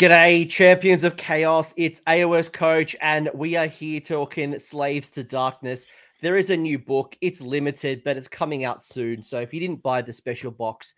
[0.00, 1.74] G'day, champions of chaos.
[1.76, 5.84] It's AOS Coach, and we are here talking Slaves to Darkness.
[6.22, 7.18] There is a new book.
[7.20, 9.22] It's limited, but it's coming out soon.
[9.22, 10.94] So if you didn't buy the special box,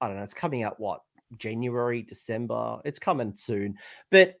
[0.00, 1.02] I don't know, it's coming out what?
[1.36, 2.78] January, December.
[2.86, 3.76] It's coming soon.
[4.10, 4.38] But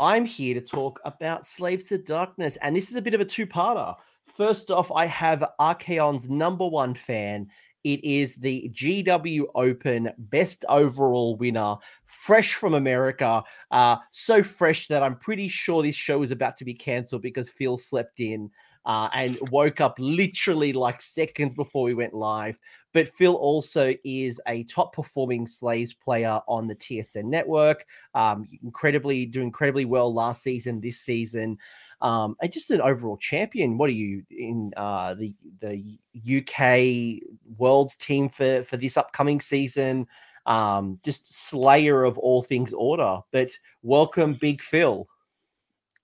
[0.00, 3.26] I'm here to talk about Slaves to Darkness, and this is a bit of a
[3.26, 3.94] two parter.
[4.38, 7.50] First off, I have Archaon's number one fan
[7.84, 11.76] it is the GW Open best overall winner,
[12.06, 13.44] fresh from America.
[13.70, 17.50] Uh, so fresh that I'm pretty sure this show is about to be cancelled because
[17.50, 18.50] Phil slept in
[18.86, 22.58] uh, and woke up literally like seconds before we went live.
[22.92, 27.86] But Phil also is a top performing slaves player on the TSN network.
[28.14, 31.58] Um, incredibly, doing incredibly well last season, this season
[32.04, 33.78] um, and just an overall champion.
[33.78, 40.06] What are you in uh, the the UK World's team for for this upcoming season?
[40.44, 43.20] Um, just slayer of all things order.
[43.32, 43.50] But
[43.82, 45.08] welcome, Big Phil.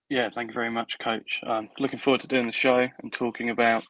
[0.09, 1.39] Yeah, thank you very much, Coach.
[1.47, 3.85] Um, looking forward to doing the show and talking about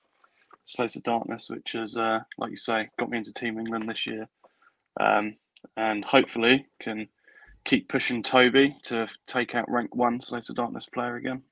[0.64, 4.04] Slaves of Darkness, which has, uh, like you say, got me into Team England this
[4.06, 4.28] year,
[4.98, 5.36] um,
[5.76, 7.08] and hopefully can
[7.64, 11.42] keep pushing Toby to take out rank one Slaves of Darkness player again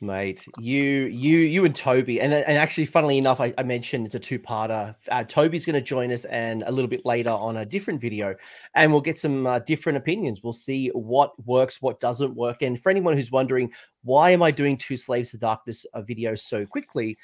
[0.00, 0.46] mate.
[0.58, 4.20] You, you, you, and Toby, and and actually, funnily enough, I, I mentioned it's a
[4.20, 4.94] two-parter.
[5.10, 8.34] Uh, Toby's going to join us, and a little bit later on a different video,
[8.74, 10.42] and we'll get some uh, different opinions.
[10.42, 13.72] We'll see what works, what doesn't work, and for anyone who's wondering
[14.06, 17.18] why am I doing two Slaves to Darkness videos so quickly,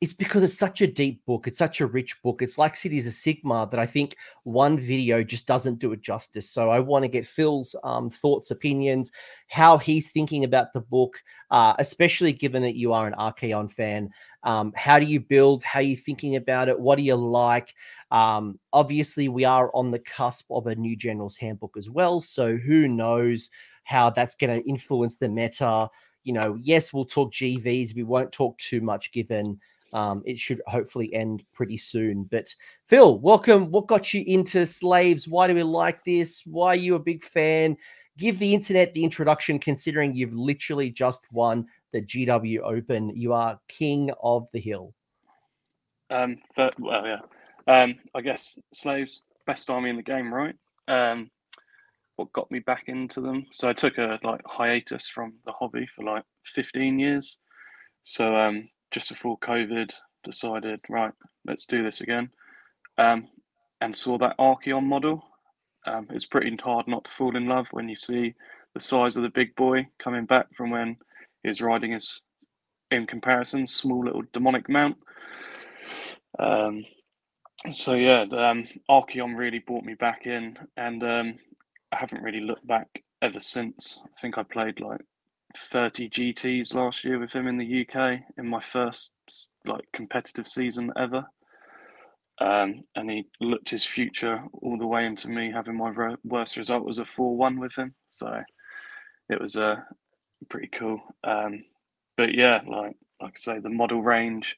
[0.00, 1.48] it's because it's such a deep book.
[1.48, 2.40] It's such a rich book.
[2.40, 6.48] It's like Cities of Sigmar that I think one video just doesn't do it justice.
[6.48, 9.10] So I want to get Phil's um, thoughts, opinions,
[9.48, 14.10] how he's thinking about the book, uh, especially given that you are an Archaon fan.
[14.44, 15.64] Um, how do you build?
[15.64, 16.78] How are you thinking about it?
[16.78, 17.74] What do you like?
[18.12, 22.20] Um, obviously, we are on the cusp of a new General's Handbook as well.
[22.20, 23.50] So who knows
[23.82, 25.88] how that's going to influence the meta?
[26.22, 27.96] You know, yes, we'll talk GVs.
[27.96, 29.58] We won't talk too much given
[29.92, 32.24] um, it should hopefully end pretty soon.
[32.24, 32.54] But
[32.88, 33.70] Phil, welcome.
[33.70, 35.28] What got you into slaves?
[35.28, 36.42] Why do we like this?
[36.44, 37.76] Why are you a big fan?
[38.16, 43.10] Give the internet the introduction, considering you've literally just won the GW Open.
[43.14, 44.92] You are king of the hill.
[46.10, 47.20] Um, well, yeah.
[47.66, 50.54] Um, I guess slaves best army in the game, right?
[50.88, 51.30] Um,
[52.16, 53.46] what got me back into them?
[53.52, 57.38] So I took a like hiatus from the hobby for like 15 years.
[58.04, 59.92] So um, just before COVID,
[60.24, 61.12] decided, right,
[61.46, 62.30] let's do this again.
[62.96, 63.28] Um,
[63.80, 65.24] and saw that Archaon model.
[65.86, 68.34] Um, it's pretty hard not to fall in love when you see
[68.74, 70.96] the size of the big boy coming back from when
[71.42, 72.22] he was riding his,
[72.90, 74.96] in comparison, small little demonic mount.
[76.38, 76.84] Um,
[77.70, 81.38] so yeah, um, Archaon really brought me back in, and um,
[81.92, 82.88] I haven't really looked back
[83.22, 84.00] ever since.
[84.04, 85.00] I think I played like
[85.56, 89.12] 30 GTs last year with him in the UK in my first
[89.66, 91.24] like competitive season ever.
[92.40, 96.84] Um, and he looked his future all the way into me having my worst result
[96.84, 97.94] was a 4-1 with him.
[98.06, 98.42] So
[99.28, 99.76] it was uh,
[100.48, 101.00] pretty cool.
[101.24, 101.64] Um,
[102.16, 104.56] but yeah, like like I say, the model range,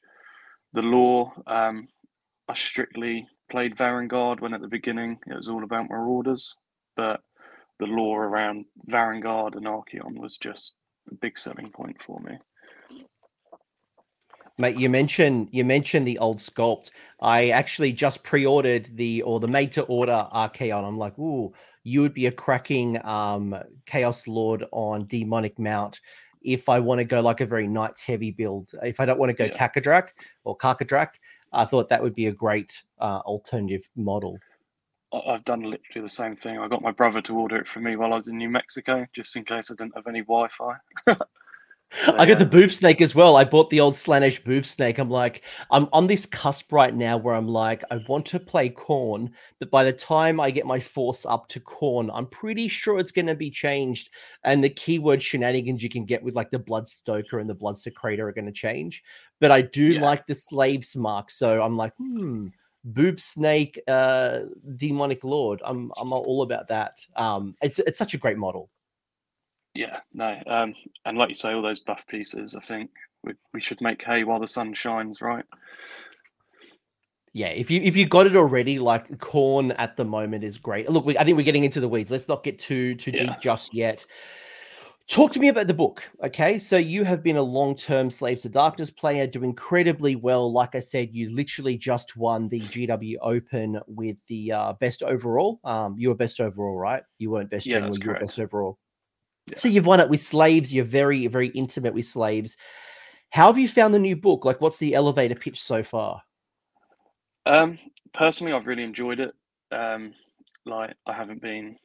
[0.73, 1.33] the lore.
[1.47, 1.87] Um,
[2.47, 6.55] I strictly played Varangard when at the beginning it was all about Marauders,
[6.95, 7.21] but
[7.79, 10.75] the lore around Varangard and Archaon was just
[11.11, 12.37] a big selling point for me.
[14.57, 16.91] Mate, you mentioned you mentioned the old sculpt.
[17.21, 20.83] I actually just pre-ordered the or the made to order Archaon.
[20.83, 23.55] I'm like, ooh, you would be a cracking um
[23.85, 25.99] Chaos Lord on demonic mount
[26.43, 28.71] if I want to go like a very knights heavy build.
[28.83, 29.67] If I don't want to go yeah.
[29.67, 30.09] Kakadrak
[30.43, 31.09] or Kakadrak,
[31.53, 34.37] I thought that would be a great uh, alternative model.
[35.13, 36.57] I've done literally the same thing.
[36.57, 39.05] I got my brother to order it for me while I was in New Mexico,
[39.13, 40.75] just in case I didn't have any Wi-Fi.
[41.93, 43.35] So, I got the boob snake as well.
[43.35, 44.97] I bought the old Slaanesh boob snake.
[44.97, 45.41] I'm like,
[45.71, 49.29] I'm on this cusp right now where I'm like, I want to play Khorne,
[49.59, 53.11] but by the time I get my force up to Khorne, I'm pretty sure it's
[53.11, 54.09] going to be changed.
[54.45, 58.19] And the keyword shenanigans you can get with like the Blood Stoker and the Bloodsecrator
[58.19, 59.03] are going to change.
[59.41, 60.01] But I do yeah.
[60.01, 61.29] like the Slaves mark.
[61.29, 62.47] So I'm like, hmm,
[62.83, 64.41] boob snake uh
[64.75, 65.61] demonic lord.
[65.63, 66.99] I'm i'm all about that.
[67.15, 68.69] Um it's it's such a great model.
[69.73, 70.73] Yeah no um
[71.05, 72.89] and like you say all those buff pieces i think
[73.23, 75.45] we, we should make hay while the sun shines right?
[77.33, 80.89] Yeah if you if you got it already like Khorne at the moment is great.
[80.89, 82.11] Look we, i think we're getting into the weeds.
[82.11, 83.23] Let's not get too too yeah.
[83.23, 84.05] deep just yet
[85.11, 86.09] Talk to me about the book.
[86.23, 86.57] Okay.
[86.57, 90.49] So you have been a long term Slaves to Darkness player, do incredibly well.
[90.49, 95.59] Like I said, you literally just won the GW Open with the uh, best overall.
[95.65, 97.03] Um, you were best overall, right?
[97.19, 98.79] You weren't best Yeah, general, you were best overall.
[99.47, 99.57] Yeah.
[99.57, 100.73] So you've won it with slaves.
[100.73, 102.55] You're very, very intimate with slaves.
[103.31, 104.45] How have you found the new book?
[104.45, 106.21] Like, what's the elevator pitch so far?
[107.45, 107.77] Um,
[108.13, 109.33] personally, I've really enjoyed it.
[109.73, 110.13] Um,
[110.65, 111.75] like I haven't been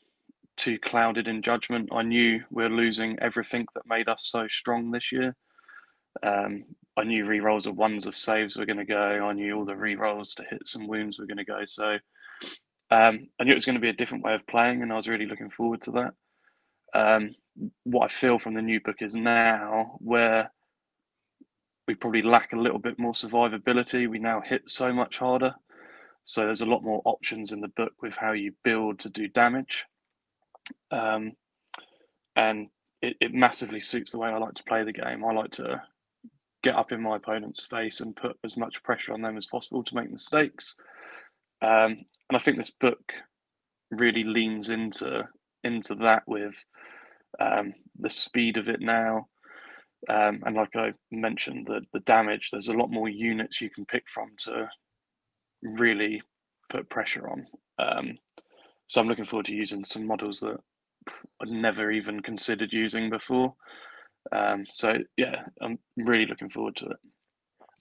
[0.57, 1.89] too clouded in judgment.
[1.93, 5.35] I knew we are losing everything that made us so strong this year.
[6.23, 6.65] Um,
[6.97, 9.29] I knew re-rolls of ones of saves were going to go.
[9.29, 11.65] I knew all the re-rolls to hits and wounds were going to go.
[11.65, 11.99] So
[12.91, 14.97] um, I knew it was going to be a different way of playing, and I
[14.97, 16.15] was really looking forward to that.
[16.95, 17.35] Um,
[17.85, 20.51] what I feel from the new book is now where
[21.87, 24.09] we probably lack a little bit more survivability.
[24.09, 25.55] We now hit so much harder.
[26.25, 29.29] So there's a lot more options in the book with how you build to do
[29.29, 29.85] damage.
[30.91, 31.33] Um,
[32.35, 32.69] and
[33.03, 35.25] it, it massively suits the way I like to play the game.
[35.25, 35.83] I like to
[36.63, 39.85] get up in my opponent's face and put as much pressure on them as possible
[39.85, 40.75] to make mistakes.
[41.63, 43.01] Um, and I think this book
[43.91, 45.27] really leans into
[45.65, 46.55] into that with
[47.41, 49.27] um, the speed of it now.
[50.09, 52.51] Um, and like I mentioned, the the damage.
[52.51, 54.69] There's a lot more units you can pick from to
[55.63, 56.23] really
[56.71, 57.47] put pressure on.
[58.89, 60.59] So I'm looking forward to using some models that
[61.41, 63.55] I'd never even considered using before.
[64.33, 66.97] Um, so yeah, I'm really looking forward to it.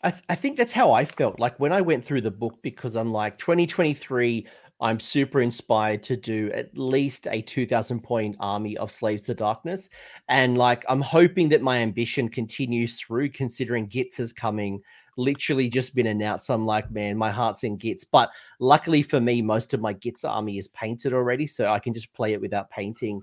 [0.01, 2.59] I, th- I think that's how I felt like when I went through the book
[2.61, 4.47] because I'm like 2023.
[4.81, 9.89] I'm super inspired to do at least a 2000 point army of Slaves to Darkness.
[10.27, 14.81] And like, I'm hoping that my ambition continues through considering Gits is coming,
[15.17, 16.49] literally just been announced.
[16.49, 18.03] I'm like, man, my heart's in Gits.
[18.03, 21.47] But luckily for me, most of my Gits army is painted already.
[21.47, 23.21] So I can just play it without painting.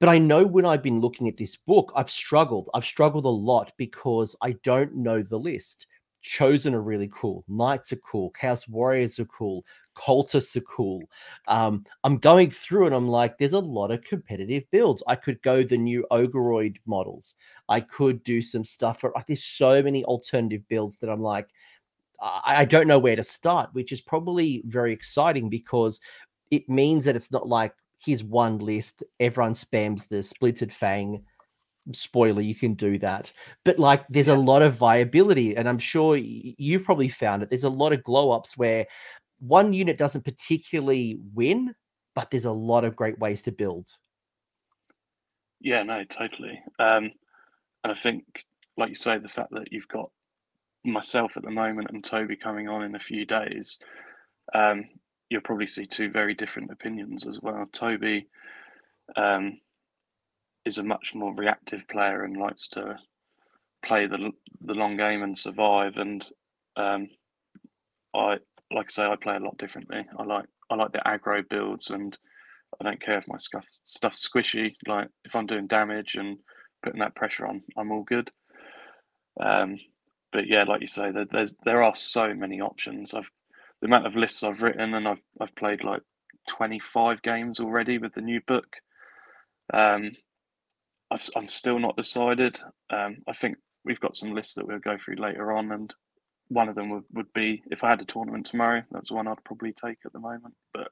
[0.00, 2.70] But I know when I've been looking at this book, I've struggled.
[2.72, 5.86] I've struggled a lot because I don't know the list.
[6.20, 7.44] Chosen are really cool.
[7.48, 8.30] Knights are cool.
[8.30, 9.64] Chaos Warriors are cool.
[10.06, 11.02] Are cool.
[11.46, 15.02] Um, I'm going through and I'm like, there's a lot of competitive builds.
[15.06, 17.34] I could go the new Ogreoid models.
[17.68, 21.48] I could do some stuff for like there's so many alternative builds that I'm like,
[22.20, 26.00] I, I don't know where to start, which is probably very exciting because
[26.50, 27.74] it means that it's not like
[28.04, 31.24] here's one list, everyone spams the splintered fang
[31.92, 33.32] spoiler you can do that
[33.64, 34.34] but like there's Yeah.
[34.34, 38.02] a lot of viability and i'm sure you've probably found it there's a lot of
[38.02, 38.86] glow ups where
[39.38, 41.74] one unit doesn't particularly win
[42.14, 43.88] but there's a lot of great ways to build
[45.60, 46.60] Yeah, no, totally.
[46.78, 47.10] Um,
[47.82, 48.24] and I think,
[48.76, 50.10] like you say, the fact that you've got
[50.84, 53.78] myself at the moment and Toby coming on in a few days,
[54.54, 54.84] um,
[55.30, 57.66] you'll probably see two very different opinions as well.
[57.72, 58.28] Toby
[59.16, 59.60] um,
[60.64, 62.96] is a much more reactive player and likes to
[63.84, 64.30] play the
[64.60, 65.98] the long game and survive.
[65.98, 66.28] And
[66.76, 67.08] um,
[68.14, 68.38] I,
[68.72, 70.06] like I say, I play a lot differently.
[70.18, 72.16] I like I like the aggro builds, and
[72.80, 74.74] I don't care if my stuff stuff's squishy.
[74.86, 76.38] Like if I'm doing damage and
[76.82, 78.30] putting that pressure on, I'm all good.
[79.40, 79.78] Um,
[80.32, 83.14] but yeah, like you say, there, there's there are so many options.
[83.14, 83.30] I've
[83.80, 86.02] the amount of lists I've written, and I've I've played like
[86.48, 88.66] 25 games already with the new book.
[89.72, 90.12] Um,
[91.10, 92.58] I've, I'm still not decided.
[92.90, 95.94] Um, I think we've got some lists that we'll go through later on, and
[96.48, 98.82] one of them would, would be if I had a tournament tomorrow.
[98.90, 100.54] That's the one I'd probably take at the moment.
[100.72, 100.90] But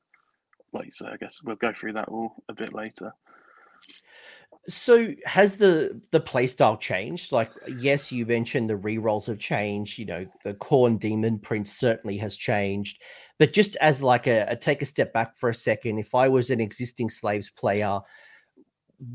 [0.72, 3.12] like you say, I guess we'll go through that all a bit later.
[4.68, 10.04] so has the the playstyle changed like yes you mentioned the re-rolls have changed you
[10.04, 13.00] know the Khorne demon prince certainly has changed
[13.38, 16.26] but just as like a, a take a step back for a second if i
[16.26, 18.00] was an existing slaves player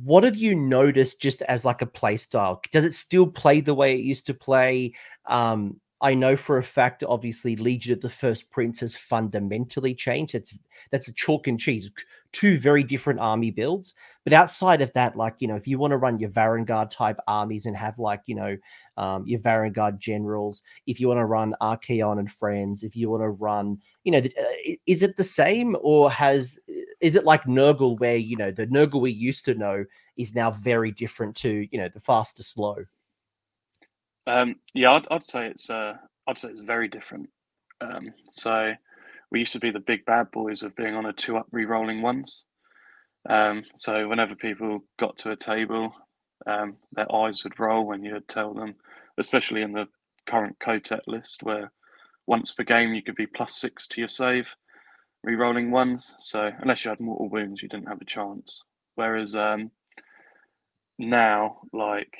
[0.03, 3.73] what have you noticed just as like a play style does it still play the
[3.73, 4.93] way it used to play
[5.25, 10.33] um i know for a fact obviously legion of the first prince has fundamentally changed.
[10.33, 10.57] That's
[10.91, 11.89] that's a chalk and cheese
[12.31, 13.93] two very different army builds.
[14.23, 17.17] But outside of that like you know if you want to run your varangard type
[17.27, 18.57] armies and have like you know
[18.97, 23.23] um, your varangard generals if you want to run Archaon and friends if you want
[23.23, 25.75] to run you know uh, is it the same?
[25.81, 26.59] Or has
[26.99, 29.85] is it like nurgle where you know the nurgle we used to know
[30.17, 32.85] is now very different to you know the fast to slow
[34.27, 35.93] Um, yeah, I'd, I'd say it's uh,
[36.27, 37.29] I'd say it's very different.
[37.81, 38.73] Um, so
[39.31, 42.01] we used to be the big bad boys of being on a two up re-rolling
[42.01, 42.45] ones.
[43.29, 45.93] Um, so whenever people got to a table,
[46.47, 48.75] um, their eyes would roll when you would tell them,
[49.17, 49.87] especially in the
[50.27, 51.71] current Kotet list where
[52.27, 54.55] once per game you could be plus six to your save,
[55.23, 56.15] re-rolling ones.
[56.19, 58.63] So unless you had mortal wounds, you didn't have a chance.
[58.95, 59.71] Whereas um,
[60.97, 62.13] now, like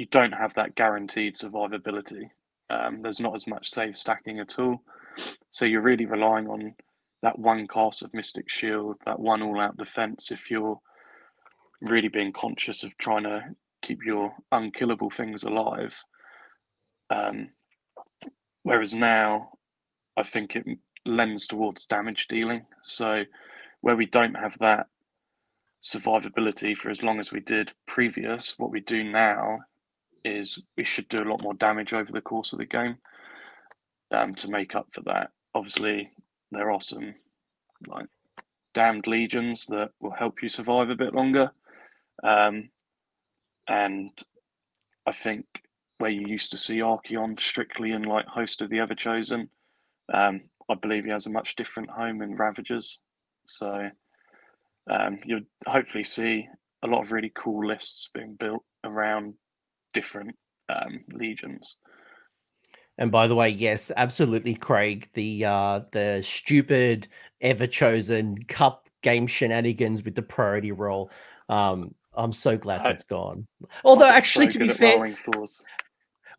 [0.00, 2.30] you don't have that guaranteed survivability.
[2.70, 4.82] Um, there's not as much save stacking at all,
[5.50, 6.74] so you're really relying on
[7.22, 10.30] that one cast of Mystic Shield, that one all-out defense.
[10.30, 10.80] If you're
[11.82, 13.42] really being conscious of trying to
[13.82, 16.02] keep your unkillable things alive,
[17.10, 17.50] um,
[18.62, 19.50] whereas now,
[20.16, 20.64] I think it
[21.04, 22.64] lends towards damage dealing.
[22.82, 23.24] So
[23.82, 24.86] where we don't have that
[25.82, 29.58] survivability for as long as we did previous, what we do now
[30.24, 32.96] is we should do a lot more damage over the course of the game
[34.10, 35.30] um, to make up for that.
[35.54, 36.10] Obviously,
[36.52, 37.14] there are some
[37.86, 38.06] like
[38.74, 41.50] damned legions that will help you survive a bit longer.
[42.22, 42.70] Um,
[43.68, 44.10] and
[45.06, 45.46] I think
[45.98, 49.48] where you used to see Archaon strictly in like Host of the Everchosen,
[50.12, 53.00] um, I believe he has a much different home in Ravagers.
[53.46, 53.90] So
[54.90, 56.48] um, you'll hopefully see
[56.82, 59.34] a lot of really cool lists being built around
[59.92, 60.36] different
[60.68, 61.76] um, legions.
[62.98, 65.08] And by the way, yes, absolutely, Craig.
[65.14, 67.08] The uh, the stupid
[67.40, 71.10] ever chosen cup game shenanigans with the priority roll.
[71.48, 73.46] Um, I'm so glad I, that's gone.
[73.84, 75.14] Although, actually, so to be fair,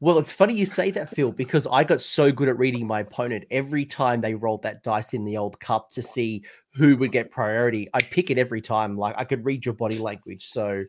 [0.02, 3.02] well, it's funny you say that, Phil, because I got so good at reading my
[3.02, 3.46] opponent.
[3.52, 6.44] Every time they rolled that dice in the old cup to see
[6.74, 8.98] who would get priority, I pick it every time.
[8.98, 10.48] Like I could read your body language.
[10.48, 10.86] So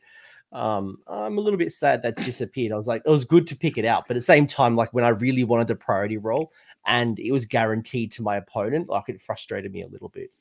[0.52, 2.72] um, I'm a little bit sad that's disappeared.
[2.72, 4.76] I was like, it was good to pick it out, but at the same time,
[4.76, 6.52] like when I really wanted the priority roll
[6.86, 10.34] and it was guaranteed to my opponent, like it frustrated me a little bit.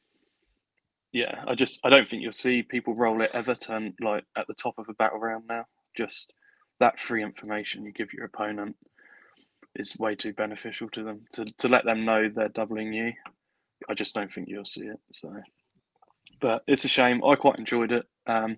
[1.13, 4.48] Yeah, I just I don't think you'll see people roll it ever turn like at
[4.48, 5.65] the top of a battle round now.
[5.96, 6.34] Just
[6.80, 8.75] that free information you give your opponent
[9.75, 13.13] is way too beneficial to them to, to let them know they're doubling you.
[13.89, 15.00] I just don't think you'll see it.
[15.12, 15.34] So,
[16.39, 17.24] but it's a shame.
[17.24, 18.06] I quite enjoyed it.
[18.27, 18.58] Um,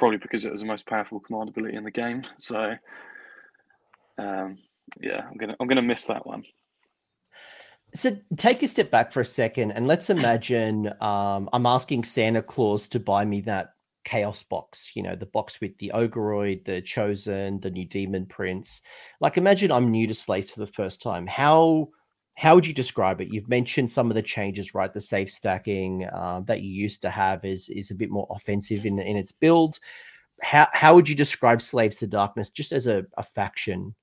[0.00, 2.24] probably because it was the most powerful command ability in the game.
[2.36, 2.74] So,
[4.18, 4.58] um,
[4.98, 6.42] yeah, I'm gonna I'm gonna miss that one.
[7.94, 12.40] So take a step back for a second and let's imagine um, I'm asking Santa
[12.40, 16.80] Claus to buy me that chaos box you know the box with the ogreoid the
[16.80, 18.80] chosen the new demon prince
[19.20, 21.86] like imagine i'm new to slaves for the first time how
[22.40, 23.28] how would you describe it?
[23.30, 24.90] You've mentioned some of the changes right?
[24.90, 28.86] The safe stacking uh, that you used to have is is a bit more offensive
[28.86, 29.78] in in its build.
[30.40, 33.94] How how would you describe slaves to darkness just as a, a faction?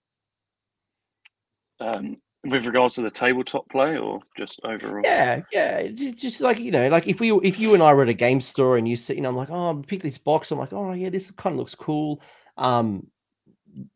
[1.80, 5.02] Um, with regards to the tabletop play or just overall?
[5.04, 8.10] Yeah yeah just like you know like if we if you and i were at
[8.10, 10.60] a game store and you see you know i'm like oh pick this box i'm
[10.60, 12.22] like oh yeah this kind of looks cool.
[12.58, 13.08] Um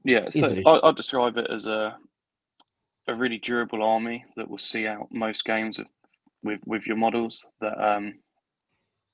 [0.04, 1.98] yeah so I, i'd describe it as a
[3.12, 5.88] a really durable army that will see out most games with
[6.44, 8.16] with, with your models that um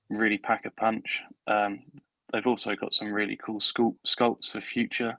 [0.09, 1.79] really pack a punch um
[2.31, 5.17] they've also got some really cool sculpt, sculpts for future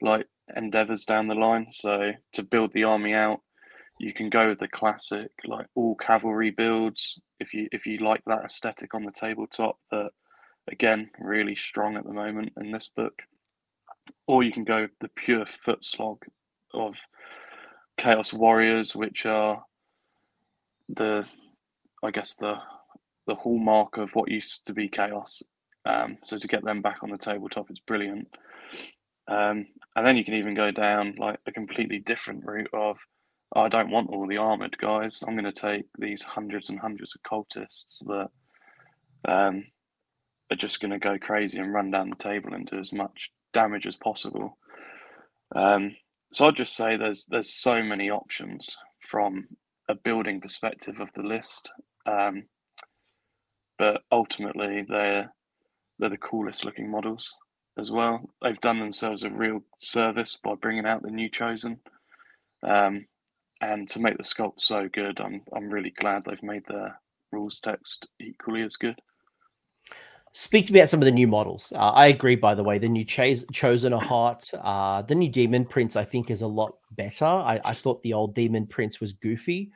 [0.00, 1.66] like endeavors down the line.
[1.70, 3.40] So to build the army out,
[3.98, 8.22] you can go with the classic like all cavalry builds if you if you like
[8.26, 10.10] that aesthetic on the tabletop that
[10.70, 13.22] again really strong at the moment in this book.
[14.26, 16.24] Or you can go the pure foot slog
[16.74, 16.96] of
[17.96, 19.64] Chaos Warriors, which are
[20.88, 21.26] the
[22.02, 22.56] I guess the
[23.26, 25.42] the hallmark of what used to be chaos.
[25.84, 28.28] Um, so to get them back on the tabletop it's brilliant.
[29.28, 32.98] Um, and then you can even go down like a completely different route of,
[33.54, 35.22] I don't want all the armored guys.
[35.26, 38.28] I'm going to take these hundreds and hundreds of cultists that
[39.30, 39.64] um,
[40.50, 43.30] are just going to go crazy and run down the table and do as much
[43.52, 44.58] damage as possible.
[45.54, 45.94] Um,
[46.32, 49.48] so I'd just say there's there's so many options from
[49.88, 51.70] a building perspective of the list,
[52.06, 52.44] um,
[53.78, 55.32] but ultimately they're
[55.98, 57.36] they're the coolest looking models
[57.78, 58.28] as well.
[58.42, 61.80] They've done themselves a real service by bringing out the new Chosen,
[62.62, 63.06] um,
[63.60, 66.94] and to make the sculpt so good, I'm I'm really glad they've made the
[67.30, 69.00] rules text equally as good.
[70.34, 71.72] Speak to me about some of the new models.
[71.76, 72.78] Uh, I agree, by the way.
[72.78, 76.46] The new Chase, Chosen are Heart, Uh, the new Demon Prince, I think, is a
[76.46, 77.26] lot better.
[77.26, 79.72] I, I thought the old Demon Prince was goofy.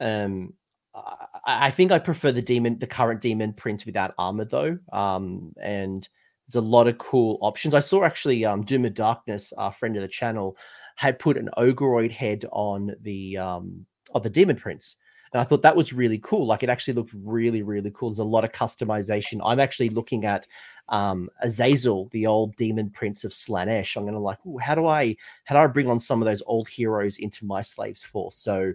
[0.00, 0.54] Um,
[0.94, 4.78] I, I, think I prefer the demon, the current Demon Prince without armor, though.
[4.92, 6.08] Um, and
[6.48, 7.74] there's a lot of cool options.
[7.74, 10.56] I saw actually um, Doom of Darkness, our friend of the channel,
[10.96, 14.96] had put an Ogreoid head on the um, of the Demon Prince.
[15.32, 16.46] And I thought that was really cool.
[16.46, 18.10] Like it actually looked really, really cool.
[18.10, 19.40] There's a lot of customization.
[19.44, 20.46] I'm actually looking at
[20.88, 23.96] um, Azazel, the old demon prince of Slaanesh.
[23.96, 26.68] I'm gonna like, how do I how do I bring on some of those old
[26.68, 28.36] heroes into my slaves force?
[28.36, 28.74] So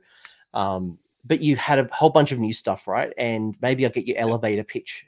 [0.54, 3.12] um, but you had a whole bunch of new stuff, right?
[3.18, 5.08] And maybe I'll get your elevator pitch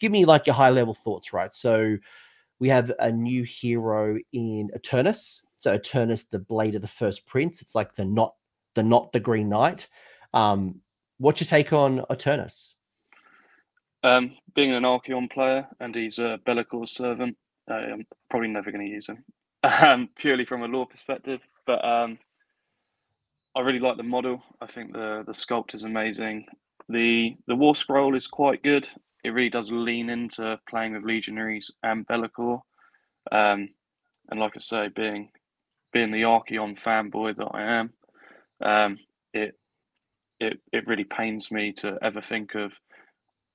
[0.00, 1.52] give me like your high level thoughts, right?
[1.52, 1.96] So,
[2.58, 5.42] We have a new hero in Eternus.
[5.56, 7.60] So Eternus, the blade of the first prince.
[7.62, 8.34] It's like the not
[8.74, 9.88] the not the Green Knight.
[10.36, 10.82] Um,
[11.16, 12.74] what's your take on Eternus?
[14.02, 17.38] Um, being an Archaon player and he's a Be'lakor servant,
[17.68, 19.24] I'm probably never going to use him
[19.62, 21.40] um, purely from a lore perspective.
[21.66, 22.18] But um,
[23.54, 24.42] I really like the model.
[24.60, 26.44] I think the the sculpt is amazing.
[26.90, 28.86] the The War Scroll is quite good.
[29.24, 32.60] It really does lean into playing with Legionaries and Be'lakor.
[33.32, 33.70] Um,
[34.30, 35.30] and like I say, being
[35.94, 37.92] being the Archaon fanboy that I am,
[38.62, 38.98] um,
[39.32, 39.54] it
[40.40, 42.78] it it really pains me to ever think of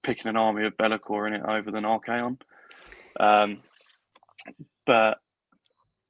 [0.04, 2.40] picking an army of Be'lakor in it over than Archaon.
[3.20, 3.62] Um,
[4.86, 5.20] but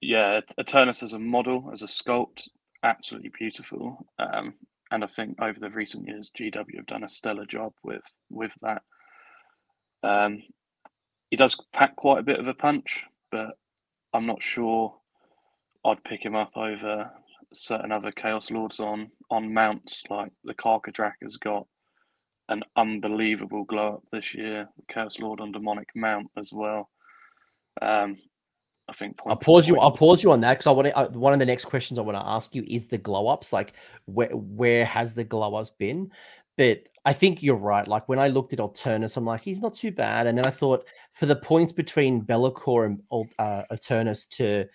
[0.01, 2.47] yeah, Eternus as a model, as a sculpt,
[2.83, 4.05] absolutely beautiful.
[4.17, 4.53] Um,
[4.91, 8.53] and I think over the recent years, GW have done a stellar job with with
[8.61, 8.81] that.
[10.03, 10.43] Um,
[11.29, 13.57] he does pack quite a bit of a punch, but
[14.13, 14.93] I'm not sure
[15.85, 17.09] I'd pick him up over
[17.53, 21.65] certain other Chaos Lords on on mounts like the Karkadrak has got
[22.49, 24.67] an unbelievable glow up this year.
[24.89, 26.89] Chaos Lord on demonic mount as well.
[27.81, 28.17] Um,
[28.89, 29.17] I think.
[29.25, 29.79] I'll pause you.
[29.79, 30.97] I'll pause you on that because I want to.
[30.97, 33.53] Uh, one of the next questions I want to ask you is the glow ups.
[33.53, 33.73] Like,
[34.05, 36.11] where where has the glow ups been?
[36.57, 37.87] But I think you're right.
[37.87, 40.27] Like when I looked at Eternus, I'm like, he's not too bad.
[40.27, 43.01] And then I thought for the points between Be'lakor and
[43.39, 44.67] uh, Eternus to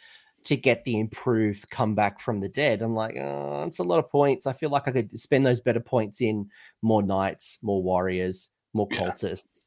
[0.47, 4.11] to get the improved comeback from the dead, I'm like, oh, it's a lot of
[4.11, 4.47] points.
[4.47, 6.49] I feel like I could spend those better points in
[6.83, 9.67] more knights, more warriors, more cultists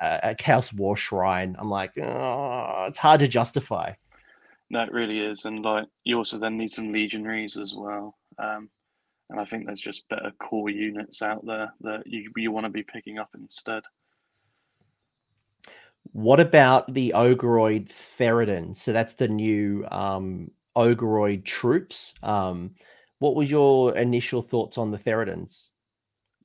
[0.00, 1.56] a Chaos War Shrine.
[1.58, 3.92] I'm like, oh, it's hard to justify.
[4.70, 8.18] No, it really is, and like you also then need some legionaries as well.
[8.38, 8.68] Um,
[9.30, 12.70] and I think there's just better core units out there that you you want to
[12.70, 13.82] be picking up instead.
[16.12, 18.76] What about the Ogroid Theridon?
[18.76, 22.14] So that's the new um, Ogoroid troops.
[22.22, 22.74] Um,
[23.18, 25.68] what were your initial thoughts on the Theridons?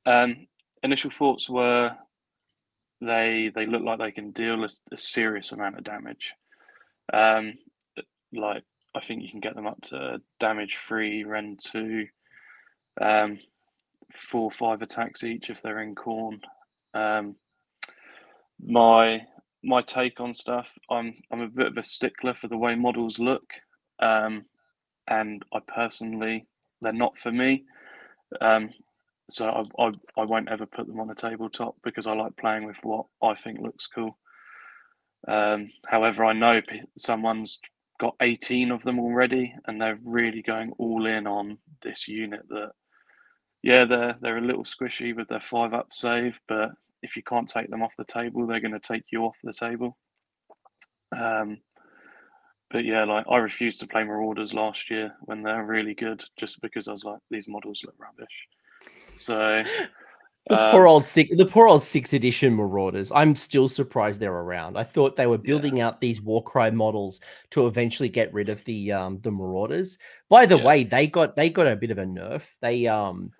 [0.05, 0.47] Um,
[0.81, 1.95] initial thoughts were
[2.99, 6.33] they they look like they can deal a, a serious amount of damage.
[7.11, 7.53] Um,
[8.33, 8.63] like
[8.95, 12.07] I think you can get them up to damage three, rend two,
[13.01, 13.39] um,
[14.13, 16.39] four, five attacks each if they're in Khorne.
[16.93, 17.35] Um,
[18.59, 19.21] my
[19.63, 23.19] my take on stuff, I'm I'm a bit of a stickler for the way models
[23.19, 23.45] look,
[23.99, 24.45] um,
[25.07, 26.47] and I personally
[26.81, 27.63] they're not for me.
[28.41, 28.69] Um,
[29.29, 32.65] so I, I, I won't ever put them on a tabletop because I like playing
[32.65, 34.17] with what I think looks cool.
[35.27, 36.61] Um, however, I know
[36.97, 37.59] someone's
[37.99, 42.41] got 18 of them already, and they're really going all in on this unit.
[42.49, 42.71] That
[43.61, 46.71] yeah, they're they're a little squishy with their five up save, but
[47.03, 49.53] if you can't take them off the table, they're going to take you off the
[49.53, 49.97] table.
[51.15, 51.59] Um,
[52.71, 56.59] but yeah, like I refused to play Marauders last year when they're really good, just
[56.61, 58.47] because I was like, these models look rubbish.
[59.13, 59.61] So
[60.47, 63.11] the um, poor old six, the poor old six edition Marauders.
[63.13, 64.77] I'm still surprised they're around.
[64.77, 65.87] I thought they were building yeah.
[65.87, 69.99] out these Warcry models to eventually get rid of the um the Marauders.
[70.29, 70.65] By the yeah.
[70.65, 72.43] way, they got they got a bit of a nerf.
[72.61, 73.31] They um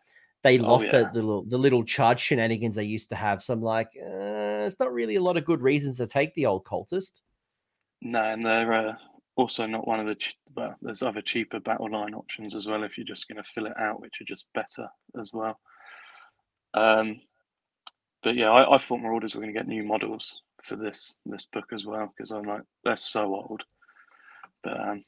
[0.43, 1.03] they oh, lost yeah.
[1.03, 3.41] the, the little the little charge shenanigans they used to have.
[3.41, 6.45] So I'm like, uh, it's not really a lot of good reasons to take the
[6.45, 7.21] old cultist.
[8.01, 8.95] No, and they're uh,
[9.37, 12.83] also not one of the ch- well, there's other cheaper battle line options as well
[12.83, 14.87] if you're just going to fill it out, which are just better
[15.19, 15.57] as well.
[16.73, 17.21] Um,
[18.21, 21.45] but yeah, I, I thought Marauders were going to get new models for this this
[21.45, 23.63] book as well because I'm like they're so old,
[24.63, 25.03] but um,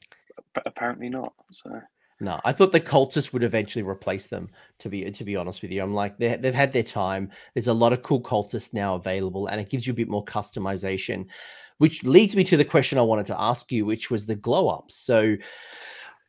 [0.54, 1.34] but apparently not.
[1.50, 1.70] So
[2.20, 4.48] no, I thought the cultists would eventually replace them.
[4.80, 7.30] To be to be honest with you, I'm like they they've had their time.
[7.54, 10.24] There's a lot of cool cultists now available, and it gives you a bit more
[10.24, 11.26] customization
[11.78, 14.68] which leads me to the question I wanted to ask you, which was the glow
[14.68, 14.94] ups.
[14.96, 15.36] So,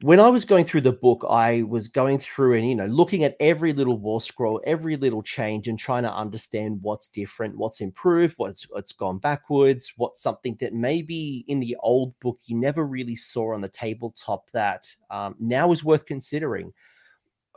[0.01, 3.23] when I was going through the book, I was going through and you know looking
[3.23, 7.81] at every little war scroll, every little change, and trying to understand what's different, what's
[7.81, 12.85] improved, what's what's gone backwards, what's something that maybe in the old book you never
[12.85, 16.73] really saw on the tabletop that um, now is worth considering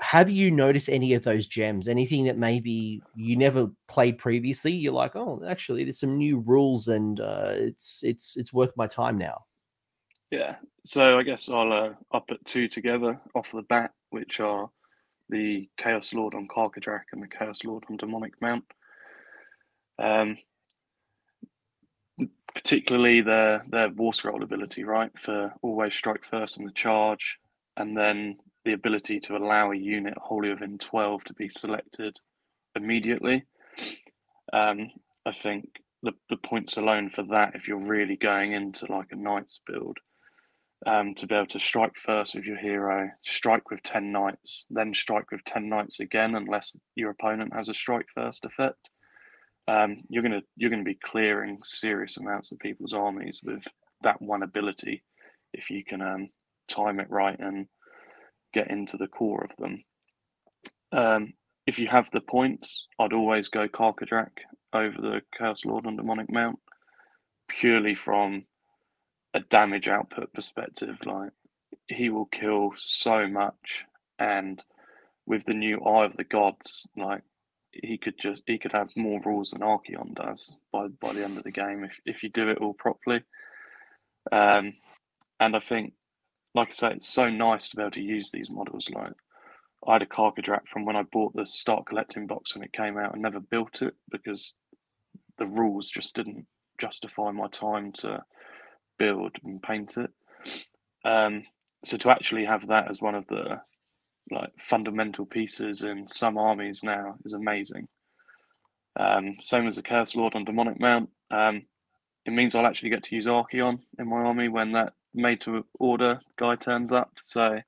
[0.01, 1.87] have you noticed any of those gems?
[1.87, 4.73] Anything that maybe you never played previously?
[4.73, 8.87] You're like, oh, actually, there's some new rules, and uh, it's it's it's worth my
[8.87, 9.45] time now.
[10.31, 10.57] Yeah.
[10.85, 14.71] So I guess I'll uh, I'll put two together off the bat, which are
[15.29, 18.65] the Chaos Lord on Karkadrak and the Chaos Lord on Demonic Mount.
[19.99, 20.39] Um,
[22.55, 25.11] particularly their their War Scroll ability, right?
[25.19, 27.39] For always strike first on the charge,
[27.77, 32.19] and then the ability to allow a unit wholly within 12 to be selected
[32.77, 33.45] immediately.
[34.53, 34.91] Um,
[35.25, 35.65] I think
[36.03, 39.99] the, the points alone for that, if you're really going into like a knights build,
[40.87, 44.95] um, to be able to strike first with your hero, strike with 10 knights, then
[44.95, 48.91] strike with 10 knights again, unless your opponent has a strike first effect.
[49.69, 53.63] Um, you're gonna you're gonna be clearing serious amounts of people's armies with
[54.03, 55.05] that one ability
[55.53, 56.29] if you can um,
[56.69, 57.67] time it right and
[58.53, 59.85] get into the core of them.
[60.93, 61.35] Um,
[61.67, 64.31] if you have the points, I'd always go Karkadrak
[64.73, 66.59] over the Chaos Lord on Demonic Mount,
[67.49, 68.45] purely from
[69.35, 70.99] a damage output perspective.
[71.05, 71.31] Like
[71.89, 73.85] he will kill so much,
[74.19, 74.63] and
[75.27, 77.23] with the new Eye of the Gods, like
[77.73, 81.39] he could just he could have more rules than Archaon does by by the end
[81.39, 83.23] of the game if if you do it all properly.
[84.33, 84.75] Um,
[85.39, 85.95] and I think,
[86.55, 88.91] like I say, it's so nice to be able to use these models.
[88.91, 89.13] Like
[89.87, 92.99] I had a Karkadrak from when I bought the start collecting box when it came
[92.99, 94.55] out and never built it because
[95.39, 96.47] the rules just didn't
[96.79, 98.23] justify my time to
[99.01, 100.11] build and paint it.
[101.05, 101.45] Um,
[101.83, 103.61] so to actually have that as one of the
[104.31, 107.89] like fundamental pieces in some armies now is amazing.
[108.99, 111.09] Um, same as the Chaos Lord on Demonic Mount.
[111.31, 111.63] Um,
[112.27, 115.65] it means I'll actually get to use Archaon in my army when that made to
[115.81, 117.13] order guy turns up.
[117.23, 117.59] So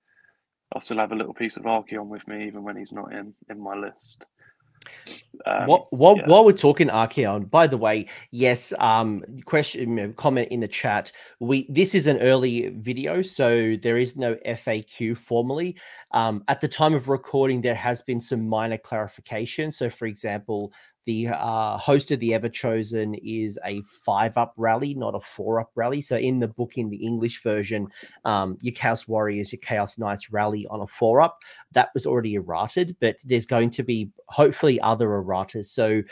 [0.72, 3.34] I'll still have a little piece of Archaon with me even when he's not in
[3.48, 4.24] in my list.
[5.46, 6.26] Um, what, what, yeah.
[6.26, 11.10] while we're talking Archaon, by the way, yes, um, question, comment in the chat.
[11.40, 15.76] We this is an early video, so there is no FAQ formally.
[16.12, 19.72] Um, at the time of recording, there has been some minor clarification.
[19.72, 20.72] So, for example,
[21.04, 25.60] the uh, host of the Ever Chosen is a five up rally, not a four
[25.60, 26.00] up rally.
[26.00, 27.88] So in the book, in the English version,
[28.24, 31.40] um, your Chaos Warriors, your Chaos Knights rally on a four up.
[31.72, 35.66] That was already errated, but there's going to be hopefully other erratas.
[35.66, 36.02] So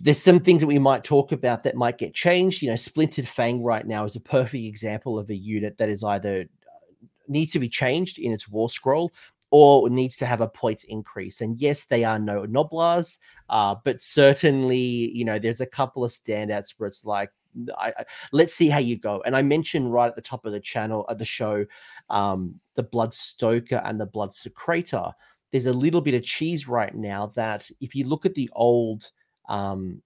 [0.00, 2.62] there's some things that we might talk about that might get changed.
[2.62, 6.04] You know, Splintered Fang right now is a perfect example of a unit that is
[6.04, 9.12] either uh, needs to be changed in its war scroll
[9.50, 11.40] or needs to have a points increase.
[11.40, 16.12] And yes, they are no Gnoblars, uh, but certainly, you know, there's a couple of
[16.12, 17.30] standouts where it's like,
[17.76, 19.22] I, I, let's see how you go.
[19.26, 21.66] And I mentioned right at the top of the channel, at the show,
[22.08, 25.12] um, the Blood Stoker and the Blood Secretor.
[25.50, 29.10] There's a little bit of cheese right now that if you look at the old
[29.48, 30.00] um,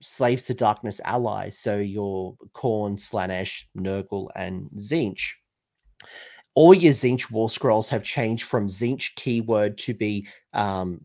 [0.00, 5.32] Slaves to Darkness allies, so your Khorne, Slaanesh, Nurgle, and Tzeentch,
[6.54, 11.00] all your Tzeentch war scrolls have changed from Tzeentch keyword to be um,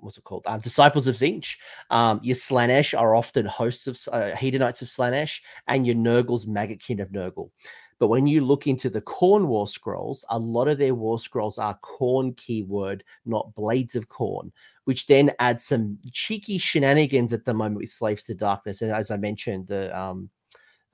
[0.00, 0.42] what's it called?
[0.46, 1.56] Uh, Disciples of Tzeentch.
[1.90, 7.00] Um, your Slaanesh are often hosts of uh, Hedonites of Slaanesh, and your Nurgle's Maggotkin
[7.00, 7.50] of Nurgle.
[7.98, 11.58] But when you look into the Khorne War Scrolls, a lot of their War Scrolls
[11.58, 14.52] are Khorne keyword, not Blades of Khorne,
[14.84, 18.82] which then adds some cheeky shenanigans at the moment with Slaves to Darkness.
[18.82, 20.30] And as I mentioned, the um,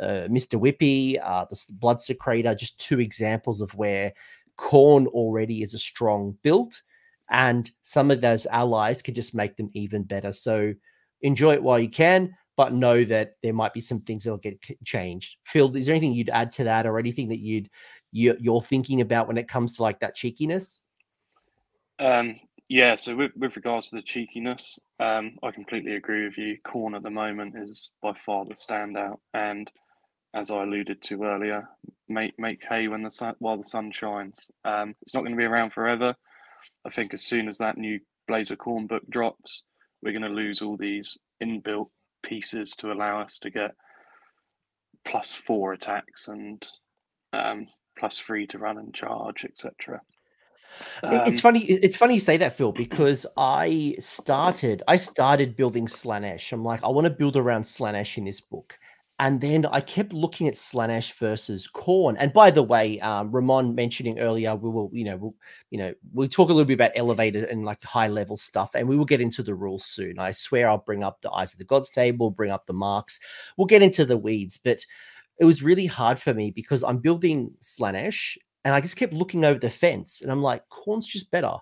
[0.00, 0.60] uh, Mr.
[0.60, 4.12] Whippy, uh, the Blood Secretor, just two examples of where
[4.58, 6.80] Khorne already is a strong build,
[7.30, 10.32] and some of those allies could just make them even better.
[10.32, 10.74] So
[11.22, 14.58] enjoy it while you can, but know that there might be some things that'll get
[14.84, 15.38] changed.
[15.44, 17.70] Phil, is there anything you'd add to that, or anything that you'd
[18.12, 20.84] you, you're thinking about when it comes to like that cheekiness?
[21.98, 22.36] Um,
[22.68, 26.58] yeah, so with, with regards to the cheekiness, um, I completely agree with you.
[26.64, 29.70] Khorne at the moment is by far the standout, and
[30.34, 31.68] as I alluded to earlier,
[32.08, 34.50] make make hay when the sun while the sun shines.
[34.64, 36.14] Um, it's not going to be around forever.
[36.84, 39.64] I think as soon as that new Blades of Khorne book drops,
[40.02, 41.88] we're going to lose all these inbuilt
[42.22, 43.72] pieces to allow us to get
[45.04, 46.66] plus four attacks and
[47.32, 47.66] um,
[47.98, 50.00] plus three to run and charge, etc.
[51.02, 51.60] Um, it's funny.
[51.64, 54.82] It's funny you say that, Phil, because I started.
[54.88, 56.52] I started building Slaanesh.
[56.52, 58.78] I'm like, I want to build around Slaanesh in this book,
[59.20, 62.16] and then I kept looking at Slaanesh versus Khorne.
[62.18, 65.34] And by the way, um, Ramon mentioning earlier, we will, you know, we'll,
[65.70, 68.88] you know, we'll talk a little bit about elevated and like high level stuff, and
[68.88, 70.18] we will get into the rules soon.
[70.18, 73.20] I swear I'll bring up the Eyes of the Gods table, bring up the marks.
[73.56, 74.84] We'll get into the weeds, but
[75.38, 79.44] it was really hard for me because I'm building Slaanesh, and I just kept looking
[79.44, 81.54] over the fence, and I'm like, Khorne's just better.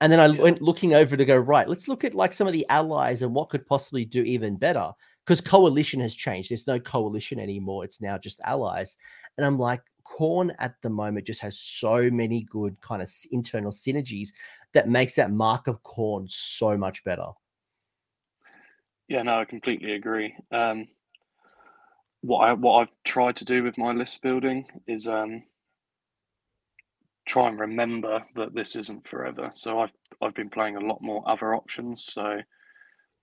[0.00, 0.42] And then I yeah.
[0.42, 1.68] went looking over to go right.
[1.68, 4.92] Let's look at like some of the allies and what could possibly do even better
[5.26, 6.50] because coalition has changed.
[6.50, 7.84] There's no coalition anymore.
[7.84, 8.96] It's now just allies.
[9.36, 13.72] And I'm like, Khorne at the moment just has so many good kind of internal
[13.72, 14.28] synergies
[14.72, 17.26] that makes that mark of Khorne so much better.
[19.08, 20.34] Yeah, no, I completely agree.
[20.52, 20.86] Um,
[22.20, 25.44] what I what I've tried to do with my list building is um,
[27.24, 29.50] try and remember that this isn't forever.
[29.52, 32.04] So I've I've been playing a lot more other options.
[32.04, 32.40] So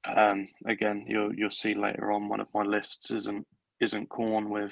[0.06, 3.46] Um, again, you'll you'll see later on one of my lists isn't
[3.80, 4.72] isn't Khorne with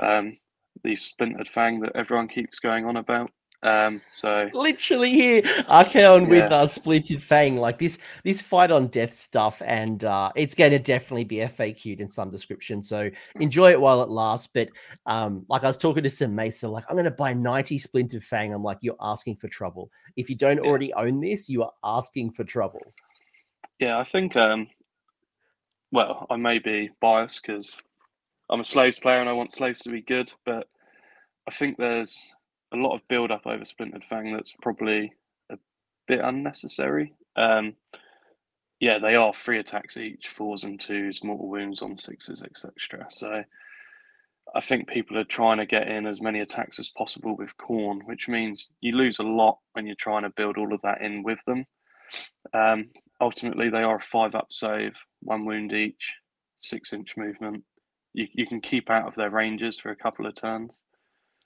[0.00, 0.36] um,
[0.84, 3.30] the splintered fang that everyone keeps going on about.
[3.62, 6.28] Um, so literally here, Archaon yeah.
[6.28, 10.70] with uh, splintered fang, like this this fight on death stuff, and uh, it's going
[10.72, 12.82] to definitely be FAQ'd in some description.
[12.82, 14.48] So enjoy it while it lasts.
[14.52, 14.68] But
[15.06, 17.78] um, like I was talking to some mates, they're like, "I'm going to buy 90
[17.78, 19.90] splintered fang." I'm like, "You're asking for trouble.
[20.16, 20.68] If you don't yeah.
[20.68, 22.92] already own this, you are asking for trouble."
[23.78, 24.36] Yeah, I think.
[24.36, 24.68] Um,
[25.92, 27.78] well, I may be biased because
[28.50, 30.66] I'm a slaves player and I want slaves to be good, but
[31.46, 32.24] I think there's
[32.72, 35.12] a lot of build up over Splintered Fang that's probably
[35.50, 35.56] a
[36.08, 37.14] bit unnecessary.
[37.36, 37.74] Um,
[38.80, 43.06] yeah, they are three attacks each, fours and twos, mortal wounds on sixes, etc.
[43.10, 43.42] So
[44.54, 48.00] I think people are trying to get in as many attacks as possible with Khorne,
[48.06, 51.22] which means you lose a lot when you're trying to build all of that in
[51.22, 51.64] with them.
[52.54, 56.14] Um, ultimately, they are a five up save, one wound each,
[56.56, 57.64] six inch movement.
[58.14, 60.84] You, you can keep out of their ranges for a couple of turns.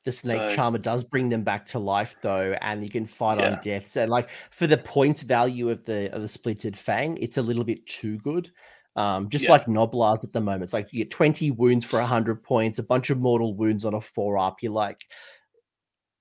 [0.04, 3.38] The snake so, charmer does bring them back to life though and you can fight
[3.38, 3.50] yeah.
[3.50, 3.96] on deaths.
[3.96, 7.64] And like for the point value of the of the splintered fang it's a little
[7.64, 8.50] bit too good.
[8.96, 9.50] Um just yeah.
[9.50, 10.62] like Gnoblars at the moment.
[10.62, 13.92] It's like you get 20 wounds for 100 points a bunch of mortal wounds on
[13.92, 14.62] a four up.
[14.62, 15.02] You're like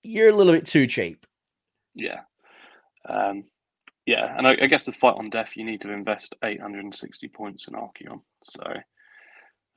[0.03, 1.25] you're a little bit too cheap.
[1.95, 2.21] Yeah.
[3.07, 3.45] Um
[4.09, 7.67] yeah and I, I guess the fight on death you need to invest 860 points
[7.67, 8.21] in Archaon.
[8.43, 8.63] so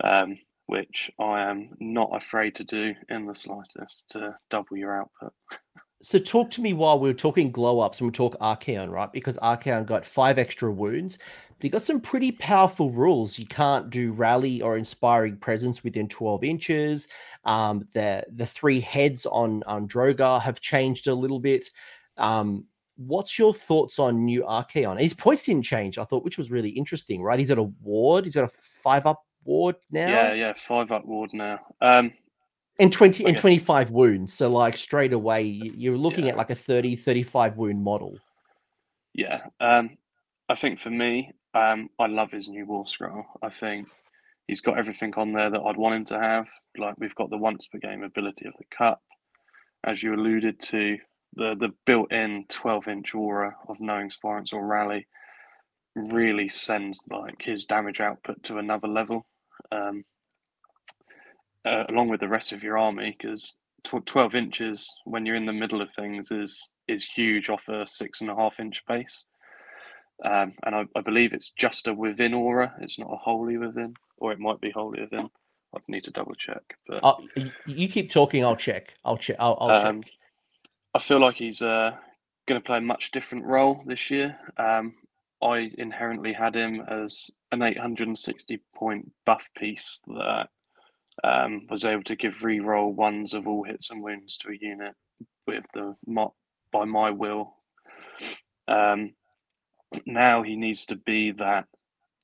[0.02, 5.32] um which I am not afraid to do in the slightest to double your output.
[6.04, 9.12] So talk to me while we are talking glow ups and we talk Archaon, right?
[9.12, 13.38] Because Archaon got five extra wounds, but he got some pretty powerful rules.
[13.38, 17.06] You can't do rally or inspiring presence within 12 inches.
[17.44, 21.70] Um, the the three heads on on Dorghar have changed a little bit.
[22.16, 22.66] Um,
[22.96, 25.00] what's your thoughts on new Archaon?
[25.00, 27.38] His points didn't change, I thought, which was really interesting, right?
[27.38, 28.48] He's at a ward, he's at a
[28.82, 30.08] five up ward now.
[30.08, 31.60] Yeah, yeah, five up ward now.
[31.80, 32.12] Um,
[32.78, 34.32] and 20 and 25 wounds.
[34.32, 36.32] So, like, straight away, you're looking yeah.
[36.32, 38.18] at like a 30, 35 wound model.
[39.14, 39.42] Yeah.
[39.60, 39.98] Um,
[40.48, 43.24] I think for me, um, I love his new war scroll.
[43.42, 43.88] I think
[44.48, 46.46] he's got everything on there that I'd want him to have.
[46.78, 49.02] Like, we've got the once per game ability of the cup,
[49.84, 50.96] as you alluded to,
[51.34, 55.06] the, the built in 12 inch aura of knowing Spirants or Rally
[55.94, 59.26] really sends like his damage output to another level
[59.70, 60.04] um,
[61.64, 65.46] uh, along with the rest of your army, because tw- 12 inches when you're in
[65.46, 69.26] the middle of things is is huge off a six and a half inch base.
[70.24, 72.74] Um, and I, I, believe it's just a within aura.
[72.80, 75.28] It's not a wholly within, or it might be wholly within.
[75.74, 76.62] I'd need to double check.
[76.86, 77.02] But
[77.66, 78.44] you keep talking.
[78.44, 78.94] I'll check.
[79.04, 79.36] I'll check.
[79.38, 80.12] I'll, I'll um, check.
[80.94, 81.92] I feel like he's uh,
[82.46, 84.36] going to play a much different role this year.
[84.58, 84.94] Um,
[85.42, 90.48] I inherently had him as an 860 point buff piece that
[91.24, 94.94] um, was able to give re-roll ones of all hits and wounds to a unit
[95.46, 95.94] with the
[96.72, 97.54] by my will.
[98.68, 99.14] Um,
[100.06, 101.66] now he needs to be that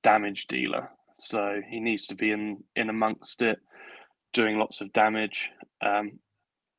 [0.03, 3.59] damage dealer, so he needs to be in in amongst it,
[4.33, 5.51] doing lots of damage.
[5.85, 6.21] Um,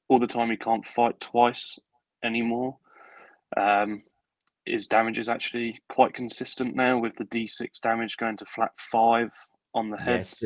[0.09, 1.79] all the time, he can't fight twice
[2.23, 2.77] anymore.
[3.55, 4.03] Um,
[4.65, 9.31] his damage is actually quite consistent now with the d6 damage going to flat five
[9.73, 10.19] on the head.
[10.19, 10.43] Yes,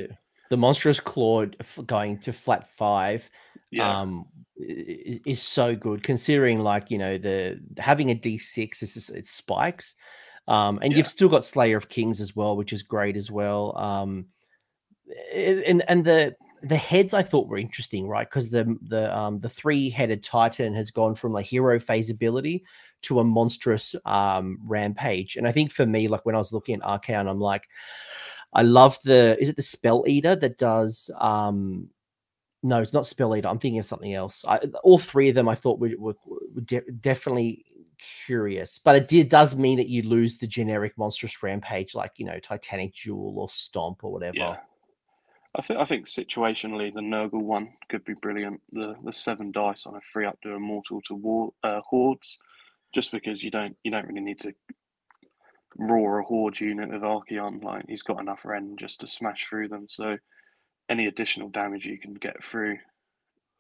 [0.49, 3.29] the monstrous clawed going to flat five
[3.71, 4.01] yeah.
[4.01, 9.95] um, is so good considering like you know the having a d6 is it spikes
[10.47, 10.97] um, and yeah.
[10.97, 14.27] you've still got slayer of kings as well which is great as well um,
[15.33, 18.27] and and the the heads I thought were interesting, right?
[18.27, 22.63] Because the the um the three headed titan has gone from a hero phase ability
[23.03, 26.75] to a monstrous um rampage, and I think for me, like when I was looking
[26.75, 27.67] at Archaon, I'm like,
[28.53, 31.89] I love the is it the spell eater that does um
[32.65, 33.49] no, it's not spell eater.
[33.49, 34.45] I'm thinking of something else.
[34.47, 37.65] I, all three of them I thought were, were, were de- definitely
[38.25, 42.25] curious, but it did does mean that you lose the generic monstrous rampage, like you
[42.25, 44.37] know Titanic Duel or Stomp or whatever.
[44.37, 44.55] Yeah.
[45.55, 48.61] I think I think situationally the Nurgle one could be brilliant.
[48.71, 52.39] The the seven dice on a free up to immortal to war uh, hordes,
[52.93, 54.53] just because you don't you don't really need to
[55.77, 57.63] roar a horde unit with Archaon.
[57.63, 59.85] Like he's got enough Rend just to smash through them.
[59.87, 60.17] So
[60.89, 62.77] any additional damage you can get through,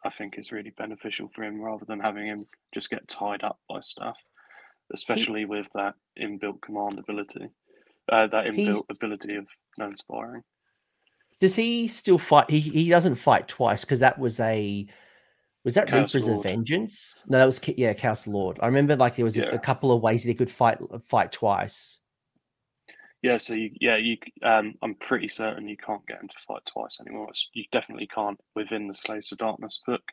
[0.03, 3.59] I think is really beneficial for him rather than having him just get tied up
[3.69, 4.17] by stuff.
[4.93, 7.49] Especially he, with that inbuilt command ability,
[8.11, 9.45] uh, that inbuilt ability of
[9.77, 10.43] no inspiring.
[11.39, 12.49] Does he still fight?
[12.49, 14.87] He he doesn't fight twice because that was a
[15.63, 16.37] was that Reapers Lord.
[16.37, 17.23] of Vengeance?
[17.27, 18.59] No, that was yeah, Chaos Lord.
[18.61, 19.45] I remember like there was yeah.
[19.45, 21.97] a, a, couple of ways that he could fight fight twice.
[23.21, 24.17] Yeah, so you, yeah, you.
[24.43, 27.27] Um, I'm pretty certain you can't get him to fight twice anymore.
[27.29, 30.03] It's, you definitely can't within the Slaves of Darkness book.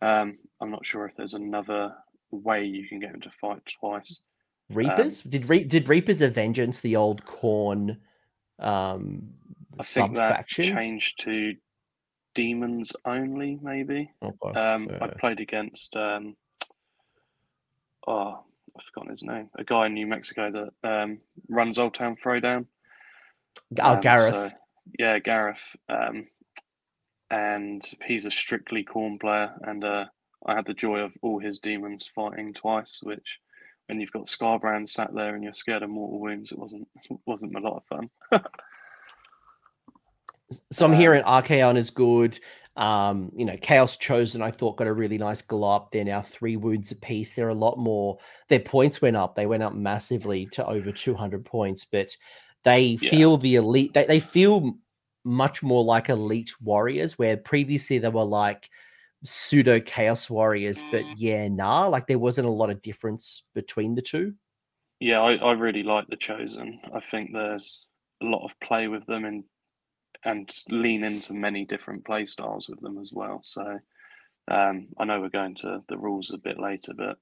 [0.00, 1.92] Um, I'm not sure if there's another
[2.30, 4.20] way you can get him to fight twice.
[4.70, 7.98] Reapers um, did Re- did Reapers of Vengeance the old corn
[8.60, 9.30] um,
[9.80, 11.54] I think that changed to
[12.34, 14.10] demons only, maybe.
[14.22, 14.60] Okay.
[14.60, 14.98] Um, yeah.
[15.02, 16.36] I played against um,
[18.08, 18.44] oh,
[18.76, 19.50] I've forgotten his name.
[19.56, 20.50] A guy in New Mexico
[20.82, 22.66] that um, runs Old Town Throwdown.
[23.80, 24.30] Oh, um, Gareth.
[24.30, 24.50] So,
[24.98, 25.76] yeah, Gareth.
[25.88, 26.26] Um,
[27.30, 30.06] and he's a strictly corn player, and uh,
[30.46, 33.00] I had the joy of all his demons fighting twice.
[33.02, 33.38] Which,
[33.86, 36.88] when you've got Skarbrand sat there and you're scared of mortal wounds, it wasn't
[37.26, 38.10] wasn't a lot of fun.
[40.70, 42.38] so I'm hearing Archaon is good.
[42.76, 45.90] Um, you know, Chaos Chosen, I thought got a really nice glow up.
[45.90, 47.34] They're now three wounds apiece.
[47.34, 48.18] They're a lot more.
[48.48, 49.34] Their points went up.
[49.34, 52.16] They went up massively to over 200 points, but
[52.64, 53.10] they yeah.
[53.10, 53.94] feel the elite.
[53.94, 54.76] They, they feel
[55.24, 58.70] much more like elite warriors, where previously they were like
[59.24, 60.80] pseudo chaos warriors.
[60.92, 64.34] But yeah, nah, like there wasn't a lot of difference between the two.
[65.00, 66.80] Yeah, I, I really like the Chosen.
[66.94, 67.86] I think there's
[68.22, 69.44] a lot of play with them in
[70.24, 73.40] and lean into many different play styles with them as well.
[73.44, 73.78] So
[74.50, 77.18] um, I know we're going to the rules a bit later, but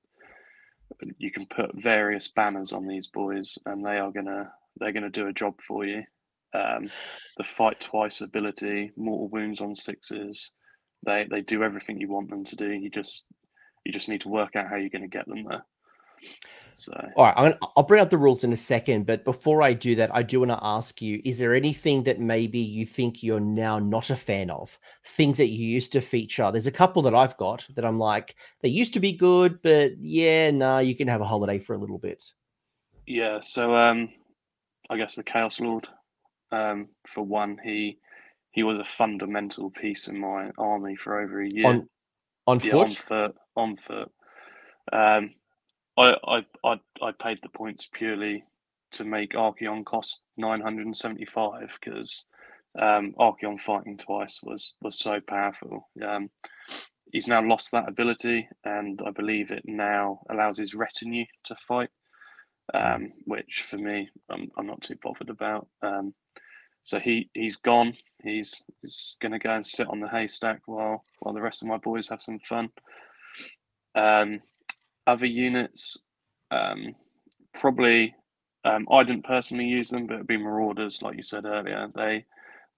[1.18, 5.26] you can put various banners on these boys, and they are gonna they're gonna do
[5.28, 6.04] a job for you.
[6.54, 6.90] Um,
[7.36, 10.52] the fight twice ability, mortal wounds on sixes,
[11.04, 12.70] they they do everything you want them to do.
[12.70, 13.24] You just
[13.84, 15.64] you just need to work out how you're going to get them there.
[16.78, 19.62] So, all right, I'm gonna, I'll bring up the rules in a second, but before
[19.62, 22.84] I do that, I do want to ask you: Is there anything that maybe you
[22.84, 24.78] think you're now not a fan of?
[25.02, 26.50] Things that you used to feature?
[26.52, 29.96] There's a couple that I've got that I'm like, they used to be good, but
[29.98, 32.22] yeah, no, nah, you can have a holiday for a little bit.
[33.06, 34.10] Yeah, so um,
[34.90, 35.88] I guess the Chaos Lord,
[36.52, 37.98] um, for one, he
[38.50, 41.66] he was a fundamental piece in my army for over a year.
[41.66, 41.88] On,
[42.46, 44.12] on yeah, foot, on foot, on foot.
[44.92, 45.30] Um,
[45.96, 48.44] I, I I I paid the points purely
[48.92, 52.24] to make Archaon cost 975 because
[52.80, 55.88] um, Archaon fighting twice was was so powerful.
[56.06, 56.30] Um,
[57.12, 61.90] he's now lost that ability, and I believe it now allows his retinue to fight,
[62.74, 65.68] um, which for me I'm, I'm not too bothered about.
[65.82, 66.14] Um,
[66.84, 67.94] so he he's gone.
[68.22, 71.68] He's he's going to go and sit on the haystack while while the rest of
[71.68, 72.70] my boys have some fun.
[73.94, 74.40] Um,
[75.06, 75.98] other units,
[76.50, 76.94] um,
[77.54, 78.14] probably
[78.64, 81.88] um, I didn't personally use them, but it'd be Marauders, like you said earlier.
[81.94, 82.24] They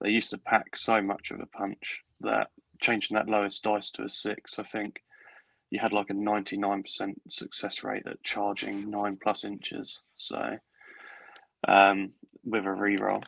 [0.01, 4.03] they used to pack so much of a punch that changing that lowest dice to
[4.03, 5.01] a six, I think
[5.71, 10.01] you had like a ninety nine percent success rate at charging nine plus inches.
[10.15, 10.57] So
[11.67, 12.11] um,
[12.43, 13.23] with a reroll.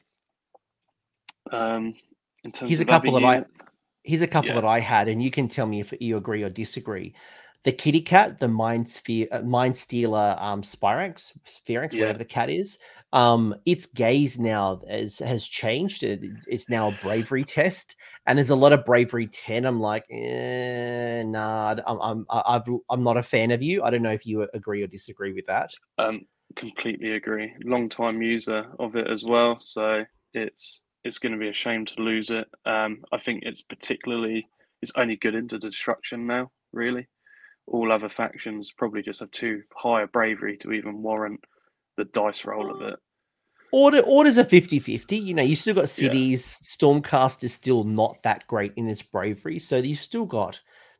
[1.52, 1.96] Um,
[2.44, 3.46] in terms here's a couple that I
[4.04, 4.56] here's a couple yeah.
[4.56, 7.16] that I had, and you can tell me if you agree or disagree
[7.63, 12.02] the kitty cat, the mind sphere, uh, mind stealer, um, Spirax, Sphinx, yeah.
[12.02, 12.78] whatever the cat is.
[13.13, 16.04] Um, its gaze now has has changed.
[16.04, 17.95] It, it's now a bravery test,
[18.26, 19.65] and there's a lot of bravery ten.
[19.65, 23.84] I'm like, eh, nah, I'm I'm I've, I'm not a fan of you.
[23.84, 25.71] I don't know if you agree or disagree with that.
[25.97, 26.21] Um,
[26.56, 27.54] completely agree.
[27.63, 31.86] Long time user of it as well, so it's it's going to be a shame
[31.86, 32.47] to lose it.
[32.65, 34.47] Um, I think it's particularly
[34.82, 37.08] it's only good into destruction now, really
[37.72, 41.44] all other factions probably just have too high a bravery to even warrant
[41.98, 43.00] the dice roll of it.
[43.72, 45.24] Order orders are 50-50.
[45.24, 46.60] You know, you still got cities.
[46.62, 46.68] Yeah.
[46.90, 49.60] Stormcast is still not that great in its bravery.
[49.60, 50.60] So you've still got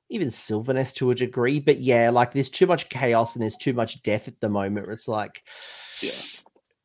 [0.10, 1.60] even Sylvaneth to a degree.
[1.60, 4.88] But yeah, like there's too much chaos and there's too much death at the moment.
[4.90, 5.44] It's like
[6.02, 6.12] Yeah.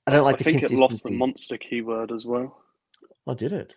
[0.08, 2.60] I don't like I the think it lost the monster keyword as well.
[3.28, 3.74] Oh, did it?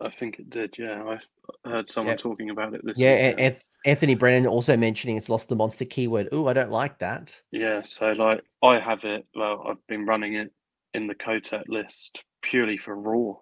[0.00, 0.74] I think it did.
[0.78, 1.18] Yeah,
[1.64, 2.16] I heard someone yeah.
[2.16, 2.98] talking about it this.
[2.98, 3.54] Yeah.
[3.86, 6.28] Anthony Brennan also mentioning it's lost the monster keyword.
[6.32, 7.40] Oh, I don't like that.
[7.52, 9.26] Yeah, so like I have it.
[9.34, 10.52] Well, I've been running it
[10.92, 13.40] in the Kotet list purely for roar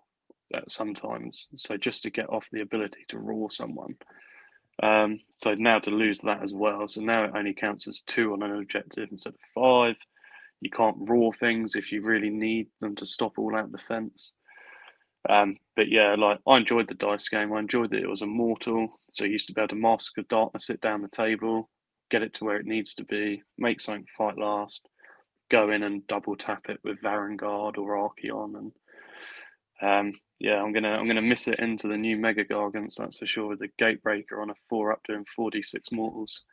[0.68, 1.48] sometimes.
[1.54, 3.96] So just to get off the ability to roar someone.
[4.82, 6.88] Um, so now to lose that as well.
[6.88, 9.96] So now it only counts as two on an objective instead of five.
[10.60, 14.34] You can't roar things if you really need them to stop all out defense.
[15.28, 17.52] Um, but yeah, like I enjoyed the dice game.
[17.52, 19.00] I enjoyed that it was immortal.
[19.08, 21.70] So you used to be able to mask of darkness, sit down the table,
[22.10, 24.86] get it to where it needs to be, make something fight last,
[25.50, 28.72] go in and double tap it with Varanguard or Archaon, and
[29.82, 33.26] um, yeah, I'm gonna I'm gonna miss it into the new Mega Gargants, that's for
[33.26, 33.48] sure.
[33.48, 36.44] With the Gatebreaker on a four up doing d six mortals.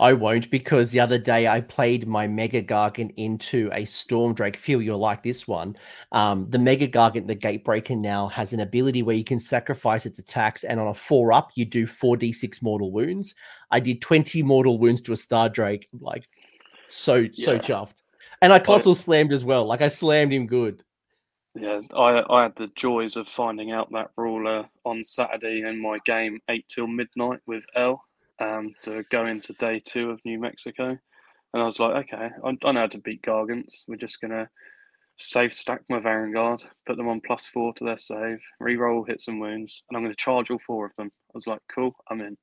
[0.00, 4.56] I won't because the other day I played my Mega Gargant into a Storm Drake.
[4.56, 5.76] Feel you'll like this one.
[6.12, 10.18] Um, the Mega Gargant, the Gatebreaker, now has an ability where you can sacrifice its
[10.18, 13.34] attacks, and on a four up, you do 4d6 mortal wounds.
[13.70, 15.86] I did 20 mortal wounds to a Star Drake.
[16.00, 16.26] Like,
[16.86, 17.44] so, yeah.
[17.44, 18.02] so chuffed.
[18.40, 19.66] And I Colossal slammed as well.
[19.66, 20.82] Like, I slammed him good.
[21.54, 25.98] Yeah, I I had the joys of finding out that ruler on Saturday in my
[26.06, 28.02] game eight till midnight with L
[28.40, 30.88] um, to go into day two of New Mexico,
[31.52, 33.84] and I was like, okay, I, I know how to beat Gargants.
[33.86, 34.48] We're just gonna
[35.20, 39.40] save stack my Varanguard, put them on plus four to their save, re-roll hits and
[39.40, 41.10] wounds, and I'm going to charge all four of them.
[41.12, 42.36] I was like, cool, I'm in.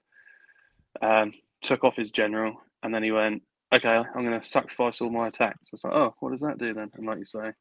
[1.01, 1.31] Um,
[1.61, 3.41] took off his general, and then he went,
[3.73, 5.69] okay, I'm going to sacrifice all my attacks.
[5.69, 6.91] I was like, oh, what does that do then?
[6.95, 7.51] And like you say,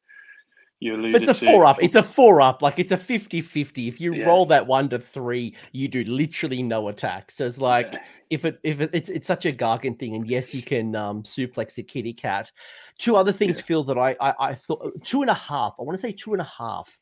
[0.79, 1.81] you alluded it's a four up.
[1.81, 2.61] It's a four up.
[2.61, 3.87] Like it's a 50 50.
[3.87, 4.25] If you yeah.
[4.25, 7.31] roll that one to three, you do literally no attack.
[7.31, 7.99] So it's like yeah.
[8.29, 11.23] if it if it, it's it's such a gargant thing, and yes, you can um
[11.23, 12.51] suplex a kitty cat.
[12.99, 13.63] Two other things, yeah.
[13.63, 15.73] Phil, that I, I I thought two and a half.
[15.79, 16.99] I want to say two and a half.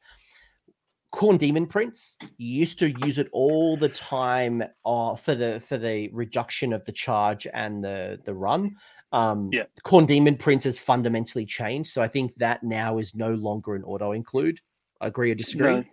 [1.13, 5.78] Khorne Demon Prince you used to use it all the time uh, for the for
[5.78, 8.76] the reduction of the charge and the the run.
[9.12, 9.64] Um, yeah.
[9.86, 11.91] Khorne Demon Prince has fundamentally changed.
[11.91, 14.60] So I think that now is no longer an auto include.
[15.01, 15.88] Agree or disagree?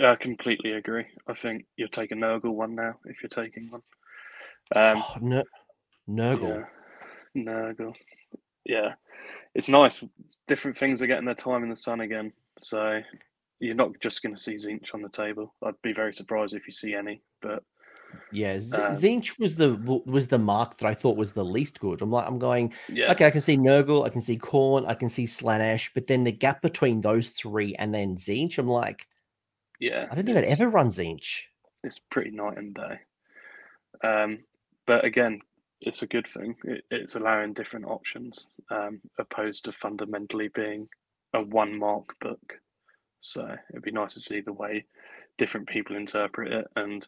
[0.00, 1.04] No, I completely agree.
[1.26, 3.82] I think you're taking Nurgle one now if you're taking one.
[4.74, 5.42] Um, oh, no,
[6.08, 6.66] Nurgle.
[7.34, 7.96] Yeah, Nurgle.
[8.64, 8.94] Yeah.
[9.54, 10.04] It's nice.
[10.46, 12.32] Different things are getting their time in the sun again.
[12.58, 13.00] So
[13.60, 15.54] you're not just going to see Tzeentch on the table.
[15.64, 17.64] I'd be very surprised if you see any, but
[18.32, 19.74] yeah, Z- um, Tzeentch was the
[20.06, 22.02] was the mark that I thought was the least good.
[22.02, 23.10] I'm like, I'm going, yeah.
[23.12, 26.24] okay, I can see Nurgle, I can see Khorne, I can see Slaanesh, but then
[26.24, 29.06] the gap between those three and then Tzeentch, I'm like,
[29.80, 31.44] yeah, I don't think I'd ever run Tzeentch.
[31.84, 33.00] It's pretty night and day.
[34.02, 34.40] Um,
[34.86, 35.40] but again,
[35.80, 36.56] it's a good thing.
[36.64, 40.88] It, it's allowing different options, um, opposed to fundamentally being
[41.34, 42.54] a one mark book.
[43.20, 44.84] So it'd be nice to see the way
[45.38, 47.06] different people interpret it and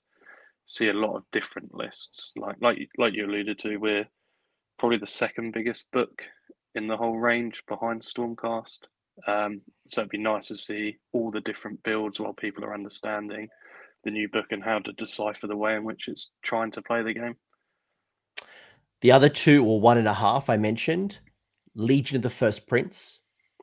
[0.67, 2.33] see a lot of different lists.
[2.37, 4.07] Like like like you alluded to, we're
[4.79, 6.23] probably the second biggest book
[6.75, 8.79] in the whole range behind Stormcast.
[9.27, 13.49] Um, so it'd be nice to see all the different builds while people are understanding
[14.05, 17.03] the new book and how to decipher the way in which it's trying to play
[17.03, 17.37] the game.
[19.03, 21.19] The other two or one and a half I mentioned,
[21.75, 23.21] Legion of the First Prince.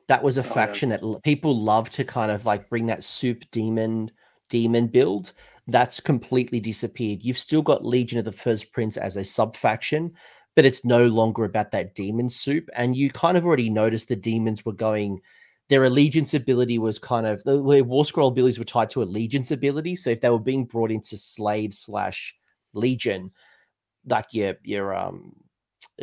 [0.08, 0.98] That was a oh, faction yeah.
[0.98, 4.10] that people love to kind of like bring that soup demon
[4.48, 5.32] demon build
[5.68, 7.22] that's completely disappeared.
[7.22, 10.12] You've still got Legion of the First Prince as a sub faction,
[10.56, 12.68] but it's no longer about that demon soup.
[12.74, 15.20] And you kind of already noticed the demons were going.
[15.68, 19.96] Their allegiance ability was kind of their war scroll abilities were tied to allegiance ability.
[19.96, 22.34] So if they were being brought into slave slash
[22.72, 23.30] legion,
[24.06, 25.34] like your your um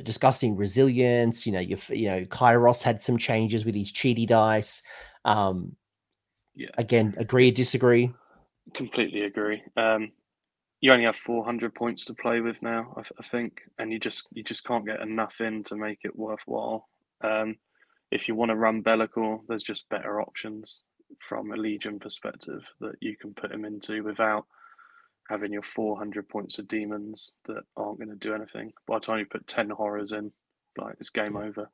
[0.03, 4.83] discussing resilience, you know, your you know, Kairos had some changes with his cheaty dice.
[5.25, 5.75] Um
[6.53, 6.69] yeah.
[6.77, 8.13] Again, agree or disagree?
[8.73, 9.61] Completely agree.
[9.77, 10.11] Um,
[10.81, 14.27] you only have 400 points to play with now, I, I, think, and you just
[14.31, 16.87] you just can't get enough in to make it worthwhile.
[17.23, 17.55] Um,
[18.11, 20.83] if you want to run Be'lakor, there's just better options
[21.19, 24.45] from a Legion perspective that you can put him into without
[25.29, 28.71] having your 400 points of demons that aren't going to do anything.
[28.87, 30.31] By the time you put 10 horrors in,
[30.77, 31.69] like it's game over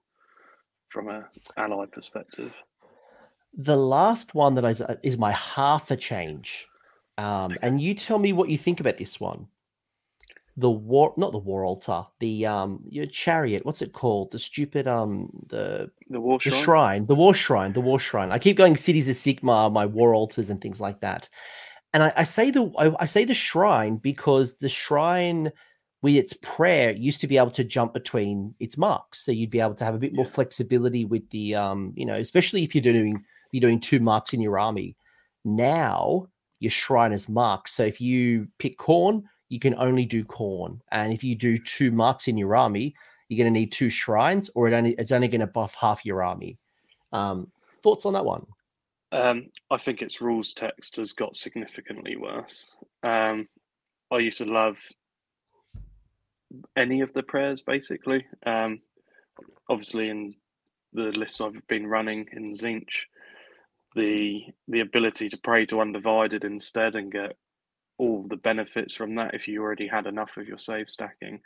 [0.89, 1.26] from a
[1.58, 2.54] allied perspective.
[3.54, 6.68] The last one that is, is my half a change
[7.22, 9.47] um, and you tell me what you think about this one.
[10.57, 13.65] The war, not the war altar, the um, your chariot.
[13.65, 14.32] What's it called?
[14.32, 16.63] The stupid um, the the war the shrine?
[16.63, 18.32] shrine, the war shrine, the war shrine.
[18.32, 21.30] I keep going cities of Sigmar, my war altars and things like that.
[21.93, 25.51] And I, I say the I, I say the shrine because the shrine
[26.01, 29.61] with its prayer used to be able to jump between its marks, so you'd be
[29.61, 32.82] able to have a bit more flexibility with the um, you know, especially if you're
[32.82, 34.97] doing you're doing two marks in your army.
[35.45, 36.28] Now
[36.62, 37.70] your shrine is marked.
[37.70, 40.80] So if you pick Khorne, you can only do Khorne.
[40.91, 42.95] And if you do two marks in your army,
[43.28, 46.05] you're going to need two shrines, or it only it's only going to buff half
[46.05, 46.57] your army.
[47.12, 47.51] Um,
[47.84, 48.45] thoughts on that one?
[49.12, 52.74] Um, I think its rules text has got significantly worse.
[53.03, 53.47] Um,
[54.12, 54.80] I used to love
[56.78, 58.26] any of the prayers basically.
[58.45, 58.82] Um,
[59.68, 60.36] obviously, in
[60.93, 63.05] the lists I've been running in Tzeentch,
[63.96, 67.36] the the ability to pray to undivided instead and get
[67.98, 71.39] all the benefits from that if you already had enough of your save stacking.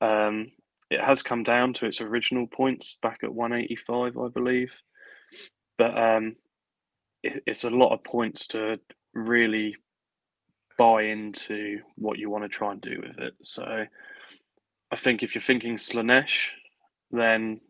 [0.00, 0.52] Um,
[0.90, 4.72] it has come down to its original points back at 185, I believe,
[5.78, 6.36] but um,
[7.22, 8.78] it, it's a lot of points to
[9.14, 9.76] really
[10.78, 13.34] buy into what you want to try and do with it.
[13.42, 13.84] So
[14.90, 16.48] I think if you're thinking Slaanesh,
[17.10, 17.60] then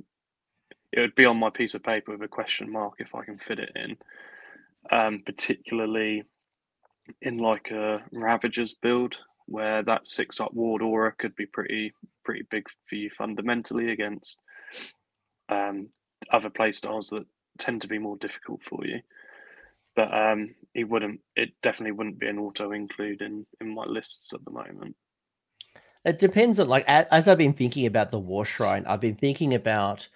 [0.92, 3.38] it would be on my piece of paper with a question mark if I can
[3.38, 3.96] fit it in.
[4.90, 6.24] Um, particularly
[7.20, 11.92] in like a Ravagers build where that six up ward aura could be pretty
[12.24, 14.38] pretty big for you fundamentally against
[15.48, 15.88] um,
[16.30, 17.26] other playstyles that
[17.58, 19.00] tend to be more difficult for you.
[19.96, 21.20] But um, he wouldn't.
[21.36, 24.96] It definitely wouldn't be an auto include in in my lists at the moment.
[26.04, 29.52] It depends on like as I've been thinking about the War Shrine, I've been thinking
[29.52, 30.08] about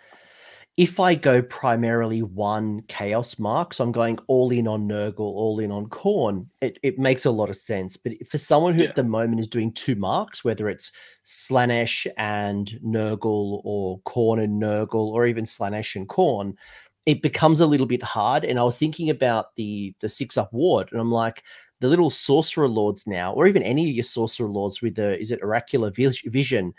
[0.76, 5.60] if I go primarily one chaos mark, so I'm going all in on Nurgle, all
[5.60, 7.96] in on Khorne, it, it makes a lot of sense.
[7.96, 8.88] But for someone who yeah.
[8.88, 10.90] at the moment is doing two marks, whether it's
[11.24, 16.56] Slaanesh and Nurgle or Khorne and Nurgle, or even Slaanesh and Khorne,
[17.06, 18.44] it becomes a little bit hard.
[18.44, 21.44] And I was thinking about the the six up ward, and I'm like,
[21.80, 25.30] the little sorcerer lords now, or even any of your sorcerer lords with the is
[25.30, 26.74] it oracular vision,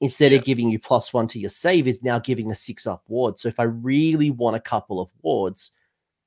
[0.00, 3.02] instead of giving you plus one to your save, is now giving a six up
[3.08, 3.38] ward.
[3.38, 5.72] So if I really want a couple of wards,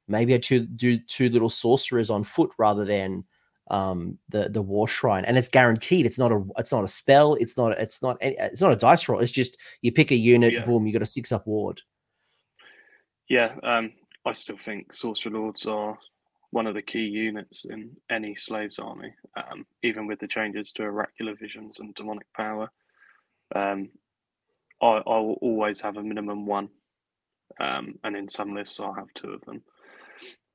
[0.08, 3.24] maybe I do, do two little sorcerers on foot rather than
[3.72, 7.36] um the the war shrine and it's guaranteed it's not a it's not a spell
[7.36, 10.52] it's not it's not it's not a dice roll it's just you pick a unit
[10.52, 10.66] yeah.
[10.66, 11.82] boom you got a six up ward
[13.30, 13.94] yeah um
[14.26, 15.98] i still think sorcerer lords are
[16.52, 20.84] one of the key units in any slaves army um even with the changes to
[20.84, 22.70] oracular visions and demonic power
[23.56, 23.90] um,
[24.82, 26.70] I, I will always have a minimum one,
[27.60, 29.62] um, and in some lists I'll have two of them.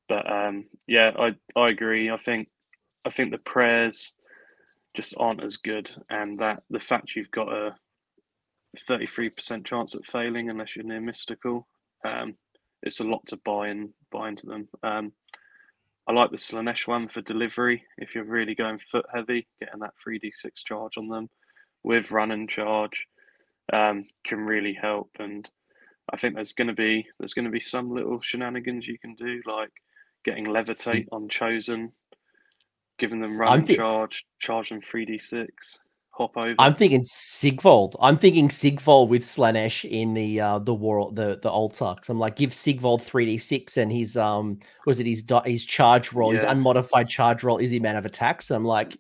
[0.09, 2.11] But um, yeah, I I agree.
[2.11, 2.49] I think
[3.05, 4.13] I think the prayers
[4.95, 7.75] just aren't as good, and that the fact you've got a
[8.87, 11.67] thirty three percent chance at failing unless you're near mystical,
[12.05, 12.35] um,
[12.83, 14.69] it's a lot to buy and buy into them.
[14.83, 15.13] Um,
[16.07, 17.85] I like the Slaanesh one for delivery.
[17.99, 21.29] If you're really going foot heavy, getting that three d six charge on them
[21.89, 23.07] with run and charge
[23.73, 25.11] um, can really help.
[25.19, 25.51] And
[26.13, 29.15] I think there's going to be there's going to be some little shenanigans you can
[29.15, 29.73] do, like
[30.25, 31.91] getting levitate on chosen,
[32.99, 35.79] giving them run and charge, charge them three d six.
[36.11, 36.55] Hop over.
[36.59, 37.97] I'm thinking Sigvald.
[38.01, 41.95] I'm thinking Sigvald with Slaanesh in the uh the war the the altar.
[42.03, 45.65] So I'm like, give Sigvald three d six and his um was it his his
[45.65, 46.41] charge roll, yeah.
[46.41, 48.49] his unmodified charge roll is the amount of attacks.
[48.49, 48.99] So I'm like,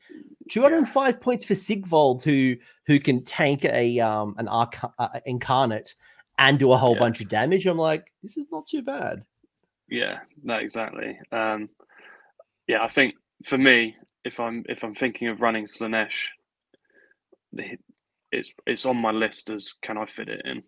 [0.49, 1.19] 205 yeah.
[1.19, 5.95] points for Sigvald, who who can tank a um an arc uh, incarnate
[6.39, 7.01] and do a whole yeah.
[7.01, 7.67] bunch of damage.
[7.67, 9.25] I'm like, this is not too bad.
[9.89, 11.19] Yeah, no, exactly.
[11.33, 11.69] Um,
[12.67, 16.27] yeah, I think for me, if I'm if I'm thinking of running Slaanesh,
[18.33, 20.63] it's it's on my list as can I fit it in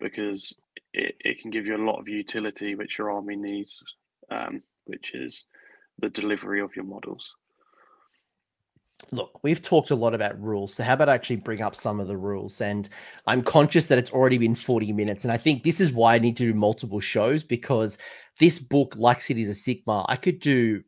[0.00, 0.58] because
[0.92, 3.82] it, it can give you a lot of utility which your army needs,
[4.30, 5.46] um, which is
[5.98, 7.34] the delivery of your models
[9.10, 10.74] look, we've talked a lot about rules.
[10.74, 12.60] So, how about I actually bring up some of the rules?
[12.60, 12.88] And
[13.26, 15.24] I'm conscious that it's already been 40 minutes.
[15.24, 17.98] And I think this is why I need to do multiple shows because
[18.38, 20.82] this book, like Cities of Sigmar, I could do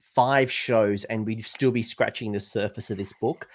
[0.00, 3.48] five shows and we'd still be scratching the surface of this book.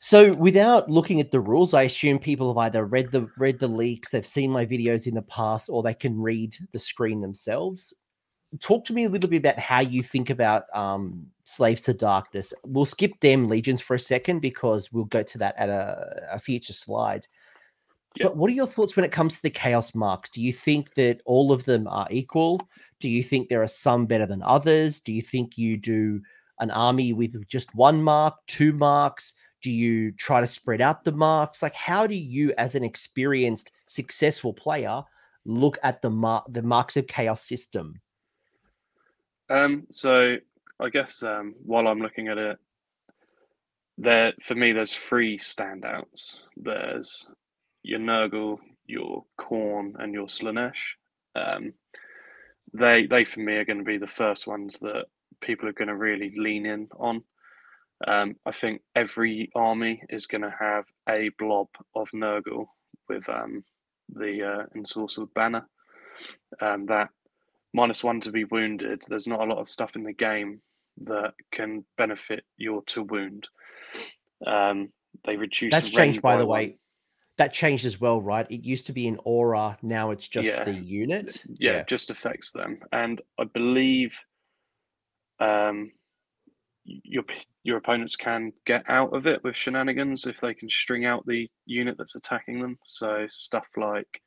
[0.00, 3.68] So without looking at the rules, I assume people have either read the read the
[3.68, 7.94] leaks, they've seen my videos in the past, or they can read the screen themselves
[8.60, 12.52] talk to me a little bit about how you think about um, Slaves to Darkness.
[12.64, 16.38] We'll skip them legions for a second because we'll go to that at a, a
[16.38, 17.26] future slide.
[18.16, 18.28] Yep.
[18.28, 20.30] But what are your thoughts when it comes to the chaos marks?
[20.30, 22.68] Do you think that all of them are equal?
[23.00, 25.00] Do you think there are some better than others?
[25.00, 26.20] Do you think you do
[26.60, 29.34] an army with just one mark, two marks?
[29.62, 31.62] Do you try to spread out the marks?
[31.62, 35.02] Like, how do you, as an experienced, successful player,
[35.44, 38.00] look at the mar- the marks of chaos system?
[39.48, 40.36] Um, so
[40.82, 42.58] I guess um, while I'm looking at it,
[43.98, 46.40] there for me there's three standouts.
[46.56, 47.30] There's
[47.84, 50.80] your Nurgle, your Khorne, and your Slaanesh.
[51.36, 51.72] Um,
[52.74, 55.06] they they for me are going to be the first ones that
[55.40, 57.22] people are going to really lean in on.
[58.08, 62.66] Um, I think every army is going to have a blob of Nurgle
[63.08, 63.62] with um,
[64.08, 65.68] the uh, ensorcelled banner.
[66.60, 67.10] Um, that
[67.72, 70.60] minus one to be wounded, there's not a lot of stuff in the game
[71.04, 73.48] that can benefit your to wound.
[74.46, 74.90] Um,
[75.24, 75.70] they reduce.
[75.70, 76.58] That's changed, by, by the one.
[76.58, 76.78] way.
[77.38, 78.46] That changed as well, right?
[78.50, 79.78] It used to be an aura.
[79.82, 80.64] Now it's just yeah.
[80.64, 81.42] the unit.
[81.46, 84.20] Yeah, yeah, it just affects them, and I believe
[85.40, 85.92] um,
[86.84, 87.24] your
[87.64, 91.48] your opponents can get out of it with shenanigans if they can string out the
[91.64, 92.78] unit that's attacking them.
[92.86, 94.20] So stuff like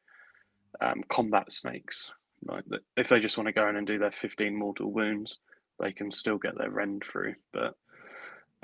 [0.82, 2.12] um, combat snakes,
[2.46, 2.64] like
[2.96, 5.40] if they just want to go in and do their 15 mortal wounds,
[5.80, 7.36] they can still get their rend through.
[7.54, 7.76] But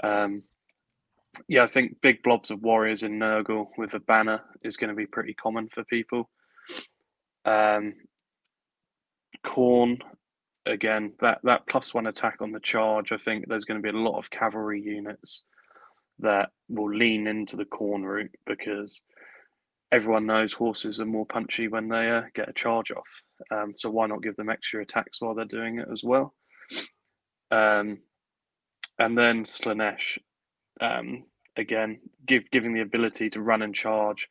[0.03, 0.43] um,
[1.47, 4.95] yeah, I think big blobs of warriors in Nurgle with a banner is going to
[4.95, 6.29] be pretty common for people.
[7.45, 7.95] Um,
[9.43, 9.99] Khorne,
[10.65, 13.95] again, that, that plus one attack on the charge, I think there's going to be
[13.95, 15.45] a lot of cavalry units
[16.19, 19.01] that will lean into the Khorne route because
[19.91, 23.23] everyone knows horses are more punchy when they uh, get a charge off.
[23.51, 26.33] Um, so why not give them extra attacks while they're doing it as well?
[27.51, 27.99] Um,
[28.97, 30.17] and then Slaanesh,
[30.79, 31.25] um,
[31.57, 34.29] again, give giving the ability to run and charge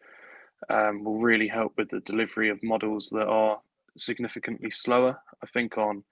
[0.68, 3.60] um, will really help with the delivery of models that are
[3.96, 5.18] significantly slower.
[5.42, 6.04] I think on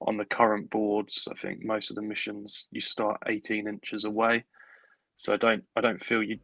[0.00, 4.44] on the current boards, I think most of the missions you start 18 inches away.
[5.16, 6.38] So I don't I don't feel you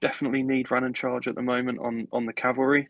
[0.00, 2.88] definitely need run and charge at the moment on on the cavalry.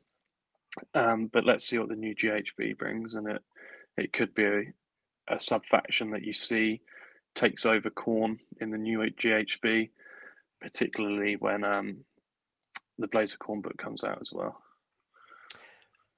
[0.95, 3.43] Um, but let's see what the new GHB brings, and it
[3.97, 4.73] it could be
[5.29, 6.81] a, a sub faction that you see
[7.35, 9.91] takes over Khorne in the new GHB,
[10.61, 11.99] particularly when um,
[12.99, 14.63] the Blades of Khorne book comes out as well.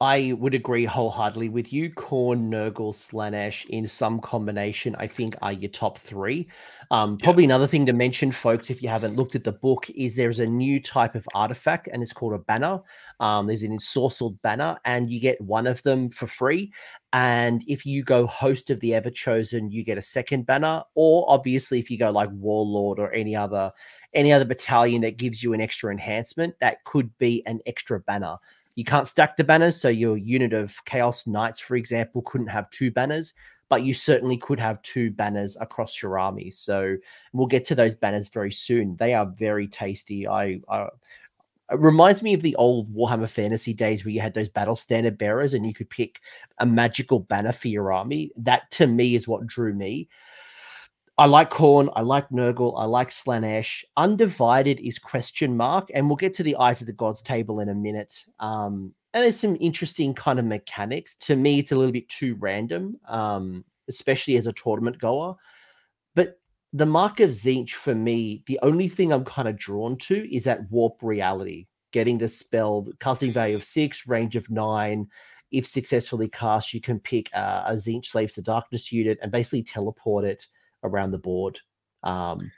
[0.00, 1.88] I would agree wholeheartedly with you.
[1.90, 6.48] Khorne, Nurgle, Slaanesh in some combination, I think, are your top three.
[6.90, 7.50] Um, probably yeah.
[7.50, 10.46] another thing to mention, folks, if you haven't looked at the book, is there's a
[10.46, 12.80] new type of artifact and it's called a banner.
[13.20, 16.72] Um, there's an ensorcelled banner, and you get one of them for free.
[17.12, 20.82] And if you go host of the Everchosen, you get a second banner.
[20.96, 23.70] Or obviously, if you go like Warlord or any other
[24.12, 28.36] any other battalion that gives you an extra enhancement, that could be an extra banner.
[28.76, 32.70] You can't stack the banners, so your unit of Chaos Knights, for example, couldn't have
[32.70, 33.34] two banners,
[33.68, 36.50] but you certainly could have two banners across your army.
[36.50, 36.96] So
[37.32, 38.96] we'll get to those banners very soon.
[38.96, 40.26] They are very tasty.
[40.26, 40.88] I, I
[41.70, 45.16] it reminds me of the old Warhammer Fantasy days where you had those battle standard
[45.16, 46.20] bearers and you could pick
[46.58, 48.32] a magical banner for your army.
[48.36, 50.08] That to me is what drew me.
[51.16, 51.92] I like Khorne.
[51.94, 52.74] I like Nurgle.
[52.76, 53.84] I like Slaanesh.
[53.96, 57.68] Undivided is question mark, and we'll get to the Eyes of the Gods table in
[57.68, 58.24] a minute.
[58.40, 61.14] Um, and there's some interesting kind of mechanics.
[61.20, 65.36] To me, it's a little bit too random, um, especially as a tournament goer.
[66.16, 66.40] But
[66.72, 70.42] the mark of Tzeentch for me, the only thing I'm kind of drawn to is
[70.44, 75.06] that warp reality, getting the spell, casting value of six, range of nine.
[75.52, 79.62] If successfully cast, you can pick a, a Tzeentch Slaves to Darkness unit and basically
[79.62, 80.44] teleport it
[80.84, 81.58] around the board.
[82.02, 82.52] Um,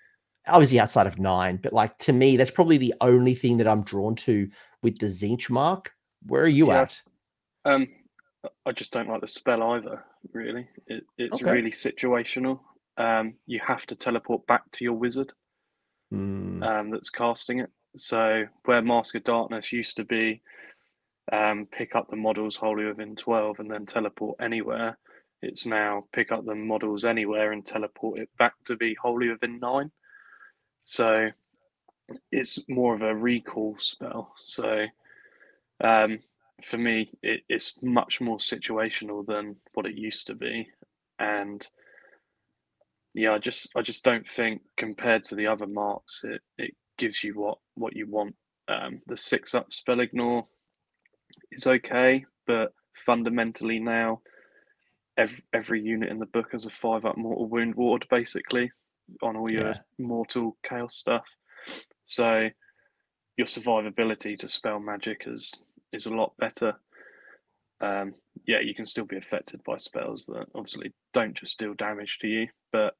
[0.47, 3.83] obviously outside of nine, but like to me, that's probably the only thing that I'm
[3.83, 4.49] drawn to
[4.83, 5.93] with the Tzeentch mark.
[6.27, 6.83] Where are you yeah.
[6.83, 7.01] at?
[7.65, 7.89] Um,
[8.65, 10.05] I just don't like the spell either.
[10.33, 11.53] Really, it, it's okay.
[11.53, 12.61] really situational.
[12.97, 15.33] Um, you have to teleport back to your wizard
[16.13, 16.65] mm.
[16.67, 17.71] um, that's casting it.
[17.95, 20.43] So where Mask of Darkness used to be,
[21.33, 24.99] um, pick up the models wholly within twelve and then teleport anywhere.
[25.43, 29.61] It's now pick up the models anywhere and teleport it back to be wholly within
[29.61, 29.91] nine.
[30.83, 31.31] So
[32.31, 34.33] it's more of a recall spell.
[34.43, 34.87] So
[35.83, 36.21] um,
[36.63, 40.69] for me, it, it's much more situational than what it used to be,
[41.19, 41.67] and
[43.15, 47.23] yeah, I just I just don't think compared to the other marks, it it gives
[47.23, 48.35] you what what you want.
[48.69, 50.47] Um, the six up spell ignore
[51.53, 54.21] is okay, but fundamentally now
[55.17, 58.71] every, every unit in the book has a five up mortal wound ward basically
[59.23, 59.79] on all your yeah.
[59.99, 61.37] mortal chaos stuff.
[62.05, 62.49] So
[63.37, 65.63] your survivability to spell magic is
[65.93, 66.75] is a lot better.
[67.81, 68.15] Um,
[68.47, 72.29] yeah, you can still be affected by spells that obviously don't just deal damage to
[72.29, 72.95] you, but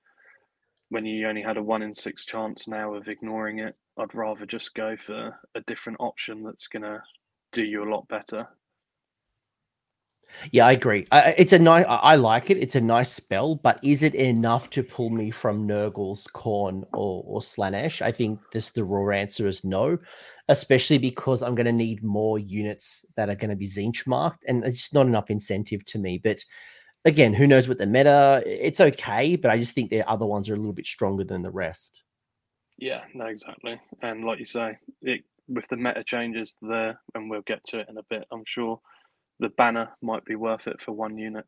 [0.91, 4.47] when you only had a one in six chance now of ignoring it, I'd rather
[4.47, 7.03] just go for a different option that's gonna
[7.53, 8.47] do you a lot better
[10.53, 11.07] yeah, I agree.
[11.11, 11.85] Uh, it's a nice.
[11.89, 12.59] I like it.
[12.59, 17.25] It's a nice spell, but is it enough to pull me from Nurgle's Khorne or,
[17.27, 18.03] or Slaanesh?
[18.03, 19.99] I think this the raw answer is no,
[20.49, 24.45] especially because I'm going to need more units that are going to be Tzeentch marked,
[24.47, 26.19] and it's not enough incentive to me.
[26.19, 26.45] But
[27.05, 28.43] again, who knows what the meta?
[28.47, 31.43] It's okay, but I just think the other ones are a little bit stronger than
[31.43, 32.03] the rest.
[32.79, 33.81] Yeah, no, exactly.
[34.03, 37.89] And like you say, it, with the meta changes there, and we'll get to it
[37.89, 38.81] in a bit, I'm sure
[39.41, 41.45] the banner might be worth it for one unit.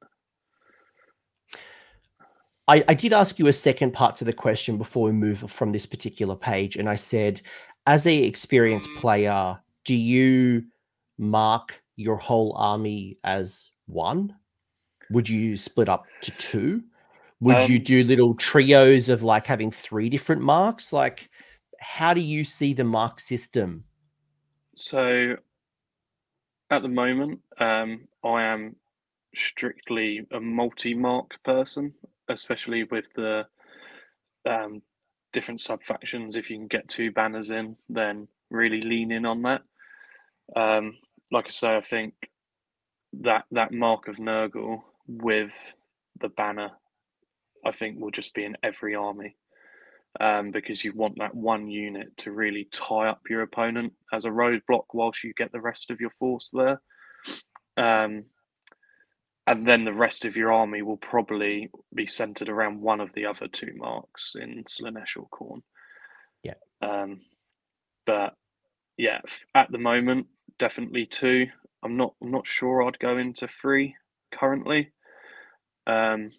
[2.66, 5.72] I, I did ask you a second part to the question before we move from
[5.72, 7.40] this particular page, and I said,
[7.86, 8.96] as a experienced mm.
[8.98, 10.64] player, do you
[11.16, 14.36] mark your whole army as one?
[15.10, 16.82] Would you split up to two?
[17.40, 20.92] Would um, you do little trios of like having three different marks?
[20.92, 21.30] Like,
[21.80, 23.84] how do you see the mark system?
[24.74, 25.36] So
[26.70, 28.76] at the moment, um, I am
[29.34, 31.94] strictly a multi-mark person,
[32.28, 33.46] especially with the
[34.46, 34.82] um,
[35.32, 36.36] different sub factions.
[36.36, 39.62] If you can get two banners in, then really lean in on that.
[40.56, 40.96] Um,
[41.30, 42.14] like I say, I think
[43.20, 45.52] that that mark of Nurgle with
[46.20, 46.70] the banner,
[47.64, 49.36] I think will just be in every army.
[50.20, 54.30] Um, because you want that one unit to really tie up your opponent as a
[54.30, 56.80] roadblock whilst you get the rest of your force there.
[57.76, 58.24] Um,
[59.46, 63.24] and then the rest of your army will probably be centered around one of the
[63.24, 65.62] other two marks in Slaanesh or Khorne.
[66.42, 66.54] Yeah.
[66.82, 67.20] Um,
[68.04, 68.34] but
[68.98, 69.20] yeah,
[69.54, 70.26] at the moment,
[70.58, 71.46] definitely two.
[71.82, 72.14] I'm not.
[72.20, 73.94] I'm not sure I'd go into three
[74.32, 74.92] currently.
[75.86, 76.32] Um,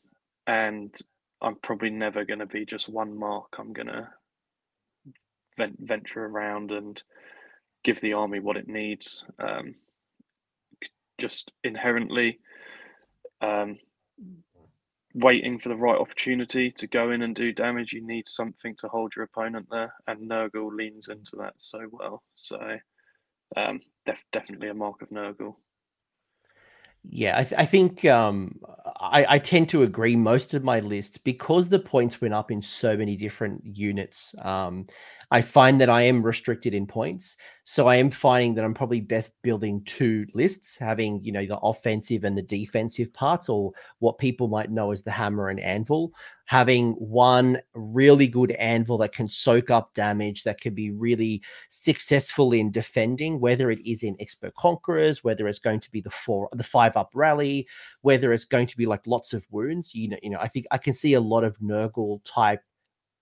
[0.46, 0.94] and
[1.42, 3.56] I'm probably never going to be just one mark.
[3.58, 4.10] I'm going to
[5.58, 7.02] vent, venture around and
[7.84, 9.24] give the army what it needs.
[9.40, 9.76] Um,
[11.20, 12.40] just inherently
[13.42, 13.78] um,
[15.14, 17.94] waiting for the right opportunity to go in and do damage.
[17.94, 22.24] You need something to hold your opponent there, and Nurgle leans into that so well.
[22.36, 22.60] So,
[23.58, 25.56] um, def- definitely a mark of Nurgle.
[27.12, 28.60] Yeah, I, th- I think um,
[29.00, 30.16] I, I, tend to agree.
[30.16, 34.86] Most of my list, because the points went up in so many different units, um,
[35.32, 37.36] I find that I am restricted in points.
[37.64, 41.60] So I am finding that I'm probably best building two lists, having, you know, the
[41.60, 46.12] offensive and the defensive parts, or what people might know as the hammer and anvil.
[46.46, 52.52] Having one really good anvil that can soak up damage, that can be really successful
[52.52, 56.50] in defending, whether it is in expert conquerors, whether it's going to be the four,
[56.54, 57.68] the five up rally,
[58.02, 59.94] whether it's going to be like lots of wounds.
[59.94, 62.64] You know, you know, I think I can see a lot of Nurgle type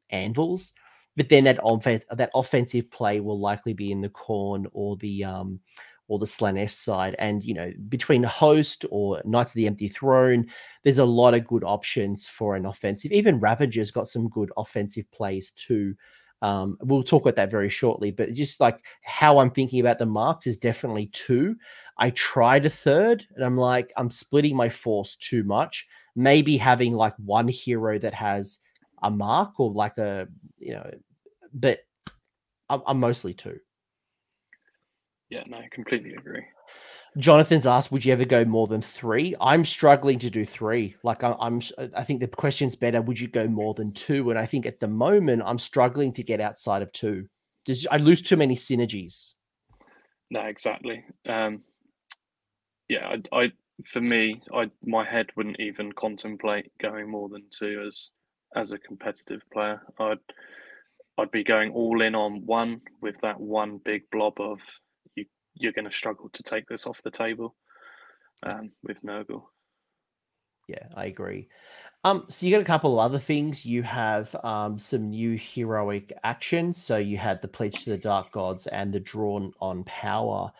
[0.10, 0.72] anvils
[1.18, 5.26] but then that offense that offensive play will likely be in the Khorne or the
[5.26, 5.59] um
[6.07, 7.15] or the Slaanesh side.
[7.20, 10.45] And you know, between host or Knights of the Empty Throne,
[10.84, 13.11] there's a lot of good options for an offensive.
[13.11, 15.95] Even Ravager's got some good offensive plays too.
[16.43, 20.05] Um, we'll talk about that very shortly, but just like how I'm thinking about the
[20.05, 21.55] marks is definitely two.
[21.97, 25.88] I tried a third, and I'm like, I'm splitting my force too much.
[26.15, 28.59] Maybe having like one hero that has
[29.01, 30.28] a mark or like a
[30.59, 30.89] you know
[31.60, 31.80] but
[32.70, 33.60] I'm, I'm mostly two.
[35.30, 36.43] Yeah, no, I completely agree.
[37.18, 39.36] Jonathan's asked, "Would you ever go more than three?
[39.41, 40.95] I'm struggling to do three.
[41.03, 41.62] Like I, I'm,
[41.95, 43.01] I think the question's better.
[43.01, 44.30] Would you go more than two?
[44.30, 47.28] And I think at the moment, I'm struggling to get outside of two.
[47.66, 49.34] Does I lose too many synergies?
[50.30, 51.03] No, exactly.
[51.28, 51.64] Um,
[52.88, 53.51] yeah, I, I,
[53.84, 58.12] for me, I my head wouldn't even contemplate going more than two as
[58.55, 59.82] as a competitive player.
[59.99, 60.20] I'd
[61.18, 64.59] I'd be going all in on one with that one big blob of
[65.15, 65.26] you.
[65.55, 67.55] You're going to struggle to take this off the table
[68.43, 69.43] um, with Nurgle.
[70.68, 71.47] Yeah, I agree.
[72.03, 73.65] Um, so you got a couple of other things.
[73.65, 76.82] You have um, some new heroic actions.
[76.82, 80.51] So you had the pledge to the dark gods and the drawn on power.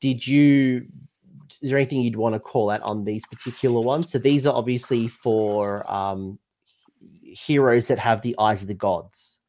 [0.00, 0.86] Did you?
[1.60, 4.10] Is there anything you'd want to call out on these particular ones?
[4.10, 6.38] So these are obviously for um,
[7.22, 9.39] heroes that have the eyes of the gods.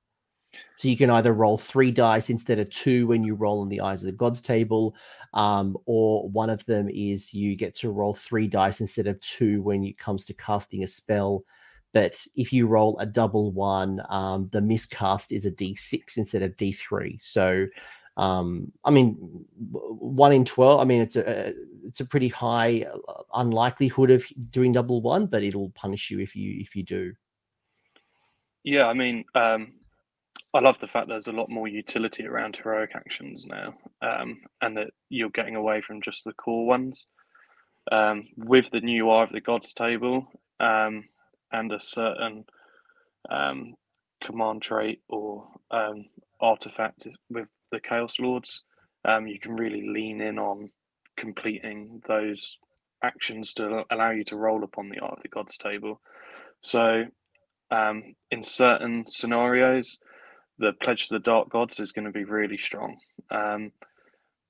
[0.81, 3.81] So you can either roll three dice instead of two when you roll on the
[3.81, 4.95] Eyes of the Gods table,
[5.35, 9.61] um, or one of them is you get to roll three dice instead of two
[9.61, 11.43] when it comes to casting a spell.
[11.93, 16.57] But if you roll a double one, um, the miscast is a d6 instead of
[16.57, 17.21] d3.
[17.21, 17.67] So,
[18.17, 19.17] um, I mean,
[19.69, 20.81] one in twelve.
[20.81, 21.53] I mean, it's a
[21.85, 26.35] it's a pretty high uh, unlikelihood of doing double one, but it'll punish you if
[26.35, 27.13] you if you do.
[28.63, 29.73] Yeah, I mean, um,
[30.53, 34.75] I love the fact there's a lot more utility around heroic actions now, um, and
[34.75, 37.07] that you're getting away from just the core ones.
[37.91, 40.27] Um, with the new Eye of the Gods table
[40.59, 41.05] um,
[41.51, 42.43] and a certain
[43.29, 43.73] um,
[44.21, 46.05] command trait or um,
[46.39, 48.63] artifact with the Chaos Lords,
[49.05, 50.69] um, you can really lean in on
[51.17, 52.57] completing those
[53.03, 56.01] actions to allow you to roll upon the Eye of the Gods table.
[56.61, 57.05] So,
[57.71, 59.97] in certain scenarios,
[60.61, 62.97] the Pledge to the Dark Gods is going to be really strong.
[63.29, 63.71] Um,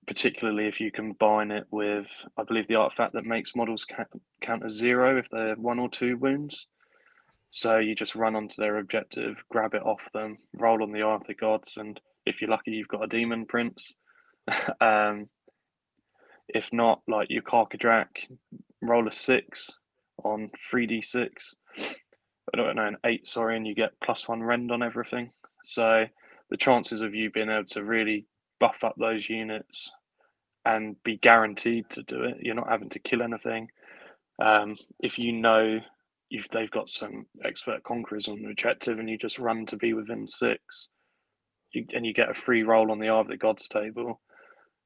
[0.08, 3.86] particularly if you combine it with, I believe, the artifact that makes models
[4.42, 6.68] count as zero if they're one or two wounds.
[7.50, 11.16] So you just run onto their objective, grab it off them, roll on the Eye
[11.16, 13.94] of the Gods, and if you're lucky, you've got a Demon Prince.
[14.82, 15.28] um,
[16.48, 18.08] if not, like your Karkadrak,
[18.82, 19.80] roll a six
[20.24, 21.56] on 3d6.
[21.78, 25.32] I don't know, an eight, sorry, and you get plus one rend on everything.
[25.64, 26.06] So
[26.50, 28.26] the chances of you being able to really
[28.60, 29.92] buff up those units
[30.66, 33.70] and be guaranteed to do it, you're not having to kill anything.
[34.42, 35.80] Um, if you know
[36.30, 39.94] if they've got some expert conquerors on the objective and you just run to be
[39.94, 40.88] within six,
[41.74, 44.22] you, and you get a free roll on the Eye of the Gods table,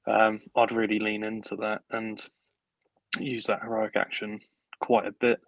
[0.07, 2.23] um, I'd really lean into that and
[3.19, 4.39] use that heroic action
[4.79, 5.39] quite a bit.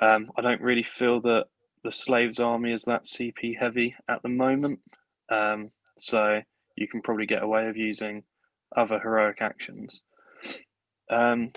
[0.00, 1.46] Um, I don't really feel that
[1.82, 4.80] the slaves army is that CP heavy at the moment,
[5.30, 6.40] um, so
[6.76, 8.22] you can probably get away with using
[8.76, 10.02] other heroic actions.
[11.10, 11.52] Um,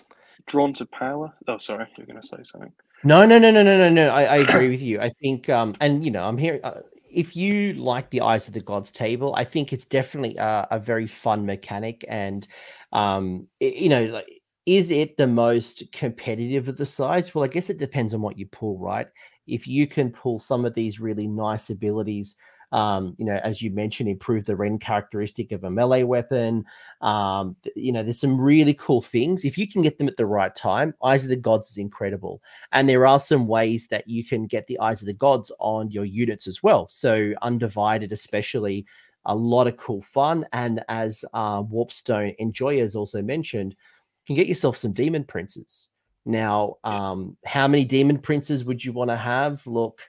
[0.48, 1.34] drawn to power.
[1.48, 2.72] Oh, sorry, you're going to say something.
[3.04, 4.10] No, no, no, no, no, no, no.
[4.10, 5.00] I, I agree with you.
[5.00, 6.60] I think, um, and you know, I'm here.
[6.64, 10.68] Uh, if you like the Eyes of the Gods table, I think it's definitely a,
[10.72, 12.06] a very fun mechanic.
[12.08, 12.48] And,
[12.94, 14.28] um, it, you know, like,
[14.66, 17.34] is it the most competitive of the sides?
[17.34, 19.08] Well, I guess it depends on what you pull, right?
[19.52, 22.36] If you can pull some of these really nice abilities
[22.72, 26.66] um, you know, as you mentioned, improve the rend characteristic of a melee weapon.
[27.02, 29.44] Um, you know, there's some really cool things.
[29.44, 32.42] If you can get them at the right time, Eyes of the Gods is incredible.
[32.72, 35.92] And there are some ways that you can get the Eyes of the Gods on
[35.92, 36.88] your units as well.
[36.88, 38.86] So, Undivided, especially,
[39.26, 40.46] a lot of cool fun.
[40.54, 45.91] And as uh, Warpstone has also mentioned, you can get yourself some Demon Princes.
[46.26, 49.66] Now, um, how many Demon Princes would you want to have?
[49.66, 50.02] Look,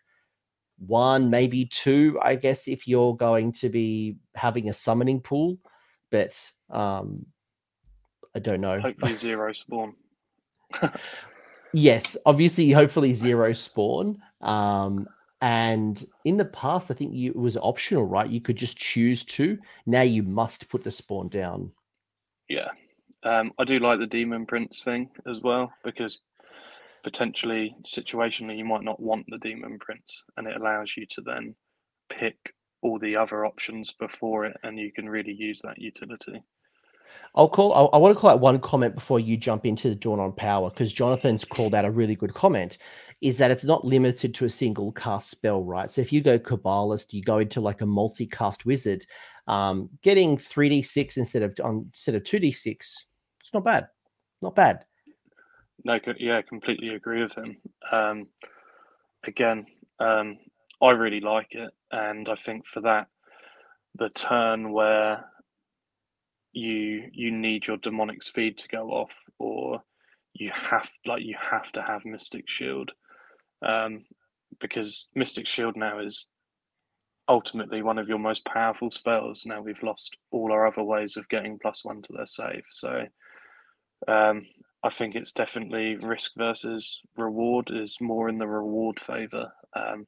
[0.79, 5.59] one, maybe two, I guess, if you're going to be having a summoning pool.
[6.11, 6.39] But
[6.71, 7.27] um,
[8.35, 8.81] I don't know.
[8.83, 9.95] Hopefully, zero spawn.
[11.73, 14.21] yes, obviously, hopefully, zero spawn.
[14.41, 15.07] Um,
[15.41, 18.31] and in the past, I think you, it was optional, right?
[18.31, 19.59] You could just choose to.
[19.87, 21.73] Now you must put the spawn down.
[22.49, 22.69] Yeah.
[23.25, 26.19] Um, I do like the demon prince thing as well because
[27.05, 31.55] potentially situationally you might not want the demon prince and it allows you to then
[32.09, 32.37] pick
[32.83, 36.43] all the other options before it and you can really use that utility
[37.35, 37.75] I'll call.
[37.75, 40.33] I, I want to call out one comment before you jump into the Dawn on
[40.33, 42.79] Power because Jonathan's called out a really good comment.
[43.21, 45.91] Is that it's not limited to a single cast spell, right?
[45.91, 49.07] So if you go Cabalist, you go into like a multi-cast wizard,
[49.47, 53.07] um, getting three d six instead of on instead of two d six.
[53.53, 53.89] It's not bad.
[54.41, 54.85] Not bad.
[55.85, 57.59] No, yeah, completely agree with him.
[57.91, 58.29] Um,
[59.27, 59.67] again,
[60.01, 60.39] um,
[60.81, 63.09] I really like it, and I think for that,
[63.95, 65.27] the turn where
[66.55, 69.83] you you need your demonic speed to go off, or
[70.33, 72.93] you have like you have to have Mystic Shield,
[73.61, 74.07] um,
[74.61, 76.29] because Mystic Shield now is
[77.29, 79.45] ultimately one of your most powerful spells.
[79.45, 83.05] Now we've lost all our other ways of getting plus one to their save, so
[84.09, 84.47] um,
[84.83, 89.53] I think it's definitely risk versus reward is more in the reward favor.
[89.75, 90.07] Um,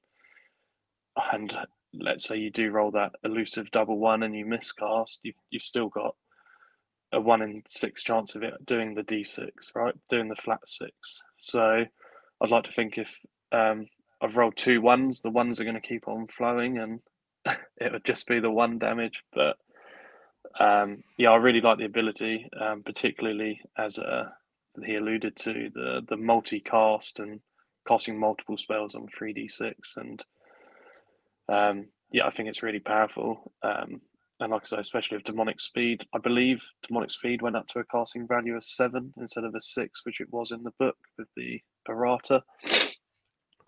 [1.33, 1.57] and
[1.93, 5.89] let's say you do roll that elusive double one and you miscast, you've, you've still
[5.89, 6.15] got
[7.13, 9.95] a one in six chance of it doing the d6, right?
[10.09, 11.23] Doing the flat six.
[11.39, 11.85] So
[12.41, 13.17] I'd like to think if
[13.53, 13.87] um,
[14.21, 17.01] I've rolled two ones, the ones are going to keep on flowing and
[17.77, 19.23] it would just be the one damage.
[19.33, 19.57] But
[20.61, 24.33] um, yeah, I really like the ability, um, particularly as a
[24.85, 27.41] he alluded to the the multicast and
[27.87, 30.25] casting multiple spells on 3d6 and
[31.49, 33.53] um, yeah i think it's really powerful.
[33.63, 34.01] Um,
[34.41, 37.79] and like i say especially with demonic speed i believe demonic speed went up to
[37.79, 40.97] a casting value of seven instead of a six which it was in the book
[41.19, 42.43] with the errata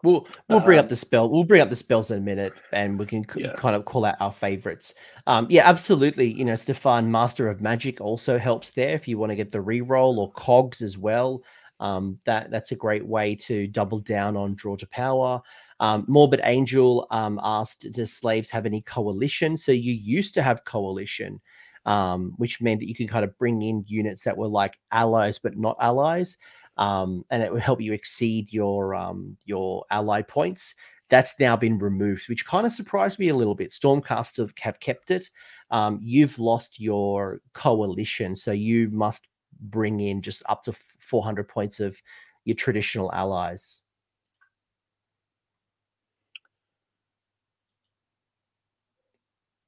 [0.02, 1.28] We'll we'll bring um, up the spell.
[1.28, 3.54] We'll bring up the spells in a minute, and we can c- yeah.
[3.56, 4.94] kind of call out our favorites.
[5.26, 6.32] Um, yeah, absolutely.
[6.32, 9.58] You know, Stefan, Master of Magic, also helps there if you want to get the
[9.58, 11.42] reroll or cogs as well.
[11.80, 15.40] Um, that that's a great way to double down on draw to power.
[15.80, 20.64] Um, Morbid Angel um, asked, "Do slaves have any coalition?" So you used to have
[20.64, 21.40] coalition,
[21.86, 25.38] um, which meant that you could kind of bring in units that were like allies
[25.38, 26.36] but not allies
[26.76, 30.74] um, and it will help you exceed your um, your ally points.
[31.08, 33.70] That's now been removed, which kind of surprised me a little bit.
[33.70, 35.30] Stormcast have, have kept it.
[35.70, 39.28] Um, you've lost your coalition, so you must
[39.60, 42.00] bring in just up to 400 points of
[42.44, 43.82] your traditional allies.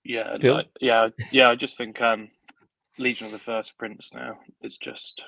[0.05, 1.51] Yeah, I, yeah, yeah.
[1.51, 2.31] I just think um,
[2.97, 5.23] Legion of the First Prince now is just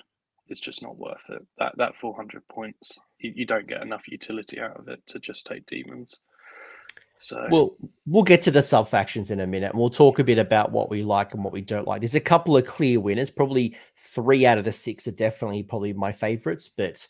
[0.50, 1.44] it's just not worth it.
[1.58, 5.46] That that 400 points, you, you don't get enough utility out of it to just
[5.46, 6.20] take demons.
[7.16, 7.76] So we'll
[8.06, 10.72] we'll get to the sub factions in a minute, and we'll talk a bit about
[10.72, 12.00] what we like and what we don't like.
[12.00, 13.28] There's a couple of clear winners.
[13.28, 16.68] Probably three out of the six are definitely probably my favorites.
[16.68, 17.06] But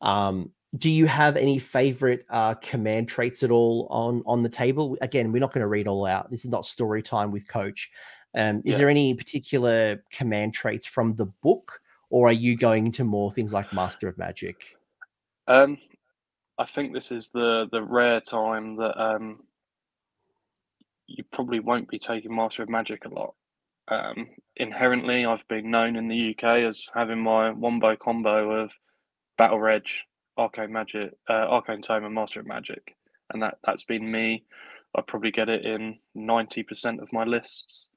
[0.00, 4.98] um, do you have any favorite uh, command traits at all on on the table?
[5.00, 6.32] Again, we're not going to read all out.
[6.32, 7.92] This is not story time with Coach.
[8.34, 8.78] Um, is yeah.
[8.78, 11.80] there any particular command traits from the book
[12.10, 14.76] or are you going into more things like Master of Magic?
[15.46, 15.78] Um,
[16.58, 19.40] I think this is the the rare time that um,
[21.06, 23.34] you probably won't be taking Master of Magic a lot.
[23.88, 28.72] Um, inherently, I've been known in the UK as having my wombo combo of
[29.36, 29.86] Battle Reg,
[30.38, 32.96] Arcane Magic, uh, Arcane Tome, and Master of Magic,
[33.30, 34.44] and that that's been me.
[34.96, 37.88] I probably get it in ninety percent of my lists.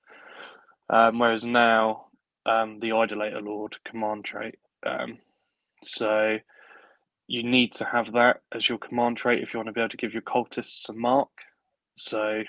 [0.89, 2.06] Um, whereas now,
[2.47, 4.55] um, the Idolator Lord command trait.
[4.85, 5.19] Um,
[5.83, 6.37] so
[7.27, 9.89] you need to have that as your command trait if you want to be able
[9.89, 11.29] to give your cultists a mark.
[11.95, 12.43] So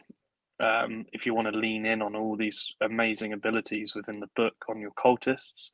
[0.61, 4.55] um, if you want to lean in on all these amazing abilities within the book
[4.69, 5.71] on your cultists,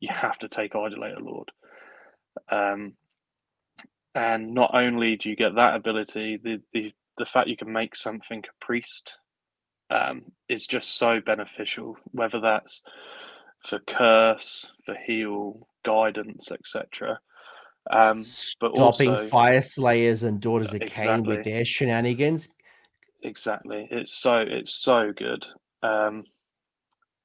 [0.00, 1.50] you have to take Idolator Lord.
[2.50, 2.94] Um,
[4.14, 7.96] and not only do you get that ability, the, the, the fact you can make
[7.96, 9.18] something a priest
[9.90, 12.82] um, is just so beneficial, whether that's
[13.64, 17.18] for curse, for heal, guidance, etc.
[17.90, 18.24] Um,
[18.60, 21.06] but stopping also, fire slayers and daughters of exactly.
[21.06, 22.48] Khaine with their shenanigans.
[23.22, 25.46] Exactly, it's so it's so good,
[25.82, 26.24] um,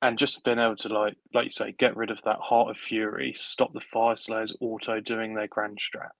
[0.01, 2.77] and just being able to like like you say, get rid of that heart of
[2.77, 6.11] fury, stop the Fyreslayers auto doing their grand strat.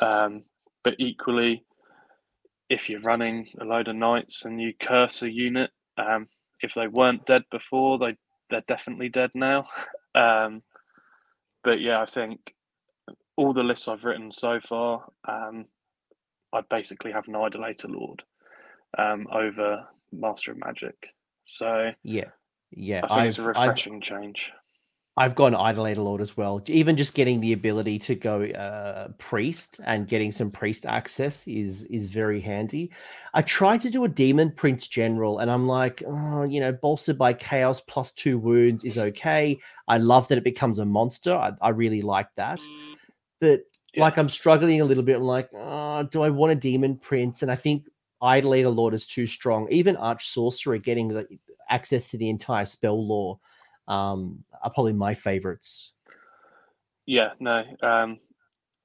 [0.00, 0.44] Um,
[0.82, 1.64] but equally,
[2.68, 6.28] if you're running a load of knights and you curse a unit, um,
[6.60, 8.16] if they weren't dead before, they
[8.54, 9.68] they're definitely dead now.
[10.16, 10.62] Um,
[11.64, 12.54] but yeah, I think
[13.36, 15.64] all the lists I've written so far, um,
[16.52, 18.22] I basically have an Idolator Lord
[18.96, 20.94] um, over Master of Magic.
[21.46, 22.26] So yeah,
[22.70, 24.52] yeah, I think I've, it's a refreshing I've, change.
[25.16, 26.60] I've gone Idolator Lord as well.
[26.66, 31.84] Even just getting the ability to go uh, priest and getting some priest access is
[31.84, 32.90] is very handy.
[33.32, 37.16] I tried to do a demon prince general, and I'm like, oh, you know, bolstered
[37.16, 39.56] by chaos plus two wounds is okay.
[39.86, 41.32] I love that it becomes a monster.
[41.32, 42.60] I, I really like that,
[43.40, 43.60] but
[43.94, 44.02] yeah.
[44.02, 45.16] like I'm struggling a little bit.
[45.16, 47.42] I'm like, oh, do I want a demon prince?
[47.42, 47.84] And I think
[48.20, 49.68] Idolator Lord is too strong.
[49.70, 51.28] Even Arch Sorcerer getting the
[51.70, 53.38] access to the entire spell lore
[53.88, 55.92] um, are probably my favorites.
[57.06, 58.18] Yeah, no, um,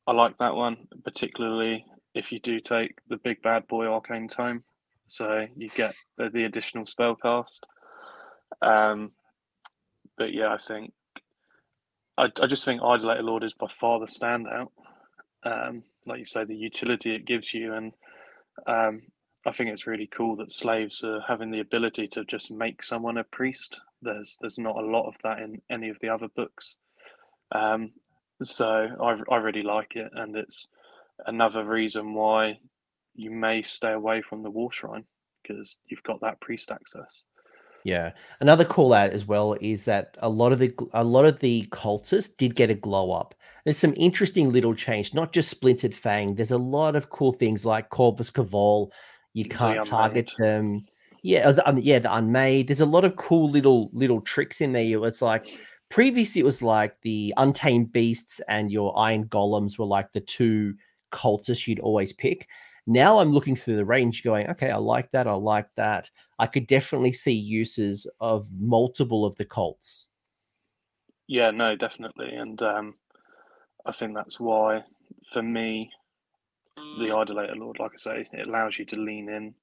[0.07, 4.63] I like that one, particularly if you do take the big bad boy Arcane Tome.
[5.05, 7.65] So you get the, the additional spell cast.
[8.61, 9.11] Um,
[10.17, 10.91] but yeah, I think
[12.17, 14.67] I, I just think Idolator Lord is by far the standout.
[15.43, 17.93] Um, like you say, the utility it gives you, and
[18.67, 19.01] um,
[19.49, 23.17] I think it's really cool that slaves are having the ability to just make someone
[23.17, 23.79] a priest.
[24.01, 26.75] There's there's not a lot of that in any of the other books,
[27.51, 27.91] um,
[28.43, 30.67] so I I really like it, and it's
[31.25, 32.59] another reason why
[33.15, 35.05] you may stay away from the war shrine
[35.41, 37.25] because you've got that priest access.
[37.83, 38.11] Yeah.
[38.39, 41.65] Another call out as well is that a lot of the a lot of the
[41.71, 43.35] cultists did get a glow up.
[43.63, 46.35] There's some interesting little change, not just splintered fang.
[46.35, 48.91] There's a lot of cool things like Corvus Cabal
[49.33, 50.85] you can't target them.
[51.21, 52.67] Yeah, the, um, yeah, the unmade.
[52.67, 55.05] There's a lot of cool little little tricks in there.
[55.05, 55.47] It's like
[55.89, 60.75] previously it was like the untamed beasts and your iron golems were like the two
[61.11, 62.47] cultists you'd always pick.
[62.87, 65.27] Now I'm looking through the range, going, okay, I like that.
[65.27, 66.09] I like that.
[66.39, 70.07] I could definitely see uses of multiple of the cults.
[71.27, 72.95] Yeah, no, definitely, and um,
[73.85, 74.83] I think that's why,
[75.31, 75.91] for me,
[76.99, 79.53] the idolator lord like i say it allows you to lean in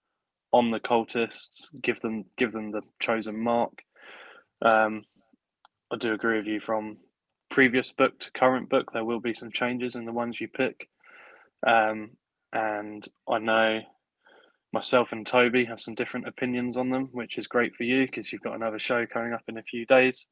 [0.53, 3.73] on the cultists give them give them the chosen mark.
[4.63, 5.05] Um,
[5.93, 6.97] i do agree with you from
[7.51, 10.89] previous book to current book there will be some changes in the ones you pick.
[11.67, 12.11] Um,
[12.53, 13.81] and i know
[14.73, 18.33] myself and toby have some different opinions on them which is great for you because
[18.33, 20.27] you've got another show coming up in a few days.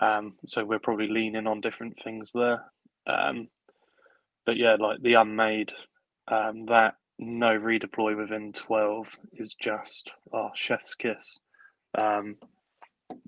[0.00, 2.62] Um, so we're probably leaning on different things there.
[3.06, 3.48] Um,
[4.44, 5.72] but yeah like the unmade
[6.28, 11.40] um, that no redeploy within 12 is just oh chef's kiss.
[11.96, 12.36] Um,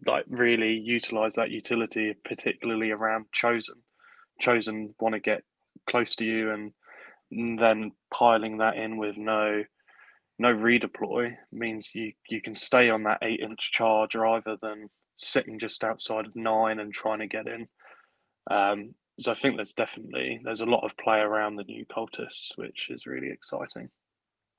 [0.07, 3.77] like really utilize that utility particularly around chosen.
[4.41, 5.43] Chosen want to get
[5.87, 6.73] close to you and
[7.59, 9.63] then piling that in with no
[10.39, 15.59] no redeploy means you you can stay on that eight inch charge rather than sitting
[15.59, 17.67] just outside of nine and trying to get in.
[18.51, 22.57] Um, so I think there's definitely there's a lot of play around the new cultists,
[22.57, 23.89] which is really exciting.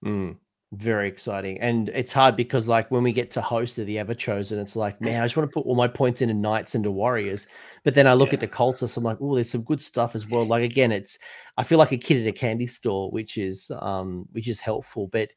[0.05, 0.37] Mm,
[0.73, 4.59] very exciting, and it's hard because like when we get to host of the Everchosen,
[4.59, 6.91] it's like man, I just want to put all my points into knights and to
[6.91, 7.47] warriors,
[7.83, 8.35] but then I look yeah.
[8.35, 10.45] at the cultists, I'm like, oh, there's some good stuff as well.
[10.45, 11.17] Like again, it's
[11.57, 15.07] I feel like a kid at a candy store, which is um which is helpful,
[15.07, 15.31] but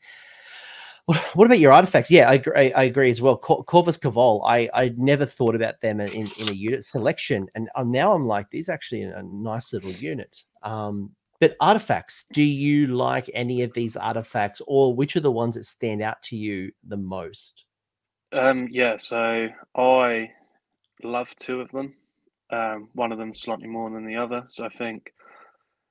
[1.06, 2.10] what about your artifacts?
[2.10, 3.36] Yeah, I agree, I agree as well.
[3.36, 7.90] Corvus Cabal, I I never thought about them in, in a unit selection, and um,
[7.90, 10.44] now I'm like, these actually a nice little unit.
[10.62, 15.56] Um, But artifacts, do you like any of these artifacts, or which are the ones
[15.56, 17.64] that stand out to you the most?
[18.32, 20.30] Um, yeah, so I
[21.02, 21.94] love two of them.
[22.50, 24.44] Um, one of them slightly more than the other.
[24.46, 25.12] So I think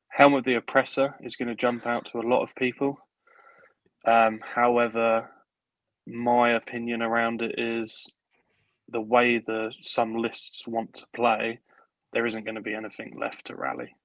[0.07, 2.97] Helm of the Oppressor is going to jump out to a lot of people.
[4.05, 5.29] Um, however,
[6.07, 8.11] my opinion around it is
[8.89, 11.59] the way the some lists want to play,
[12.13, 13.95] there isn't going to be anything left to rally.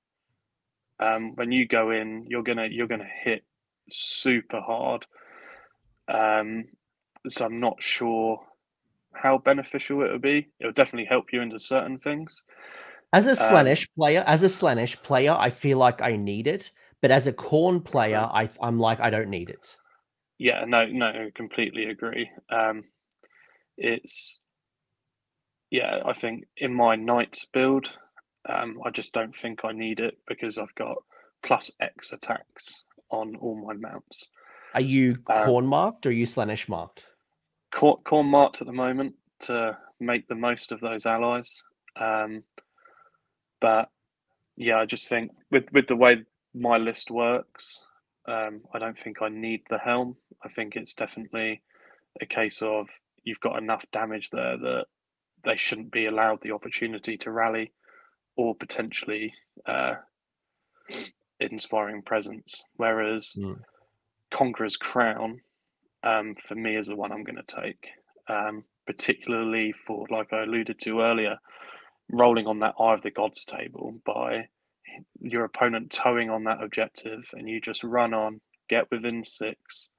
[0.98, 3.44] Um, when you go in, you're gonna you're gonna hit
[3.90, 5.04] super hard.
[6.08, 6.66] Um,
[7.28, 8.40] so I'm not sure
[9.12, 10.48] how beneficial it will be.
[10.58, 12.44] It will definitely help you into certain things.
[13.12, 16.70] As a Slaanesh um, player, as a Slaanesh player, I feel like I need it,
[17.02, 19.76] but as a Khorne player, I, I'm like I don't need it.
[20.38, 22.30] Yeah, no, no, completely agree.
[22.50, 22.84] Um,
[23.78, 24.40] it's
[25.70, 27.90] yeah, I think in my Knights build,
[28.48, 30.96] um, I just don't think I need it because I've got
[31.44, 34.28] plus X attacks on all my mounts.
[34.74, 37.06] Are you um, Khorne marked or are you Slaanesh marked?
[37.72, 41.62] Corn, Khorne marked at the moment to make the most of those allies.
[41.98, 42.42] Um,
[43.60, 43.90] but
[44.56, 46.24] yeah, I just think with with the way
[46.54, 47.84] my list works,
[48.26, 50.16] um, I don't think I need the helm.
[50.44, 51.62] I think it's definitely
[52.20, 52.88] a case of
[53.24, 54.86] you've got enough damage there that
[55.44, 57.72] they shouldn't be allowed the opportunity to rally
[58.36, 59.32] or potentially
[59.66, 59.94] uh,
[61.40, 62.62] inspiring presence.
[62.74, 63.60] Whereas mm.
[64.30, 65.40] Conqueror's Crown,
[66.02, 67.88] um, for me, is the one I'm going to take,
[68.28, 71.38] um, particularly for, like I alluded to earlier,
[72.10, 74.48] rolling on that Eye of the Gods table by
[75.20, 79.90] your opponent towing on that objective and you just run on, get within six,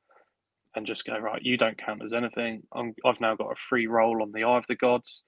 [0.78, 2.64] and just go, right, you don't count as anything.
[2.74, 5.24] i have now got a free roll on the Eye of the Gods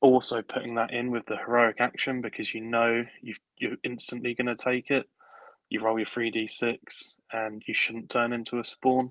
[0.00, 4.46] also putting that in with the heroic action because you know you you're instantly going
[4.46, 5.06] to take it.
[5.70, 9.10] You roll your three d six, and you shouldn't turn into a spawn.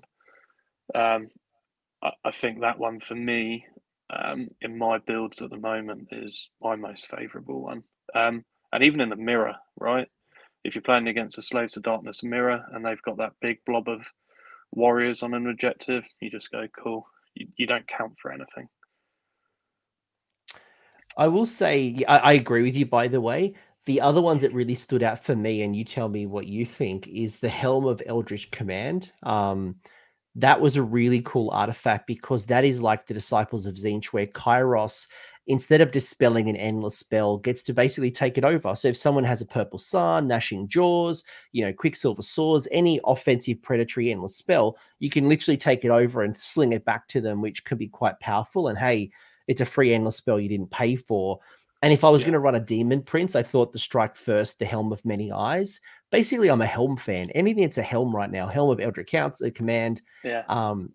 [0.94, 1.28] Um,
[2.02, 3.66] I, I, think that one for me,
[4.10, 7.82] um, in my builds at the moment, is my most favourable one.
[8.14, 10.08] Um, and even in the mirror, right?
[10.64, 13.88] If you're playing against a Slaves to Darkness mirror and they've got that big blob
[13.88, 14.00] of
[14.72, 17.06] warriors on an objective, you just go, cool.
[17.34, 18.68] You, you don't count for anything.
[21.16, 23.54] I will say, I, I, agree with you, by the way.
[23.86, 26.64] The other ones that really stood out for me, and you tell me what you
[26.64, 29.10] think, is the Helm of Eldritch Command.
[29.24, 29.76] Um,
[30.36, 34.26] that was a really cool artifact because that is like the Disciples of Tzeentch, where
[34.26, 35.08] Kairos,
[35.48, 38.76] instead of dispelling an endless spell, gets to basically take it over.
[38.76, 43.60] So if someone has a Purple Sun, Gnashing Jaws, you know, Quicksilver Swords, any offensive
[43.62, 47.40] predatory endless spell, you can literally take it over and sling it back to them,
[47.40, 48.68] which could be quite powerful.
[48.68, 49.10] And hey,
[49.46, 51.40] it's a free endless spell you didn't pay for.
[51.80, 52.26] And if I was yeah.
[52.26, 55.32] going to run a demon prince, I thought the strike first, the helm of many
[55.32, 55.80] eyes.
[56.10, 57.30] Basically, I'm a helm fan.
[57.30, 60.02] Anything that's a helm right now, helm of Eldritch Counts, a command.
[60.24, 60.42] Yeah.
[60.48, 60.92] Um,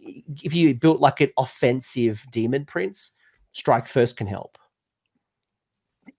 [0.00, 3.12] if you built like an offensive demon prince,
[3.52, 4.58] strike first can help.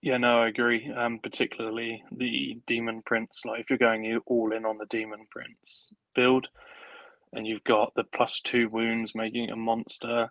[0.02, 0.92] Yeah, no, I agree.
[0.92, 3.44] Um, particularly the demon prince.
[3.46, 6.50] Like if you're going all in on the demon prince build,
[7.34, 10.30] and you've got the plus two wounds making a monster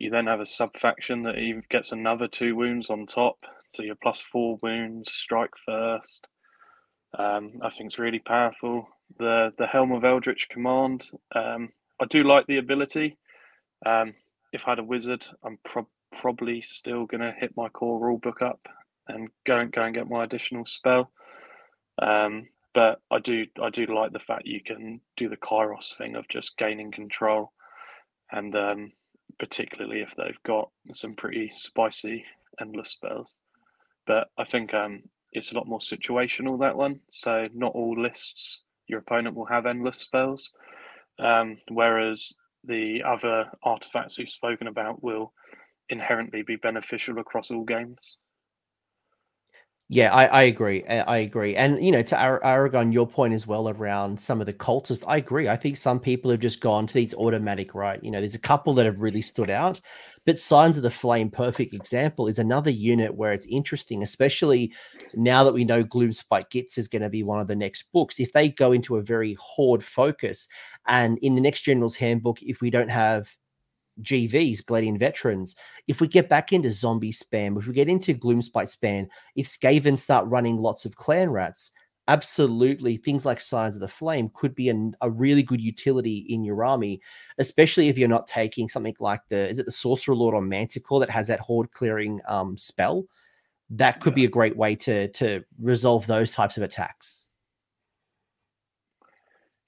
[0.00, 3.82] you then have a sub faction that even gets another two wounds on top, so
[3.82, 6.26] you're plus four wounds, strike first.
[7.16, 8.88] Um, I think it's really powerful.
[9.18, 11.06] The the Helm of Eldritch command.
[11.34, 11.68] Um,
[12.00, 13.18] I do like the ability.
[13.84, 14.14] Um,
[14.54, 18.60] if I had a wizard, I'm pro- probably still gonna hit my core rulebook up
[19.08, 21.10] and go and go and get my additional spell.
[22.00, 26.16] Um, but I do I do like the fact you can do the Kairos thing
[26.16, 27.52] of just gaining control
[28.32, 28.92] and um,
[29.38, 32.24] particularly if they've got some pretty spicy
[32.60, 33.40] endless spells.
[34.06, 37.00] But I think um, it's a lot more situational that one.
[37.08, 40.50] So not all lists your opponent will have endless spells,
[41.18, 42.34] um, whereas
[42.64, 45.32] the other artifacts we've spoken about will
[45.90, 48.16] inherently be beneficial across all games.
[49.92, 50.84] Yeah, I, I agree.
[50.84, 51.56] I agree.
[51.56, 55.02] And, you know, to Ar- Aragon, your point as well around some of the cultists,
[55.04, 55.48] I agree.
[55.48, 57.98] I think some people have just gone to these automatic, right?
[58.00, 59.80] You know, there's a couple that have really stood out,
[60.26, 64.72] but Scions of the Flame, perfect example, is another unit where it's interesting, especially
[65.14, 68.20] now that we know Gloomspite Gitz is going to be one of the next books.
[68.20, 70.46] If they go into a very horde focus,
[70.86, 73.28] and in the next General's Handbook, if we don't have
[74.02, 75.56] GVs, Galletian Veterans,
[75.88, 79.98] if we get back into zombie spam, if we get into Gloomspite spam, if Skaven
[79.98, 81.70] start running lots of clan rats,
[82.08, 86.44] absolutely things like Scions of the Flame could be an, a really good utility in
[86.44, 87.00] your army,
[87.38, 91.00] especially if you're not taking something like the, is it the Sorcerer Lord or Manticore
[91.00, 93.04] that has that horde clearing um, spell?
[93.70, 94.16] that could yeah.
[94.16, 97.26] be a great way to to resolve those types of attacks.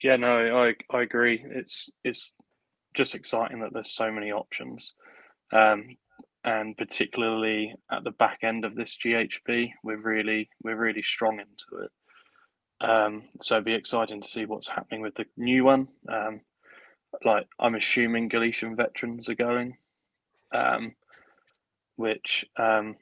[0.03, 1.45] Yeah, no, I I agree.
[1.49, 2.33] It's it's
[2.95, 4.95] just exciting that there's so many options,
[5.53, 5.97] um,
[6.45, 11.85] and particularly at the back end of this GHB, we're really we're really strong into
[11.85, 11.91] it.
[12.83, 15.89] Um, so it'd be exciting to see what's happening with the new one.
[16.09, 16.41] Um,
[17.25, 19.77] like I'm assuming Galletian veterans are going,
[20.53, 20.95] um,
[21.97, 22.97] which um,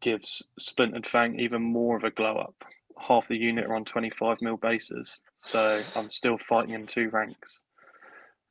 [0.00, 2.64] gives Splintered Fang even more of a glow up.
[2.98, 7.62] Half the unit are on 25 mil bases, so I'm still fighting in two ranks.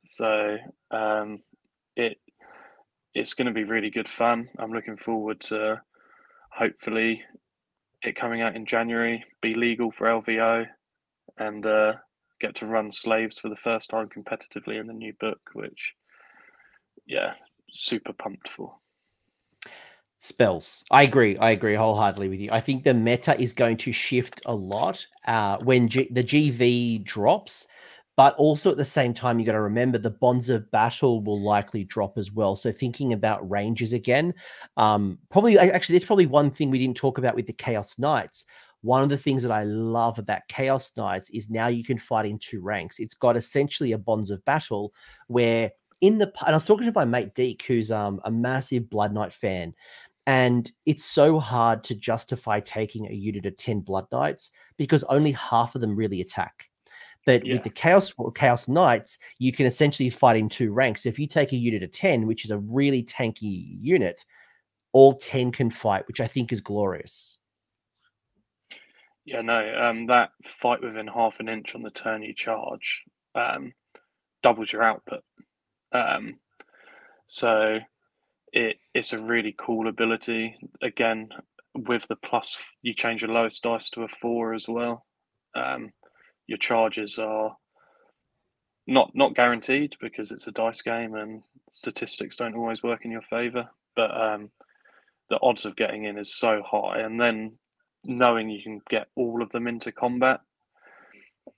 [0.08, 0.56] So
[0.90, 1.40] um,
[1.94, 2.16] it
[3.14, 4.48] it's going to be really good fun.
[4.58, 5.82] I'm looking forward to
[6.50, 7.22] hopefully
[8.02, 10.66] it coming out in January, be legal for LVO,
[11.36, 11.92] and uh,
[12.40, 15.92] get to run slaves for the first time competitively in the new book, which,
[17.06, 17.34] yeah,
[17.70, 18.76] super pumped for.
[20.20, 20.84] Spells.
[20.90, 21.36] I agree.
[21.36, 22.48] I agree wholeheartedly with you.
[22.50, 27.04] I think the meta is going to shift a lot uh, when G- the GV
[27.04, 27.66] drops
[28.18, 31.40] but also at the same time, you got to remember the bonds of battle will
[31.40, 32.56] likely drop as well.
[32.56, 34.34] So thinking about ranges again,
[34.76, 38.44] um, probably actually, there's probably one thing we didn't talk about with the Chaos Knights.
[38.80, 42.26] One of the things that I love about Chaos Knights is now you can fight
[42.26, 42.98] in two ranks.
[42.98, 44.92] It's got essentially a bonds of battle
[45.28, 45.70] where
[46.00, 49.14] in the and I was talking to my mate Deke, who's um, a massive Blood
[49.14, 49.74] Knight fan,
[50.26, 55.30] and it's so hard to justify taking a unit of 10 Blood Knights because only
[55.30, 56.68] half of them really attack.
[57.28, 57.56] But yeah.
[57.56, 61.02] with the Chaos Chaos Knights, you can essentially fight in two ranks.
[61.02, 64.24] So if you take a unit of 10, which is a really tanky unit,
[64.94, 67.36] all 10 can fight, which I think is glorious.
[69.26, 73.02] Yeah, no, um, that fight within half an inch on the turn you charge
[73.34, 73.74] um,
[74.42, 75.22] doubles your output.
[75.92, 76.38] Um,
[77.26, 77.78] so
[78.54, 80.56] it it's a really cool ability.
[80.80, 81.28] Again,
[81.74, 85.04] with the plus, you change your lowest dice to a four as well.
[85.54, 85.92] Um,
[86.48, 87.56] your charges are
[88.88, 93.22] not not guaranteed because it's a dice game and statistics don't always work in your
[93.22, 93.68] favor.
[93.94, 94.50] But um,
[95.30, 97.58] the odds of getting in is so high, and then
[98.04, 100.40] knowing you can get all of them into combat,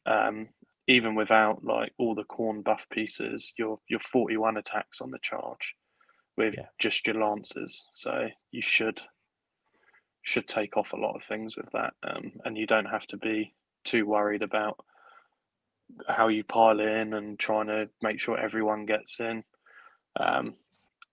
[0.06, 0.48] um,
[0.88, 5.74] even without like all the Khorne buff pieces, you're you're 41 attacks on the charge
[6.36, 6.66] with yeah.
[6.80, 7.86] just your lances.
[7.92, 9.00] So you should
[10.22, 13.16] should take off a lot of things with that, um, and you don't have to
[13.16, 13.54] be
[13.84, 14.84] too worried about
[16.08, 19.42] how you pile in and trying to make sure everyone gets in.
[20.18, 20.54] Um,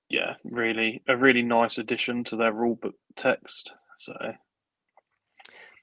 [0.10, 3.73] yeah, really a really nice addition to their rulebook text.
[3.95, 4.14] So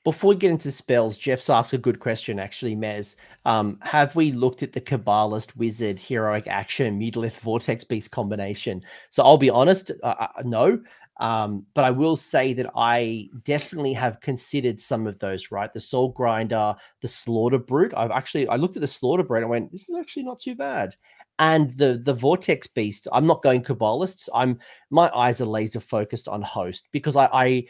[0.05, 3.17] before we get into spells, Jeff's asked a good question, actually, Mez.
[3.47, 8.83] Um, have we looked at the Cabalist Wizard Heroic Action Mutalith Vortex Beast combination?
[9.09, 10.81] So I'll be honest, uh, uh no.
[11.19, 15.73] Um, but I will say that I definitely have considered some of those, right?
[15.73, 17.95] The Soul Grinder, the Slaughter Brute.
[17.97, 20.55] I've actually I looked at the Slaughter Brute and went, this is actually not too
[20.55, 20.97] bad.
[21.39, 24.29] And the the Vortex Beast, I'm not going Cabalists.
[24.35, 24.59] I'm
[24.91, 27.67] my eyes are laser focused on host because I, I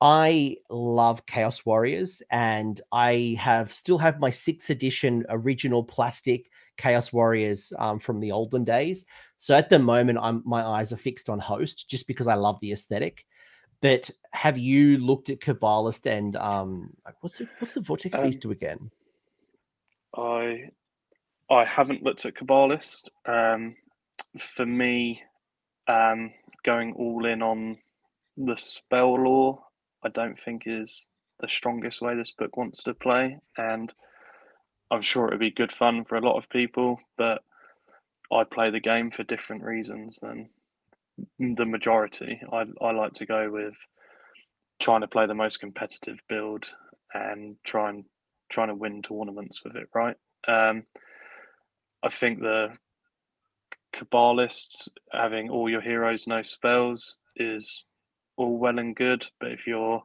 [0.00, 7.12] I love Chaos Warriors, and I have still have my sixth edition original plastic Chaos
[7.12, 9.06] Warriors um, from the olden days.
[9.38, 12.58] So at the moment, I'm my eyes are fixed on Host just because I love
[12.60, 13.26] the aesthetic.
[13.80, 16.90] But have you looked at Cabalist and um,
[17.20, 18.90] what's the, what's the Vortex um, Beast do again?
[20.16, 20.70] I
[21.50, 23.10] I haven't looked at Cabalist.
[23.26, 23.76] Um,
[24.38, 25.20] for me,
[25.88, 26.32] um,
[26.64, 27.76] going all in on
[28.36, 29.62] the spell law,
[30.04, 31.08] I don't think is
[31.40, 33.92] the strongest way this book wants to play, and
[34.92, 37.42] I'm sure it would be good fun for a lot of people, but
[38.30, 40.50] I play the game for different reasons than
[41.38, 42.40] the majority.
[42.52, 43.74] I I like to go with
[44.82, 46.66] trying to play the most competitive build
[47.14, 48.04] and try and
[48.50, 50.16] trying to win tournaments with it, right?
[50.46, 50.84] Um,
[52.02, 52.76] I think the
[53.96, 57.84] Cabalists having all your heroes no spells is
[58.36, 60.02] all well and good, but if you're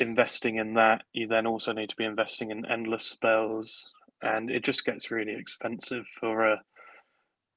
[0.00, 4.64] investing in that, you then also need to be investing in endless spells, and it
[4.64, 6.62] just gets really expensive for a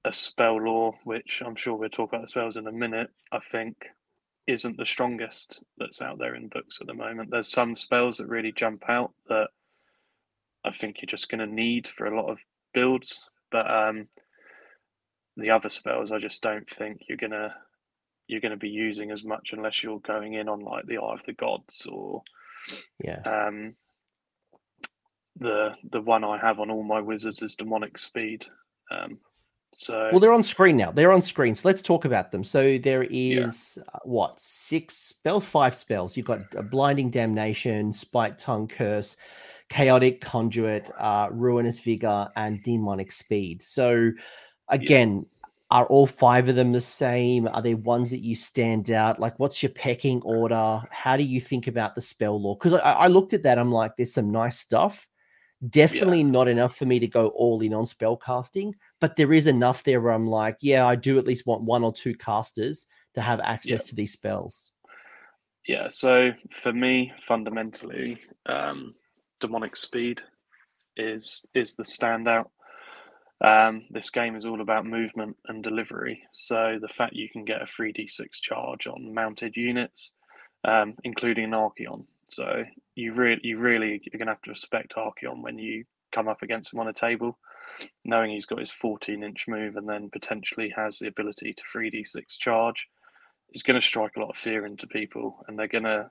[0.05, 3.09] a spell law, which I'm sure we'll talk about the spells in a minute.
[3.31, 3.85] I think
[4.47, 7.31] isn't the strongest that's out there in books at the moment.
[7.31, 9.47] There's some spells that really jump out that
[10.65, 12.39] I think you're just going to need for a lot of
[12.73, 14.09] builds, but um,
[15.37, 17.55] the other spells I just don't think you're gonna
[18.33, 21.13] you're going to be using as much unless you're going in on like the Eye
[21.13, 22.21] of the Gods or
[23.01, 23.21] yeah.
[23.21, 23.75] Um,
[25.39, 28.45] the the one I have on all my wizards is demonic speed.
[28.91, 29.19] Um,
[29.71, 30.91] So well, they're on screen now.
[30.91, 31.55] They're on screen.
[31.55, 32.43] So let's talk about them.
[32.43, 33.83] So there is yeah.
[33.93, 36.15] uh, what six spells, five spells.
[36.15, 39.17] You've got a binding damnation, spite tongue curse,
[39.69, 43.63] chaotic conduit, uh, ruinous vigor, and demonic speed.
[43.63, 44.11] So
[44.69, 45.25] again.
[45.73, 47.47] Are all five of them the same?
[47.47, 49.19] Are there ones that you stand out?
[49.19, 50.81] Like, what's your pecking order?
[50.89, 52.55] How do you think about the spell law?
[52.55, 55.07] Because I, I looked at that, I'm like, there's some nice stuff
[55.69, 56.29] Definitely yeah.
[56.29, 59.83] not enough for me to go all in on spell casting, but there is enough
[59.83, 63.21] there where I'm like, yeah, I do at least want one or two casters to
[63.21, 63.89] have access yeah.
[63.89, 64.73] to these spells.
[65.65, 68.93] Yeah, so for me, fundamentally, um,
[69.39, 70.21] demonic speed
[70.97, 72.47] is is the standout.
[73.43, 76.23] Um, this game is all about movement and delivery.
[76.31, 80.13] So the fact you can get a 3d6 charge on mounted units,
[80.63, 82.63] um, including an Archaon, so
[82.95, 85.83] you really, you really are going to have to respect Archaon when you
[86.13, 87.37] come up against him on a table,
[88.05, 92.37] knowing he's got his 14 inch move and then potentially has the ability to 3d6
[92.39, 92.87] charge.
[93.51, 96.09] He's going to strike a lot of fear into people, and they're going to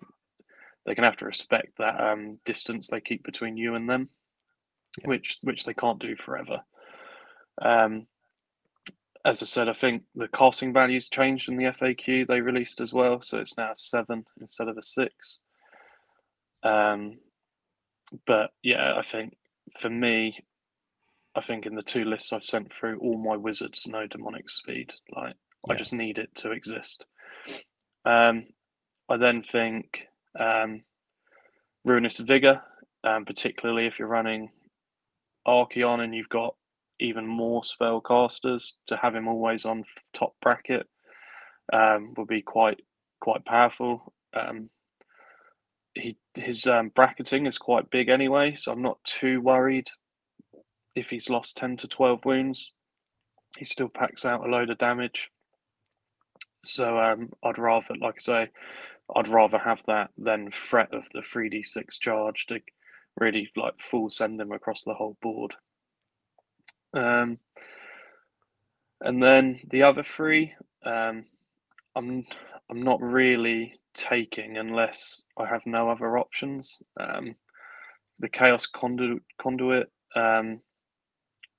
[0.84, 4.09] they're going to have to respect that um, distance they keep between you and them,
[5.00, 5.09] yeah.
[5.09, 6.62] which which they can't do forever.
[7.60, 8.06] Um,
[9.24, 12.92] as I said, I think the casting values changed in the FAQ they released as
[12.92, 15.40] well, so it's now a seven instead of a six.
[16.64, 17.18] Um,
[18.26, 19.36] but yeah, I think
[19.78, 20.44] for me,
[21.34, 24.92] I think in the two lists I've sent through, all my wizards know demonic speed.
[25.14, 25.34] Like
[25.66, 25.74] yeah.
[25.74, 27.06] I just need it to exist.
[28.04, 28.46] Um,
[29.08, 30.08] I then think
[30.38, 30.82] um,
[31.84, 32.62] ruinous vigor,
[33.04, 34.50] um, particularly if you're running
[35.46, 36.54] Archaon and you've got
[37.02, 40.86] even more spellcasters, to have him always on top bracket
[41.72, 42.80] um, would be quite
[43.20, 44.12] quite powerful.
[44.34, 44.70] Um,
[45.94, 49.88] he his um, bracketing is quite big anyway, so I'm not too worried
[50.94, 52.72] if he's lost ten to twelve wounds.
[53.58, 55.30] He still packs out a load of damage.
[56.64, 58.48] So um, I'd rather, like I say,
[59.14, 62.60] I'd rather have that than threat of the three d six charge to
[63.20, 65.54] really like full send him across the whole board.
[66.94, 67.39] Um,
[69.01, 70.55] and then the other three,
[70.85, 71.24] um,
[71.97, 72.24] I'm
[72.70, 76.82] I'm not really taking unless I have no other options.
[76.98, 77.35] Um,
[78.19, 80.60] the Chaos Conduit, conduit um,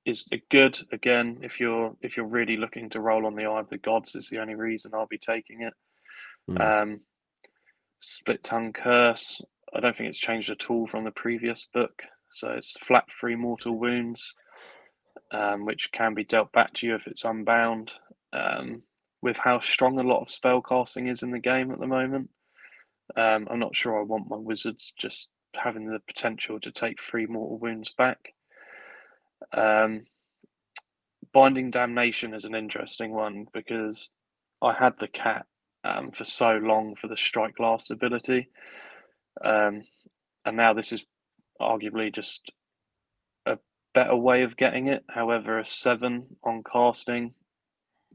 [0.06, 3.60] is a good again if you're if you're really looking to roll on the Eye
[3.60, 5.74] of the Gods is the only reason I'll be taking it.
[6.50, 6.82] Mm.
[6.82, 7.00] Um,
[8.00, 9.42] Spite Tongue Curse.
[9.74, 12.02] I don't think it's changed at all from the previous book.
[12.32, 14.34] So it's flat three mortal wounds,
[15.32, 17.94] um, which can be dealt back to you if it's unbound.
[18.32, 18.84] Um,
[19.22, 22.30] with how strong a lot of spell casting is in the game at the moment.
[23.16, 27.26] Um, I'm not sure I want my wizards just having the potential to take three
[27.26, 28.34] mortal wounds back.
[29.54, 30.06] Um,
[31.34, 34.12] Binding Damnation is an interesting one because
[34.62, 35.46] I had the cat
[35.84, 38.50] um, for so long for the strike last ability,
[39.44, 39.84] um,
[40.46, 41.06] and now this is
[41.60, 42.52] arguably just
[43.94, 45.04] better way of getting it.
[45.10, 47.34] However, a seven on casting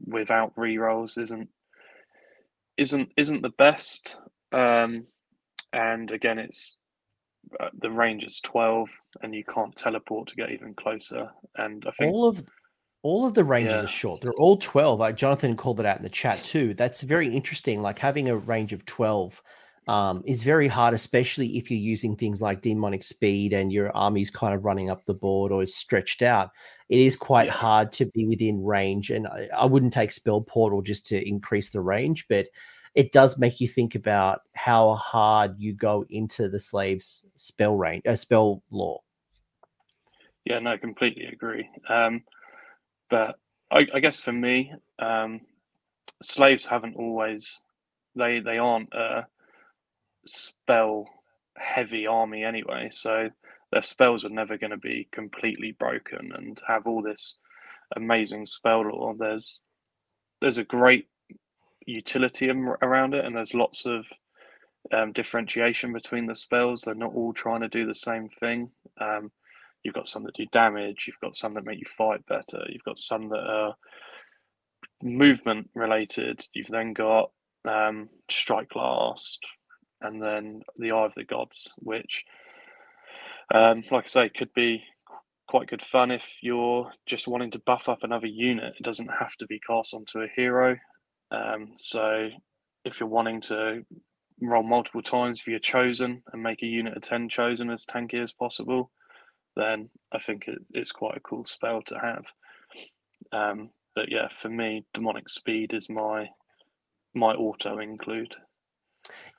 [0.05, 1.49] without rerolls isn't
[2.77, 4.15] isn't isn't the best.
[4.51, 5.05] Um,
[5.73, 6.77] and again, it's
[7.59, 8.89] uh, the range is twelve,
[9.21, 11.29] and you can't teleport to get even closer.
[11.55, 12.43] And I think all of
[13.01, 13.83] all of the ranges yeah.
[13.83, 14.21] are short.
[14.21, 14.99] They're all twelve.
[14.99, 16.73] Like Jonathan called it out in the chat too.
[16.73, 17.81] That's very interesting.
[17.81, 19.41] Like having a range of twelve
[19.89, 24.29] um, is very hard, especially if you're using things like demonic speed and your army's
[24.29, 26.51] kind of running up the board or is stretched out.
[26.89, 27.53] It is quite yeah.
[27.53, 31.71] hard to be within range, and I, I, wouldn't take spell portal just to increase
[31.71, 32.47] the range, but
[32.93, 38.03] it does make you think about how hard you go into the slave's spell range,
[38.05, 38.99] uh, spell law.
[40.45, 41.67] Yeah, no, completely agree.
[41.87, 42.21] Um,
[43.09, 43.39] but
[43.71, 45.41] I, I, guess for me, um,
[46.21, 47.63] slaves haven't always
[48.15, 48.93] they they aren't.
[48.93, 49.23] Uh,
[50.25, 51.05] spell
[51.57, 53.29] heavy army anyway, so
[53.71, 57.37] their spells are never going to be completely broken and have all this
[57.95, 59.15] amazing spell lore.
[59.17, 59.61] There's
[60.41, 61.07] there's a great
[61.85, 64.05] utility around it, and there's lots of
[64.93, 66.81] um, differentiation between the spells.
[66.81, 68.71] They're not all trying to do the same thing.
[69.01, 69.31] Um,
[69.83, 71.05] you've got some that do damage.
[71.07, 72.63] You've got some that make you fight better.
[72.69, 73.75] You've got some that are
[75.03, 76.45] movement related.
[76.53, 77.31] You've then got
[77.67, 79.39] um, strike last,
[80.01, 82.25] and then the Eye of the Gods, which,
[83.53, 84.83] um, like I say, could be
[85.47, 88.75] quite good fun if you're just wanting to buff up another unit.
[88.79, 90.77] It doesn't have to be cast onto a hero.
[91.31, 92.29] Um, so
[92.85, 93.83] if you're wanting to
[94.41, 98.21] roll multiple times for your chosen and make a unit of 10 chosen as tanky
[98.21, 98.91] as possible,
[99.55, 102.25] then I think it's quite a cool spell to have.
[103.31, 106.29] Um, but yeah, for me, demonic speed is my
[107.15, 108.35] my auto include.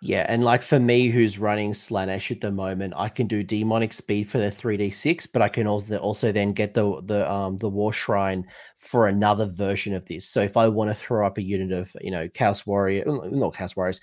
[0.03, 3.93] Yeah, and like for me, who's running Slaanesh at the moment, I can do demonic
[3.93, 7.31] speed for the three d six, but I can also also then get the the
[7.31, 8.47] um the war shrine
[8.79, 10.27] for another version of this.
[10.27, 13.55] So if I want to throw up a unit of you know Chaos Warrior, not
[13.55, 14.01] Chaos Warriors,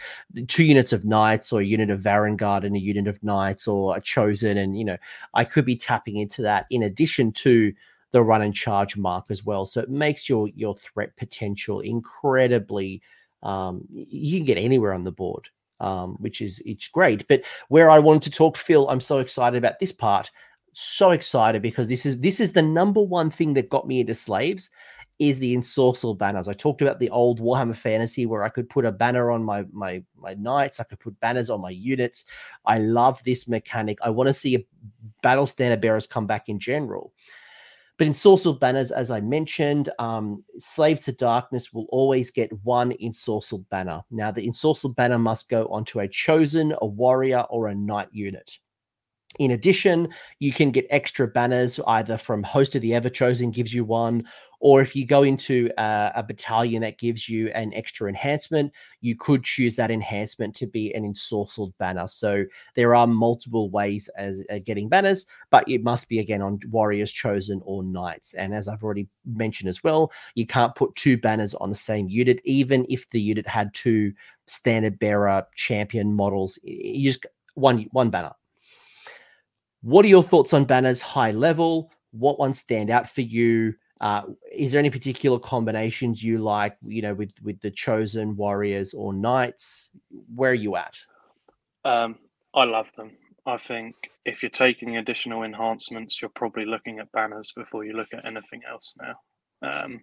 [0.48, 3.98] two units of Knights or a unit of Varanguard and a unit of Knights or
[3.98, 4.98] a Chosen, and you know
[5.34, 7.73] I could be tapping into that in addition to
[8.11, 9.65] the run and charge mark as well.
[9.65, 13.02] So it makes your your threat potential incredibly.
[13.44, 15.49] Um, you can get anywhere on the board
[15.80, 17.28] um, which is it's great.
[17.28, 20.32] But where I wanted to talk, Phil, I'm so excited about this part.
[20.74, 24.14] So excited because this is this is the number one thing that got me into
[24.14, 24.70] slaves
[25.20, 26.48] is the ensorcel banners.
[26.48, 29.66] I talked about the old Warhammer Fantasy where I could put a banner on my
[29.72, 30.80] my my knights.
[30.80, 32.26] I could put banners on my units.
[32.66, 33.98] I love this mechanic.
[34.02, 34.66] I want to see a
[35.24, 37.14] battle standard bearers come back in general.
[37.98, 42.91] But in ensorcelled banners, as I mentioned, um, Slaves to Darkness will always get one
[43.02, 44.02] ensorcelled banner.
[44.11, 48.60] Now, the ensorcelled banner must go onto a chosen, a warrior, or a knight unit.
[49.40, 50.10] In addition,
[50.40, 54.24] you can get extra banners either from Host of the Everchosen gives you one,
[54.60, 58.72] or if you go into a, a, battalion that gives you an extra enhancement,
[59.02, 62.08] you could choose that enhancement to be an ensorcelled banner.
[62.08, 66.60] So there are multiple ways as uh, getting banners, but it must be again on
[66.72, 68.34] warriors chosen or knights.
[68.34, 72.08] And as I've already mentioned as well, you can't put two banners on the same
[72.08, 74.14] unit, even if the unit had two
[74.48, 76.58] standard bearer champion models.
[76.64, 78.34] You just one one banner.
[79.82, 81.91] What are your thoughts on banners high level?
[82.12, 83.76] What ones stand out for you?
[83.99, 88.94] Uh, is there any particular combinations you like, you know, with with the chosen warriors
[88.94, 89.90] or knights?
[90.34, 90.98] Where are you at?
[91.84, 92.18] Um,
[92.54, 93.12] I love them.
[93.45, 93.95] I think
[94.26, 98.62] if you're taking additional enhancements, you're probably looking at banners before you look at anything
[98.70, 99.16] else now.
[99.62, 100.02] Um,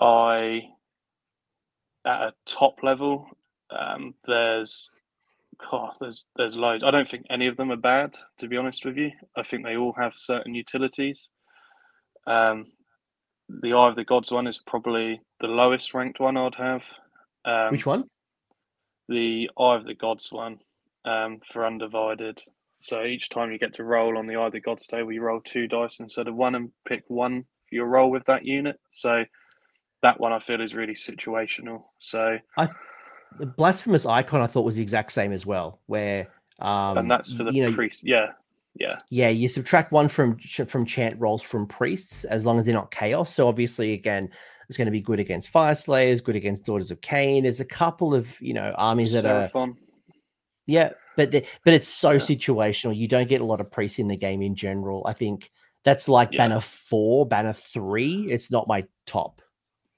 [0.00, 0.62] I
[2.04, 3.26] at a top level,
[3.70, 4.92] um, there's
[5.70, 6.84] God, there's there's loads.
[6.84, 9.10] I don't think any of them are bad, to be honest with you.
[9.36, 11.30] I think they all have certain utilities.
[12.26, 12.66] Um,
[13.48, 16.84] the Eye of the Gods one is probably the lowest ranked one I'd have.
[17.44, 18.04] Um, Which one?
[19.08, 20.58] The Eye of the Gods one
[21.04, 22.40] um, for undivided.
[22.80, 25.22] So each time you get to roll on the Eye of the Gods table, you
[25.22, 28.80] roll two dice instead of one and pick one for your roll with that unit.
[28.90, 29.24] So
[30.02, 31.84] that one I feel is really situational.
[32.00, 32.68] So I
[33.38, 36.28] the blasphemous icon I thought was the exact same as well, where
[36.60, 38.02] um, and that's for the you know, priest.
[38.04, 38.32] Yeah,
[38.74, 39.28] yeah, yeah.
[39.28, 43.34] You subtract one from from chant rolls from priests as long as they're not chaos.
[43.34, 44.30] So obviously, again,
[44.68, 47.42] it's going to be good against Fyreslayers, good against daughters of Khaine.
[47.42, 49.70] There's a couple of you know armies that Seraphon.
[49.70, 49.76] are
[50.66, 52.18] yeah, but the, but it's so yeah.
[52.18, 52.96] situational.
[52.96, 55.02] You don't get a lot of priests in the game in general.
[55.06, 55.50] I think
[55.84, 56.38] that's like yeah.
[56.38, 58.30] banner four, banner three.
[58.30, 59.42] It's not my top.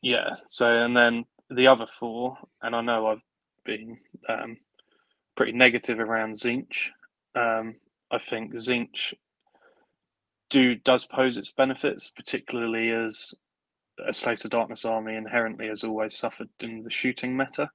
[0.02, 0.36] Yeah.
[0.46, 3.22] So and then the other four, and I know I've
[3.64, 3.98] been
[4.28, 4.56] um,
[5.36, 6.88] pretty negative around Tzeentch.
[7.34, 7.76] Um,
[8.10, 9.14] I think Tzeentch
[10.50, 13.34] do does pose its benefits, particularly as
[13.98, 17.70] a of Darkness army inherently has always suffered in the shooting meta.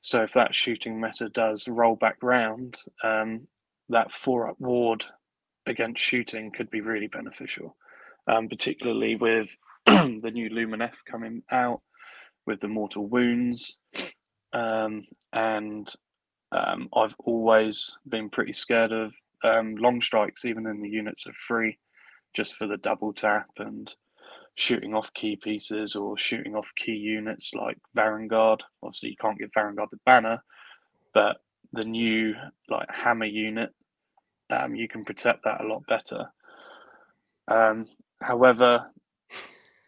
[0.00, 3.46] So if that shooting meta does roll back round, um,
[3.88, 5.04] that four up ward
[5.66, 7.76] against shooting could be really beneficial,
[8.26, 9.56] um, particularly with
[9.86, 11.82] the new Lumineth coming out
[12.50, 13.80] with the mortal wounds.
[14.52, 15.88] Um, and
[16.50, 19.12] um, I've always been pretty scared of
[19.44, 21.78] um, long strikes, even in the units of three,
[22.34, 23.94] just for the double tap and
[24.56, 28.60] shooting off key pieces or shooting off key units like Varanguard.
[28.82, 30.42] Obviously, you can't give Varanguard the banner,
[31.14, 31.36] but
[31.72, 32.34] the new
[32.68, 33.70] like hammer unit,
[34.50, 36.26] um, you can protect that a lot better.
[37.46, 37.86] Um,
[38.20, 38.90] however,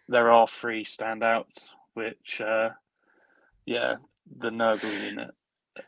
[0.09, 2.71] there are three standouts which, uh,
[3.67, 3.97] yeah,
[4.39, 5.31] the Nurgle unit.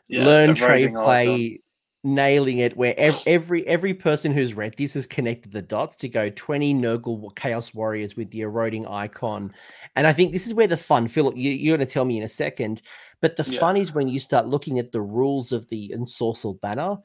[0.07, 1.61] Yeah, Learn, trade, play,
[2.03, 2.75] nailing it.
[2.75, 7.35] Where every every person who's read this has connected the dots to go twenty Nurgle
[7.35, 9.53] Chaos Warriors with the eroding icon,
[9.95, 11.07] and I think this is where the fun.
[11.07, 12.81] Philip, you, you're going to tell me in a second,
[13.21, 13.59] but the yeah.
[13.59, 16.97] fun is when you start looking at the rules of the Ensorcel banner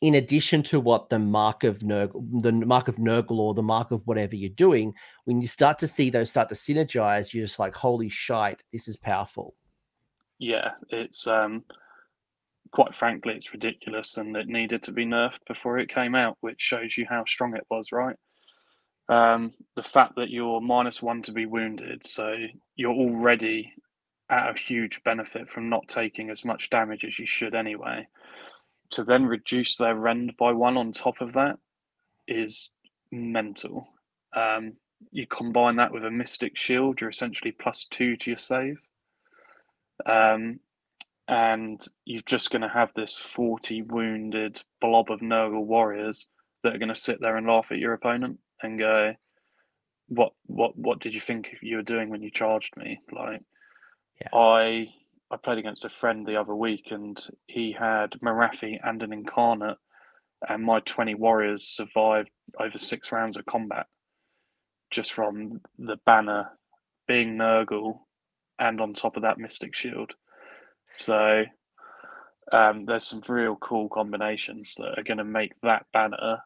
[0.00, 3.90] in addition to what the mark of Nurgle, the mark of Nurgle or the mark
[3.90, 4.92] of whatever you're doing,
[5.24, 8.88] when you start to see those start to synergize, you're just like, holy shite, this
[8.88, 9.54] is powerful.
[10.38, 11.64] Yeah, it's um
[12.72, 16.60] quite frankly, it's ridiculous and it needed to be nerfed before it came out, which
[16.60, 18.16] shows you how strong it was, right?
[19.08, 22.34] Um, the fact that you're minus one to be wounded, so
[22.74, 23.72] you're already
[24.28, 28.04] at a huge benefit from not taking as much damage as you should anyway
[28.90, 31.58] to then reduce their rend by one on top of that
[32.28, 32.70] is
[33.10, 33.88] mental.
[34.34, 34.74] Um,
[35.10, 38.78] you combine that with a Mystic Shield, you're essentially plus two to your save.
[40.06, 40.60] Um,
[41.28, 46.28] and you're just going to have this 40 wounded blob of Nurgle warriors
[46.62, 49.14] that are going to sit there and laugh at your opponent and go,
[50.08, 53.42] "What, what, what did you think you were doing when you charged me?" Like,
[54.20, 54.28] yeah.
[54.36, 54.88] I,
[55.34, 59.78] I played against a friend the other week, and he had Morathi and an Incarnate,
[60.48, 62.30] and my 20 warriors survived
[62.60, 63.86] over six rounds of combat
[64.92, 66.50] just from the banner
[67.08, 67.98] being Nurgle
[68.60, 70.12] and on top of that Mystic Shield.
[70.92, 71.42] So
[72.52, 76.44] um, there's some real cool combinations that are going to make that banner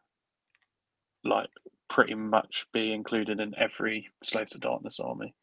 [1.25, 1.51] like
[1.91, 5.35] pretty much be included in every Slaves of Darkness army.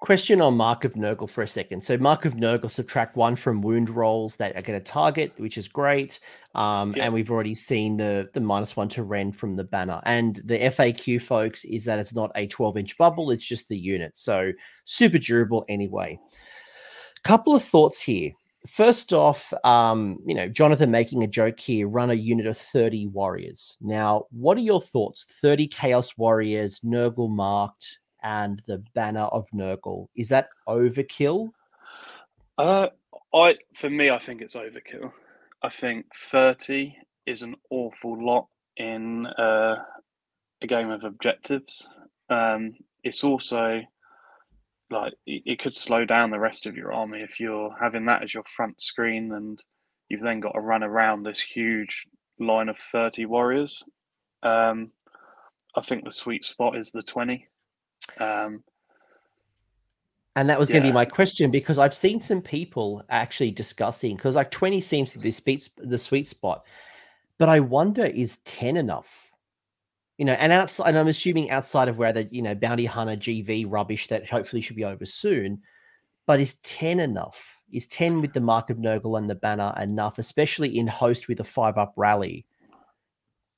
[0.00, 1.80] Question on Mark of Nurgle for a second.
[1.80, 5.56] So Mark of Nurgle subtract one from wound rolls that are going to target, which
[5.56, 6.20] is great.
[6.54, 7.04] Um, yeah.
[7.04, 10.02] And we've already seen the the minus one to rend from the banner.
[10.04, 13.78] And the FAQ, folks, is that it's not a 12 inch bubble; it's just the
[13.78, 14.18] unit.
[14.18, 14.52] So
[14.84, 16.18] super durable anyway.
[17.24, 18.32] Couple of thoughts here.
[18.68, 23.06] First off, um, you know, Jonathan making a joke here, run a unit of 30
[23.06, 23.78] warriors.
[23.80, 25.24] Now, what are your thoughts?
[25.40, 30.08] 30 Chaos Warriors, Nurgle marked, and the banner of Nurgle.
[30.16, 31.50] Is that overkill?
[32.58, 32.88] Uh,
[33.32, 35.12] I for me, I think it's overkill.
[35.62, 39.76] I think thirty is an awful lot in uh,
[40.60, 41.88] a game of objectives.
[42.28, 42.74] Um,
[43.04, 43.82] it's also
[44.90, 48.34] like it, could slow down the rest of your army if you're having that as
[48.34, 49.62] your front screen and
[50.08, 52.06] you've then got to run around this huge
[52.38, 53.82] line of 30 warriors.
[54.44, 54.92] Um,
[55.76, 57.48] I think the sweet spot is the 20.
[58.18, 58.62] Um,
[60.36, 60.74] and that was yeah.
[60.74, 64.82] going to be my question because I've seen some people actually discussing because like 20
[64.82, 66.64] seems to be the, the sweet spot,
[67.38, 69.32] but I wonder is 10 enough?
[70.18, 73.16] You know, and outside, and I'm assuming outside of where the you know bounty hunter
[73.16, 75.62] GV rubbish that hopefully should be over soon,
[76.26, 77.58] but is 10 enough?
[77.72, 81.40] Is 10 with the mark of Nurgle and the banner enough, especially in host with
[81.40, 82.46] a five up rally?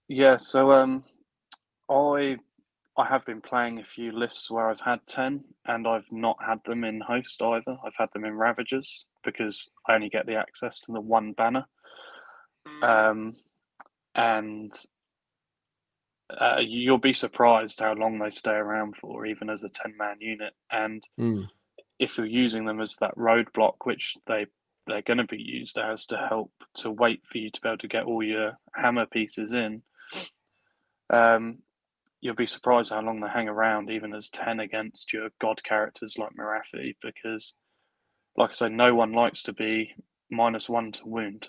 [0.09, 1.05] Yeah, so um,
[1.91, 2.39] I
[2.99, 6.59] I have been playing a few lists where I've had 10 and I've not had
[6.65, 7.77] them in host either.
[7.85, 11.65] I've had them in Ravagers because I only get the access to the one banner.
[12.83, 13.37] Um,
[14.17, 14.73] and
[16.29, 20.17] uh, you'll be surprised how long they stay around for, even as a 10 man
[20.19, 20.55] unit.
[20.73, 21.47] And mm.
[22.01, 24.47] if you're using them as that roadblock, which they
[24.89, 27.77] they're going to be used as to help to wait for you to be able
[27.77, 29.83] to get all your hammer pieces in,
[31.11, 31.59] um,
[32.21, 36.17] you'll be surprised how long they hang around, even as 10 against your god characters
[36.19, 37.55] like Morathi, because,
[38.37, 39.95] like I say, no one likes to be
[40.31, 41.49] minus one to wound.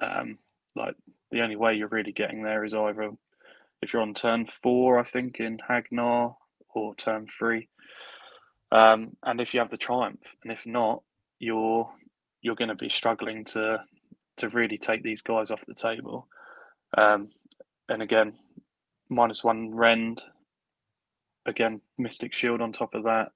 [0.00, 0.38] Um,
[0.74, 0.94] like,
[1.30, 3.10] the only way you're really getting there is either
[3.82, 6.36] if you're on turn four, I think, in Hagg Nar,
[6.74, 7.68] or turn three.
[8.72, 11.02] Um, and if you have the triumph, and if not,
[11.38, 11.90] you're
[12.42, 13.82] you're going to be struggling to
[14.38, 16.28] to really take these guys off the table.
[16.96, 17.30] Um,
[17.88, 18.34] and again,
[19.08, 20.22] minus one rend.
[21.46, 23.30] Again, Mystic Shield on top of that.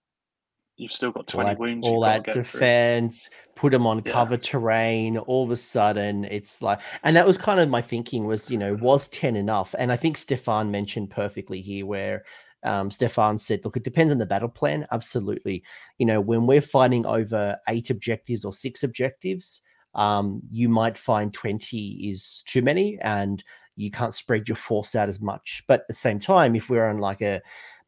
[0.76, 1.88] You've still got 20 all wounds.
[1.88, 3.52] All that defense, through.
[3.54, 4.12] put them on yeah.
[4.12, 5.18] cover terrain.
[5.18, 8.56] All of a sudden, it's like, and that was kind of my thinking was, you
[8.56, 9.74] know, was 10 enough?
[9.78, 12.24] And I think Stefan mentioned perfectly here where
[12.62, 14.86] um, Stefan said, look, it depends on the battle plan.
[14.90, 15.62] Absolutely.
[15.98, 19.60] You know, when we're fighting over eight objectives or six objectives,
[19.94, 22.98] um, you might find 20 is too many.
[23.00, 23.42] And
[23.76, 25.62] you can't spread your force out as much.
[25.66, 27.40] But at the same time, if we're on like a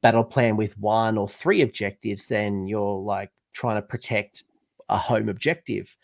[0.03, 4.45] battle plan with one or three objectives, then you're like trying to protect
[4.89, 5.97] a home objective.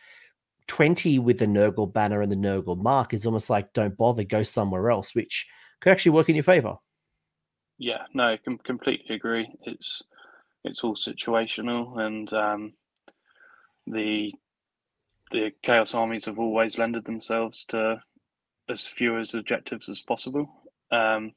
[0.68, 4.42] 20 with the Nurgle banner and the Nurgle mark is almost like don't bother, go
[4.42, 5.46] somewhere else, which
[5.80, 6.76] could actually work in your favor.
[7.78, 9.48] Yeah, no, I com- completely agree.
[9.62, 10.02] It's
[10.64, 12.72] it's all situational, and um,
[13.86, 14.32] the
[15.30, 18.02] the chaos armies have always lended themselves to
[18.68, 20.48] as few as objectives as possible.
[20.90, 21.32] Um,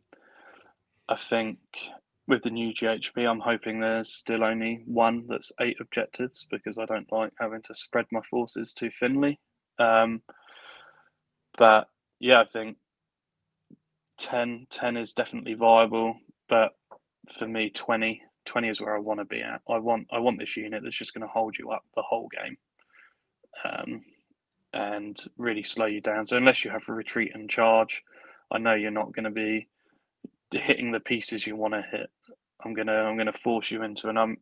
[1.07, 1.57] I think
[2.27, 6.85] with the new GHB, I'm hoping there's still only one that's eight objectives because I
[6.85, 9.39] don't like having to spread my forces too thinly.
[9.79, 10.21] Um,
[11.57, 11.87] but
[12.19, 12.77] yeah, I think
[14.17, 16.15] 10, 10 is definitely viable,
[16.47, 16.71] but
[17.37, 19.61] for me, 20, 20 is where I want to be at.
[19.69, 22.29] I want I want this unit that's just going to hold you up the whole
[22.29, 22.57] game.
[23.63, 24.03] Um,
[24.73, 26.25] and really slow you down.
[26.25, 28.01] So unless you have a retreat and charge,
[28.51, 29.67] I know you're not going to be
[30.51, 32.09] hitting the pieces you want to hit.
[32.63, 34.37] I'm gonna I'm gonna force you into an um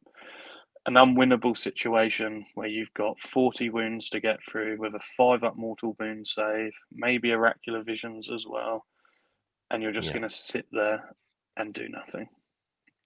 [0.86, 5.56] an unwinnable situation where you've got 40 wounds to get through with a five up
[5.58, 8.86] mortal wound save, maybe oracular visions as well,
[9.72, 10.16] and you're just yeah.
[10.16, 11.16] gonna sit there
[11.58, 12.28] and do nothing.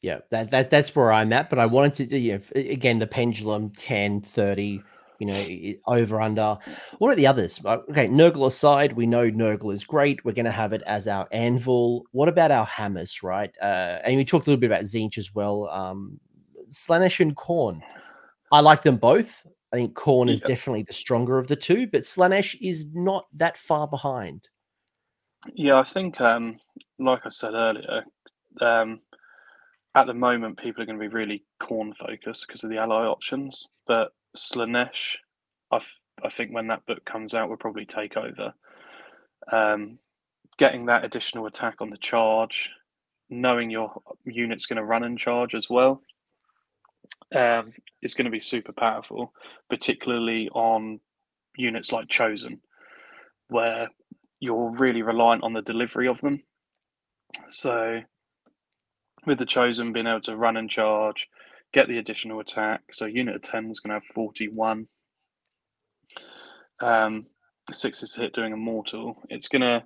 [0.02, 1.50] Yeah, that, that that's where I'm at.
[1.50, 4.84] But I wanted to, you know, again, the pendulum 10, 30,
[5.28, 6.58] you know, over under.
[6.98, 7.60] What are the others?
[7.64, 10.24] Uh, okay, Nurgle aside, we know Nurgle is great.
[10.26, 12.04] We're going to have it as our anvil.
[12.12, 13.52] What about our hammers, right?
[13.62, 15.70] Uh, and we talked a little bit about Tzeentch as well.
[15.70, 16.20] Um,
[16.70, 17.82] Slaanesh and Khorne.
[18.52, 19.46] I like them both.
[19.72, 23.58] I think Khorne is definitely the stronger of the two, but Slaanesh is not that
[23.58, 24.50] far behind.
[25.56, 26.60] Yeah, I think, um,
[27.00, 28.04] like I said earlier,
[28.62, 29.00] um,
[29.96, 33.06] at the moment people are going to be really Khorne focused because of the ally
[33.06, 35.18] options, but Slaanesh,
[35.72, 38.54] I, f- I think when that book comes out, we'll probably take over.
[39.52, 40.00] Um,
[40.58, 42.70] getting that additional attack on the charge,
[43.30, 43.94] knowing your
[44.26, 46.02] unit's going to run and charge as well,
[47.36, 49.34] um, is going to be super powerful,
[49.70, 51.00] particularly on
[51.58, 52.62] units like Chosen,
[53.50, 53.90] where
[54.40, 56.44] you're really reliant on the delivery of them.
[57.50, 58.02] So,
[59.26, 61.28] with the Chosen being able to run and charge,
[61.74, 62.82] get the additional attack.
[62.92, 64.88] So unit of 10 is going to have 41.
[66.82, 67.26] Um,
[67.72, 69.18] six is hit doing a mortal.
[69.30, 69.84] It's going to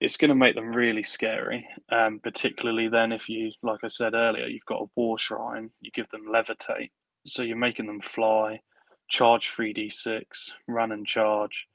[0.00, 1.64] it's going to make them really scary.
[1.92, 5.92] Um, particularly then if you, like I said earlier, you've got a war shrine, you
[5.92, 6.90] give them levitate.
[7.24, 8.60] So you're making them fly,
[9.08, 10.24] charge 3d6,
[10.66, 11.68] run and charge.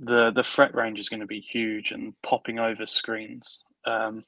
[0.00, 3.62] The the threat range is going to be huge and popping over screens.
[3.86, 4.24] Um,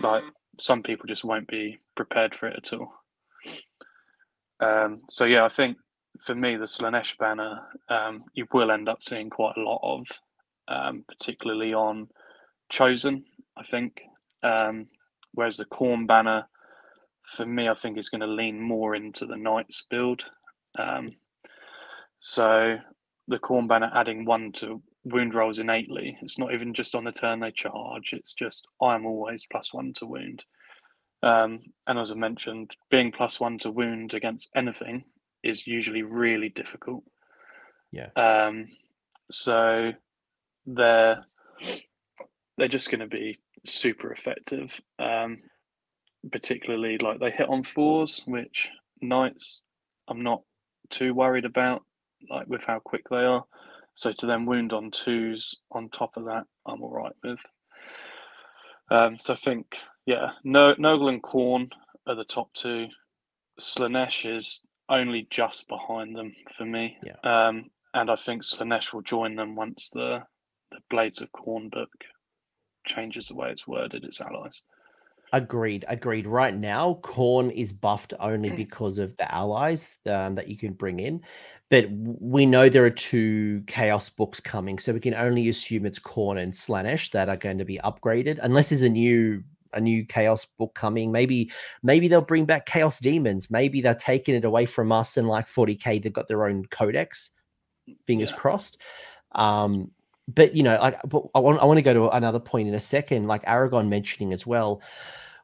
[0.00, 0.22] like
[0.58, 2.92] some people just won't be prepared for it at all.
[4.60, 5.78] Um, so yeah, I think
[6.20, 10.06] for me the Slaanesh banner um, you will end up seeing quite a lot of,
[10.68, 12.08] um, particularly on
[12.70, 13.24] Chosen.
[13.56, 14.00] I think,
[14.42, 14.86] um,
[15.32, 16.46] whereas the Khorne banner
[17.22, 20.24] for me I think is going to lean more into the Knights build.
[20.78, 21.12] Um,
[22.20, 22.76] so
[23.28, 26.18] the Khorne banner adding one to wound rolls innately.
[26.22, 28.12] It's not even just on the turn they charge.
[28.12, 30.44] It's just I'm always plus one to wound.
[31.22, 35.04] Um, and as I mentioned, being plus one to wound against anything
[35.42, 37.04] is usually really difficult.
[37.90, 38.10] Yeah.
[38.16, 38.68] Um,
[39.30, 39.92] so
[40.66, 41.24] they're
[42.56, 44.80] they're just going to be super effective.
[44.98, 45.38] Um,
[46.30, 48.68] particularly like they hit on fours, which
[49.00, 49.60] knights
[50.08, 50.42] I'm not
[50.90, 51.84] too worried about,
[52.30, 53.44] like with how quick they are.
[53.98, 57.40] So to then wound on twos on top of that, I'm all right with.
[58.92, 59.74] Um, so I think,
[60.06, 61.72] yeah, no, and Khorne
[62.06, 62.86] are the top two.
[63.58, 66.96] Slaanesh is only just behind them for me.
[67.04, 67.48] Yeah.
[67.48, 70.22] Um, and I think Slaanesh will join them once the,
[70.70, 71.90] the Blades of Khorne book
[72.86, 74.62] changes the way it's worded its allies.
[75.32, 75.84] Agreed.
[75.88, 76.26] Agreed.
[76.26, 78.56] Right now, Khorne is buffed only Mm.
[78.56, 81.22] because of the allies um, that you can bring in.
[81.70, 85.98] But we know there are two Chaos books coming, so we can only assume it's
[85.98, 89.42] Khorne and Slaanesh that are going to be upgraded, unless there's a new
[89.74, 91.12] a new Chaos book coming.
[91.12, 91.50] Maybe
[91.82, 93.50] maybe they'll bring back Chaos Demons.
[93.50, 97.30] Maybe they're taking it away from us and like 40k they've got their own codex.
[98.06, 98.36] Fingers Yeah.
[98.36, 98.78] crossed.
[99.32, 99.90] Um,
[100.28, 102.80] but you know, but I want I want to go to another point in a
[102.80, 104.82] second, like Aragon mentioning as well.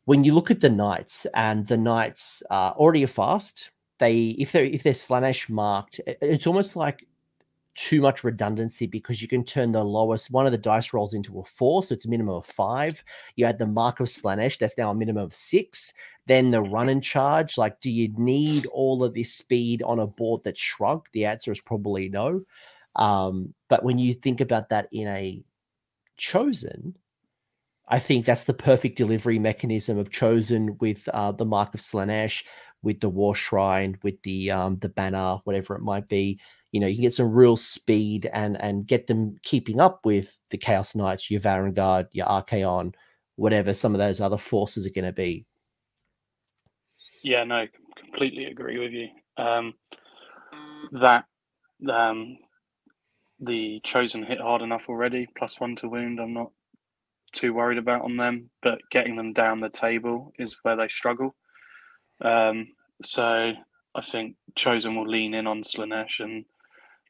[0.05, 4.52] When you look at the knights and the knights uh, already are fast, they if
[4.52, 7.06] they're if they're Slaanesh marked, it's almost like
[7.74, 11.40] too much redundancy because you can turn the lowest one of the dice rolls into
[11.40, 13.02] a four, so it's a minimum of five.
[13.36, 15.93] You add the mark of Slaanesh, that's now a minimum of six.
[16.27, 20.06] Then the run and charge, like, do you need all of this speed on a
[20.06, 21.05] board that's shrunk?
[21.12, 22.44] The answer is probably no.
[22.97, 25.43] Um, but when you think about that in a
[26.16, 26.97] chosen,
[27.89, 32.45] I think that's the perfect delivery mechanism of chosen with uh, the mark of Slaanesh,
[32.83, 36.41] with the War Shrine, with the um, the banner, whatever it might be.
[36.73, 40.57] You know, you get some real speed and and get them keeping up with the
[40.57, 42.95] Chaos Knights, your Varanguard, your Archaon,
[43.37, 45.47] whatever some of those other forces are going to be.
[47.23, 47.66] Yeah, no,
[47.99, 49.09] completely agree with you.
[49.43, 49.75] Um,
[50.93, 51.25] that
[51.91, 52.39] um,
[53.40, 56.20] the chosen hit hard enough already, plus one to wound.
[56.20, 56.51] I'm not
[57.32, 61.35] too worried about on them, but getting them down the table is where they struggle.
[62.20, 62.69] Um,
[63.02, 63.52] so
[63.94, 66.44] I think chosen will lean in on Slaanesh, and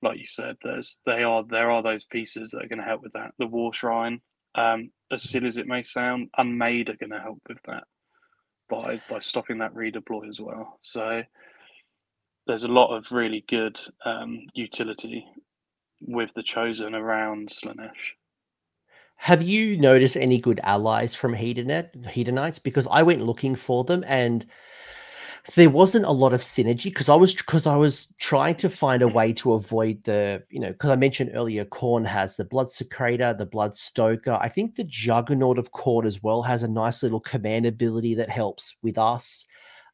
[0.03, 3.03] like you said, there's they are there are those pieces that are going to help
[3.03, 3.33] with that.
[3.39, 4.21] The War Shrine,
[4.55, 7.85] um, as silly as it may sound, Unmade are going to help with that
[8.69, 10.79] by by stopping that redeploy as well.
[10.81, 11.23] So
[12.47, 15.27] there's a lot of really good um, utility
[16.07, 18.15] with the chosen around Slaanesh.
[19.17, 22.63] Have you noticed any good allies from Hedonet, Hedonites?
[22.63, 24.45] Because I went looking for them and
[25.55, 29.03] there wasn't a lot of synergy because I was because I was trying to find
[29.03, 33.37] a way to avoid the you know because I mentioned earlier Khorne has the Bloodsecrator,
[33.37, 34.39] the Bloodstoker.
[34.41, 38.31] I think the Juggernaut of Khorne as well has a nice little command ability that
[38.31, 39.47] helps with us.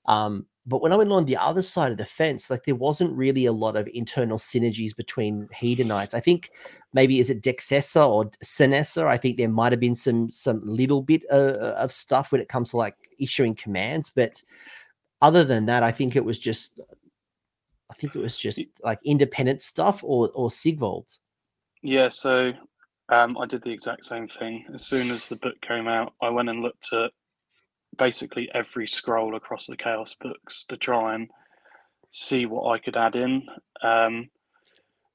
[0.07, 3.17] Um, but when I went on the other side of the fence, like there wasn't
[3.17, 6.15] really a lot of internal synergies between Hedonites.
[6.15, 6.51] I think
[6.93, 9.07] maybe is it Dexcessa or Synessa?
[9.07, 12.41] I think there might have been some some little bit of, uh, of stuff when
[12.41, 14.43] it comes to like issuing commands, but
[15.23, 16.79] other than that, I think it was just
[17.91, 21.09] I think it was just like independent stuff or or Sigvald.
[21.83, 22.53] Yeah, so
[23.09, 24.67] um, I did the exact same thing.
[24.75, 27.11] As soon as the book came out, I went and looked at
[27.99, 31.31] basically every scroll across the Chaos books to try and
[32.11, 33.47] see what I could add in.
[33.83, 34.31] Um,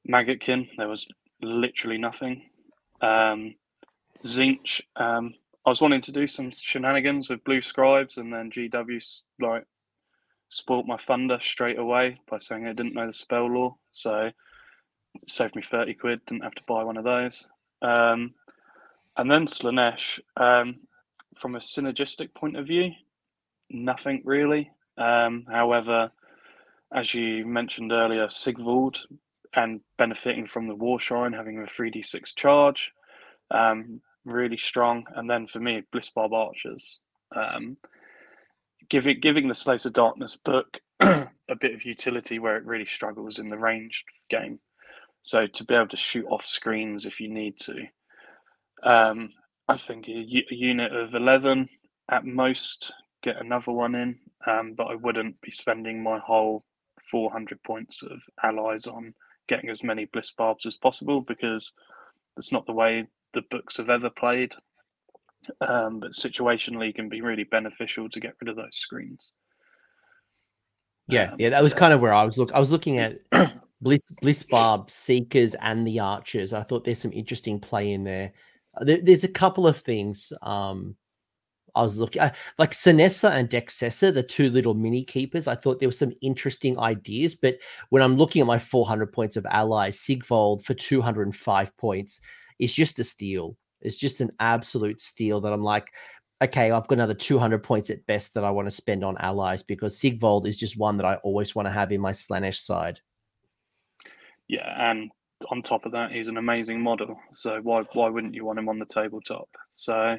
[0.09, 1.07] Maggotkin, there was
[1.41, 2.43] literally nothing.
[3.01, 3.55] Um,
[4.23, 5.33] Tzeentch, um,
[5.65, 9.65] I was wanting to do some shenanigans with Blue Scribes, and then GW like
[10.49, 13.75] spoilt my thunder straight away by saying I didn't know the spell lore.
[13.91, 14.31] So
[15.27, 17.47] saved me 30 quid, didn't have to buy one of those.
[17.81, 18.33] Um,
[19.17, 20.75] and then Slaanesh, um,
[21.35, 22.91] from a synergistic point of view,
[23.69, 24.71] nothing really.
[24.97, 26.11] Um, however,
[26.93, 29.05] as you mentioned earlier, Sigvald
[29.53, 32.91] and benefiting from the War Shrine, having a 3d6 charge,
[33.51, 35.05] um, really strong.
[35.15, 36.99] And then for me, Bliss Blissbarb Archers.
[37.35, 37.77] Um,
[38.89, 43.39] giving giving the Slaves of Darkness book a bit of utility where it really struggles
[43.39, 44.59] in the ranged game.
[45.21, 47.85] So to be able to shoot off screens if you need to,
[48.83, 49.29] um,
[49.67, 51.67] I think a, a, unit of eleven
[52.09, 52.93] at most
[53.23, 56.63] get another one in, um, but I wouldn't be spending my whole
[57.09, 59.13] 400 points of allies on
[59.47, 61.73] getting as many bliss barbs as possible because
[62.35, 64.53] that's not the way the books have ever played.
[65.61, 69.31] Um, but situationally can be really beneficial to get rid of those screens.
[71.07, 71.77] Yeah, um, yeah, that was yeah.
[71.77, 72.51] kind of where I was look.
[72.53, 73.19] I was looking at
[73.81, 76.51] Bliss, Bliss Barb, Seekers, and the Archers.
[76.51, 78.31] I thought there's some interesting play in there.
[78.81, 80.31] There there's a couple of things.
[80.41, 80.95] Um,
[81.75, 85.47] I was looking uh, like Synessa and Dexcessa, the two little mini keepers.
[85.47, 87.57] I thought there were some interesting ideas, but
[87.89, 92.21] when I'm looking at my 400 points of allies, Sigvald for 205 points
[92.59, 93.57] is just a steal.
[93.81, 95.89] It's just an absolute steal that I'm like,
[96.41, 99.61] okay, I've got another 200 points at best that I want to spend on allies
[99.61, 103.01] because Sigvald is just one that I always want to have in my Slaanesh side.
[104.47, 105.11] Yeah, and
[105.49, 107.19] on top of that, he's an amazing model.
[107.31, 109.49] So why why wouldn't you want him on the tabletop?
[109.71, 110.17] So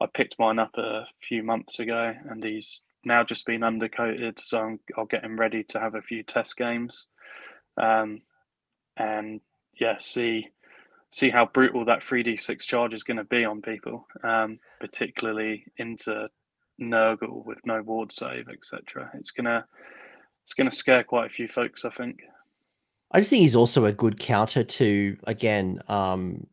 [0.00, 4.40] I picked mine up a few months ago, and he's now just been undercoated.
[4.40, 7.08] So i will get him ready to have a few test games,
[7.80, 8.22] um,
[8.96, 9.40] and
[9.80, 10.48] yeah, see
[11.10, 14.58] see how brutal that three d six charge is going to be on people, um,
[14.80, 16.28] particularly into
[16.80, 19.10] Nurgle with no ward save, etc.
[19.14, 19.64] It's gonna
[20.44, 22.20] it's gonna scare quite a few folks, I think.
[23.16, 26.46] I just think he's also a good counter to again um,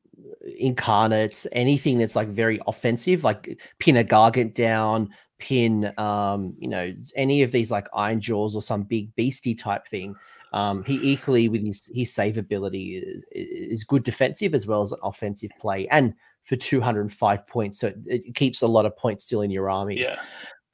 [0.58, 5.10] incarnates, anything that's like very offensive, like pin a gargant down,
[5.40, 9.86] pin um, you know, any of these like iron jaws or some big beastie type
[9.90, 10.16] thing.
[10.54, 14.94] Um, he equally with his his save ability is, is good defensive as well as
[14.94, 16.14] an offensive play, and
[16.46, 20.00] for 205 points, so it, it keeps a lot of points still in your army.
[20.00, 20.22] Yeah,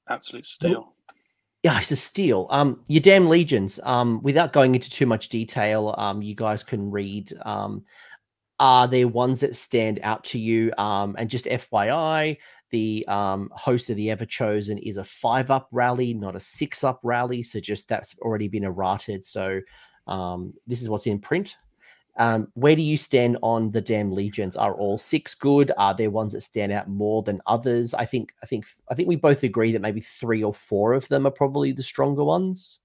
[0.08, 0.94] absolute steal.
[1.64, 2.48] Yeah, it's a steal.
[2.50, 3.80] Um, your damn legions.
[3.84, 7.34] Um, without going into too much detail, um, you guys can read.
[7.42, 7.84] Um,
[8.60, 10.72] are there ones that stand out to you?
[10.78, 12.38] Um, and just FYI,
[12.70, 17.02] the um, host of the Everchosen is a five up rally, not a six up
[17.04, 17.44] rally.
[17.44, 19.26] So just that's already been errated.
[19.26, 19.60] So
[20.08, 21.58] um, this is what's in print.
[22.20, 24.58] Um, where do you stand on the damn legions?
[24.58, 25.72] Are all six good?
[25.78, 27.94] Are there ones that stand out more than others?
[27.94, 31.08] I think I think I think we both agree that maybe three or four of
[31.08, 32.82] them are probably the stronger ones.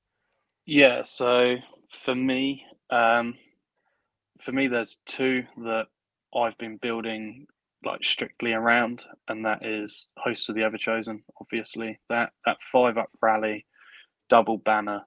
[0.66, 1.02] Yeah.
[1.02, 1.56] So
[1.90, 3.34] for me, um,
[4.40, 5.86] for me, there's two that
[6.34, 7.48] I've been building
[7.84, 11.22] like strictly around, and that is host of the Everchosen.
[11.40, 13.66] Obviously, that that five up rally,
[14.28, 15.02] double banner,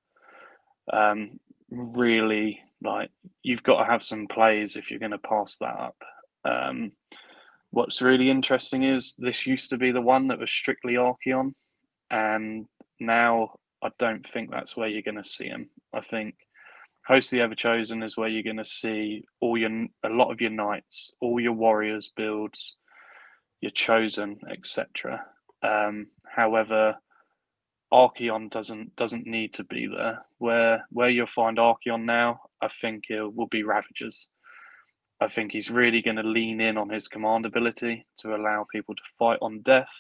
[0.91, 1.39] um,
[1.71, 3.09] really like
[3.43, 5.95] you've got to have some plays if you're going to pass that up.
[6.45, 6.91] Um,
[7.71, 11.53] what's really interesting is this used to be the one that was strictly Archaon,
[12.09, 12.65] and
[12.99, 15.69] now I don't think that's where you're going to see him.
[15.93, 16.35] I think
[17.07, 19.71] Host of the Everchosen is where you're going to see all your
[20.03, 22.75] a lot of your knights, all your warriors builds,
[23.61, 25.25] your chosen, etc.
[25.63, 26.97] Um, however,
[27.93, 30.25] Archaon doesn't doesn't need to be there.
[30.39, 34.29] Where where you'll find Archaon now, I think it will be Ravagers.
[35.19, 38.95] I think he's really going to lean in on his command ability to allow people
[38.95, 39.93] to fight on death,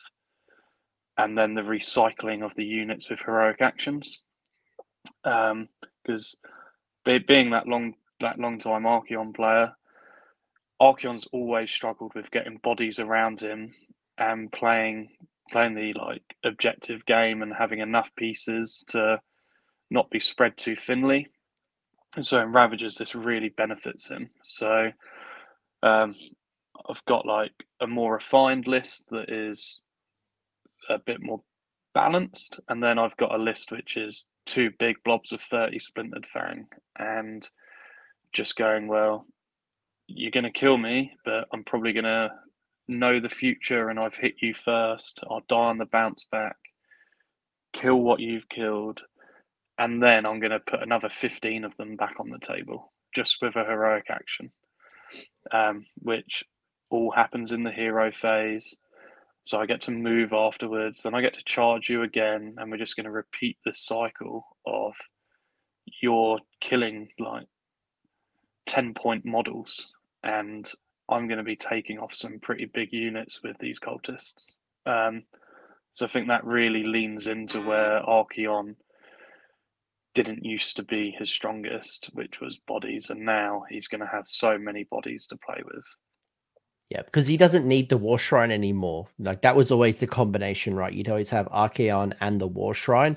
[1.17, 4.21] and then the recycling of the units with heroic actions.
[5.23, 6.37] because
[7.05, 9.73] um, being that long that long time Archaon player,
[10.81, 13.73] Archaon's always struggled with getting bodies around him
[14.17, 15.09] and playing
[15.51, 19.19] playing the like objective game and having enough pieces to
[19.89, 21.27] not be spread too thinly.
[22.17, 24.31] And so in Ravagers, this really benefits him.
[24.43, 24.89] So
[25.83, 26.15] um,
[26.89, 29.81] I've got like a more refined list that is
[30.89, 31.43] a bit more
[31.93, 36.25] balanced, and then I've got a list which is two big blobs of 30 splintered
[36.25, 36.65] fang
[36.97, 37.47] and
[38.33, 39.27] just going, well,
[40.07, 42.31] you're going to kill me, but I'm probably going to
[42.87, 45.19] know the future and I've hit you first.
[45.29, 46.55] I'll die on the bounce back,
[47.73, 49.03] kill what you've killed,
[49.77, 53.41] and then I'm going to put another 15 of them back on the table just
[53.41, 54.51] with a heroic action,
[55.51, 56.43] um, which
[56.89, 58.77] all happens in the hero phase.
[59.43, 62.77] So I get to move afterwards, then I get to charge you again, and we're
[62.77, 64.93] just going to repeat this cycle of
[66.01, 67.47] you're killing like
[68.65, 69.93] 10 point models,
[70.23, 70.69] and
[71.09, 74.57] I'm going to be taking off some pretty big units with these cultists.
[74.85, 75.23] Um,
[75.93, 78.75] so I think that really leans into where Archaon
[80.17, 84.27] didn't used to be his strongest, which was bodies, and now he's going to have
[84.27, 85.85] so many bodies to play with.
[86.89, 89.07] Yeah, because he doesn't need the War Shrine anymore.
[89.19, 90.91] Like that was always the combination, right?
[90.91, 93.15] You'd always have Archaon and the War Shrine.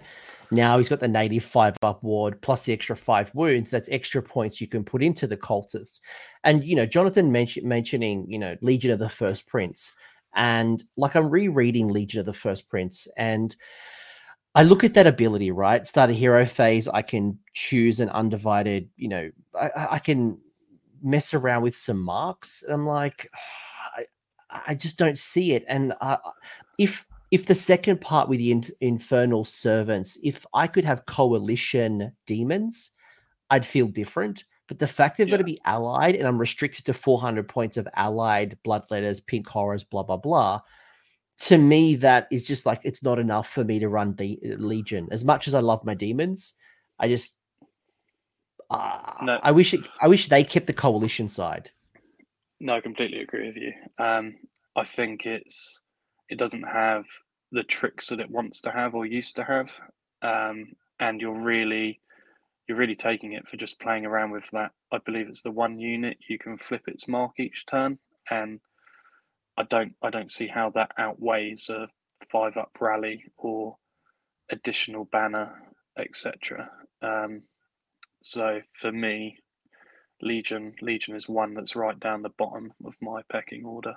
[0.51, 3.71] Now he's got the native five up ward plus the extra five wounds.
[3.71, 6.01] That's extra points you can put into the cultists.
[6.45, 9.95] And you know, Jonathan mention, mentioning you know Legion of the First Prince,
[10.35, 13.57] and like I'm rereading Legion of the First Prince, and
[14.55, 15.87] I look at that ability, right?
[15.87, 16.89] Start a hero phase.
[16.89, 18.89] I can choose an undivided.
[18.97, 20.39] You know, I, I can
[21.03, 22.65] mess around with some marks.
[22.69, 23.31] I'm like,
[23.97, 24.05] I,
[24.67, 25.65] I just don't see it.
[25.69, 26.17] And uh,
[26.79, 32.13] if if the second part with the in, infernal servants, if I could have coalition
[32.27, 32.91] demons,
[33.51, 34.45] I'd feel different.
[34.67, 35.33] But the fact they've yeah.
[35.33, 39.85] got to be allied and I'm restricted to 400 points of allied bloodletters, pink horrors,
[39.85, 40.61] blah, blah, blah.
[41.41, 45.09] To me, that is just like it's not enough for me to run de- Legion.
[45.11, 46.55] As much as I love my demons,
[46.99, 47.35] I just
[48.69, 49.41] uh, no.
[49.43, 51.71] I wish it, I wish they kept the coalition side.
[52.61, 53.73] No, I completely agree with you.
[53.99, 54.37] Um,
[54.77, 55.81] I think it's
[56.29, 57.05] it doesn't have
[57.53, 59.71] the tricks that it wants to have or used to have,
[60.23, 62.01] um, and you're really
[62.69, 64.71] you're really taking it for just playing around with that.
[64.93, 67.99] I believe it's the one unit you can flip its mark each turn,
[68.31, 68.61] and
[69.61, 71.87] I don't I don't see how that outweighs a
[72.33, 73.77] five up rally or
[74.51, 75.53] additional banner,
[75.99, 76.71] etc.
[77.03, 77.43] Um,
[78.23, 79.37] so for me,
[80.23, 83.97] Legion Legion is one that's right down the bottom of my pecking order.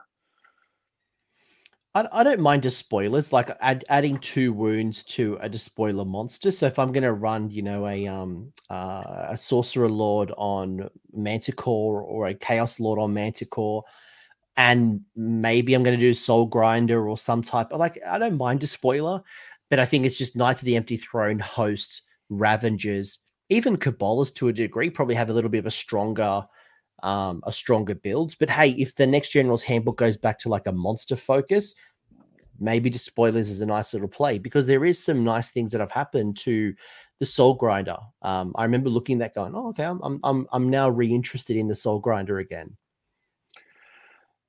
[1.96, 6.52] I, I don't mind despoilers, like add, adding two wounds to a despoiler monster.
[6.52, 10.90] So if I'm going to run, you know, a um uh, a sorcerer lord on
[11.14, 13.86] Manticore or a chaos lord on Manticore,
[14.58, 18.38] and maybe I'm going to do soul grinder or some type of like I don't
[18.38, 19.22] mind despoiler,
[19.70, 23.20] but I think it's just Knights of the Empty Throne host Ravagers
[23.50, 26.46] even Cabals to a degree probably have a little bit of a stronger
[27.04, 28.36] um, a stronger build.
[28.40, 31.76] But hey, if the next general's handbook goes back to like a monster focus,
[32.60, 35.92] maybe despoilers is a nice little play because there is some nice things that have
[35.92, 36.74] happened to
[37.20, 37.98] the soul grinder.
[38.22, 41.68] Um, I remember looking at that going, oh, okay, I'm I'm I'm now reinterested in
[41.68, 42.78] the soul grinder again.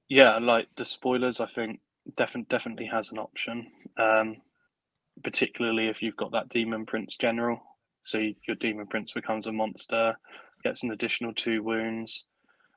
[0.09, 1.81] Yeah, like Despoilers, I think
[2.16, 3.70] definitely definitely has an option.
[3.98, 4.36] Um,
[5.22, 7.60] particularly if you've got that demon prince general
[8.02, 10.14] so your demon prince becomes a monster,
[10.64, 12.26] gets an additional two wounds.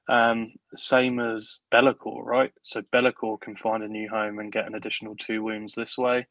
[0.10, 2.52] Um, same as Be'lakor, right?
[2.64, 6.28] So Be'lakor can find a new home and get an additional two wounds this way.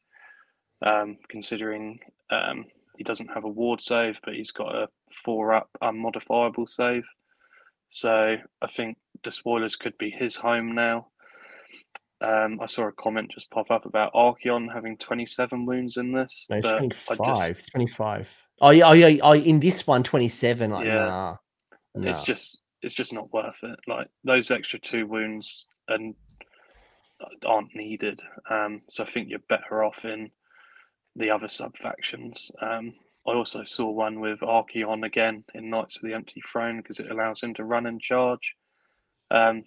[0.85, 1.99] Um, considering
[2.31, 2.67] um,
[2.99, 4.89] he doesn't have a ward save, but he's got a
[5.25, 7.05] four up unmodifiable save.
[7.89, 11.09] So I think Despoilers could be his home now.
[12.21, 16.47] Um, I saw a comment just pop up about Archaon having 27 wounds in this.
[16.49, 17.57] No, 25.
[17.57, 18.29] Just, 25.
[18.61, 20.71] Oh yeah, oh yeah, oh, in this one, 27.
[20.71, 20.95] Like, yeah.
[20.95, 21.37] Nah,
[21.95, 22.11] nah.
[22.11, 23.79] It's just it's just not worth it.
[23.87, 26.15] Like those extra two wounds and
[27.21, 28.21] uh, aren't needed.
[28.49, 30.31] Um, so I think you're better off in
[31.17, 32.51] the other sub factions.
[32.63, 32.95] Um,
[33.27, 37.11] I also saw one with Archaon again in Knights of the Empty Throne because it
[37.11, 38.55] allows him to run and charge.
[39.31, 39.65] Um,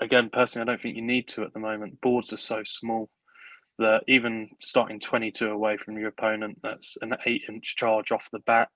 [0.00, 2.00] again, personally, I don't think you need to at the moment.
[2.00, 3.08] Boards are so small
[3.78, 8.40] that even starting 22 away from your opponent, that's an eight inch charge off the
[8.40, 8.68] bat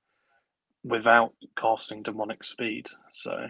[0.85, 2.86] without casting demonic speed.
[3.11, 3.49] So,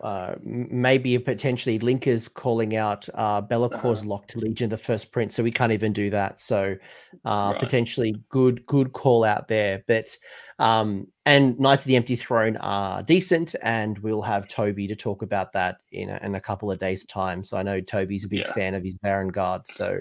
[0.00, 4.08] uh, maybe potentially Linkers calling out uh, Be'lakor's uh-huh.
[4.08, 6.40] lock Legion the first print, so we can't even do that.
[6.40, 6.76] So
[7.24, 7.60] uh, right.
[7.60, 9.82] potentially good good call out there.
[9.86, 10.16] But
[10.58, 15.22] um, and Knights of the Empty Throne are decent, and we'll have Toby to talk
[15.22, 17.42] about that in a, in a couple of days' time.
[17.42, 18.52] So I know Toby's a big yeah.
[18.52, 19.66] fan of his Varanguard.
[19.66, 20.00] So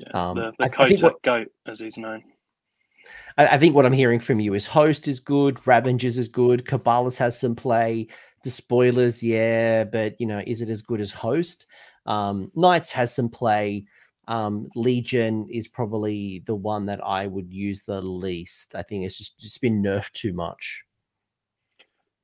[0.00, 2.22] yeah, um, the, the I, I think what, goat, as he's known.
[3.36, 6.66] I, I, think what I'm hearing from you is Host is good, Ravagers is good,
[6.66, 8.08] Cabalist has some play.
[8.46, 11.66] Despoilers, yeah, but you know, is it as good as Host?
[12.06, 13.86] Um, Knights has some play.
[14.28, 18.76] Um, Legion is probably the one that I would use the least.
[18.76, 20.84] I think it's just just been nerfed too much.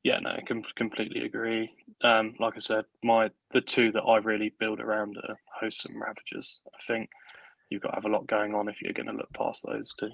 [0.04, 1.68] Yeah, no, I com- completely agree.
[2.04, 6.00] Um, like I said, my the two that I really build around are Hosts and
[6.00, 6.60] Ravagers.
[6.72, 7.10] I think
[7.68, 9.92] you've got to have a lot going on if you're going to look past those
[9.98, 10.10] two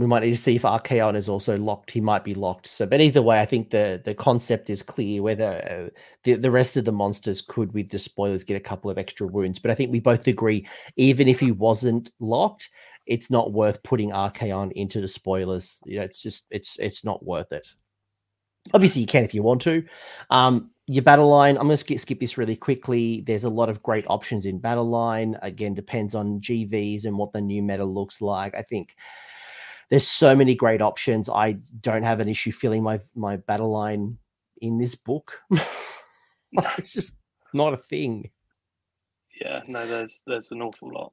[0.00, 1.90] we might need to see if Archaon is also locked.
[1.90, 2.66] He might be locked.
[2.66, 5.22] So, but either way, I think the the concept is clear.
[5.22, 8.90] Whether uh, the the rest of the monsters could, with the spoilers, get a couple
[8.90, 9.58] of extra wounds.
[9.58, 10.66] But I think we both agree,
[10.96, 12.70] even if he wasn't locked,
[13.04, 15.80] it's not worth putting Archaon into Despoilers.
[15.84, 17.68] You know, it's just it's it's not worth it.
[18.72, 19.84] Obviously, you can if you want to.
[20.30, 23.22] Um, your battle line, I'm going to skip this really quickly.
[23.26, 25.38] There's a lot of great options in battle line.
[25.42, 28.56] Again, depends on GVs and what the new meta looks like.
[28.56, 28.96] I think
[29.90, 31.28] there's so many great options.
[31.28, 34.18] I don't have an issue filling my my battle line
[34.60, 35.40] in this book.
[36.78, 37.16] it's just
[37.52, 38.30] not a thing.
[39.40, 41.12] Yeah, no, there's there's an awful lot.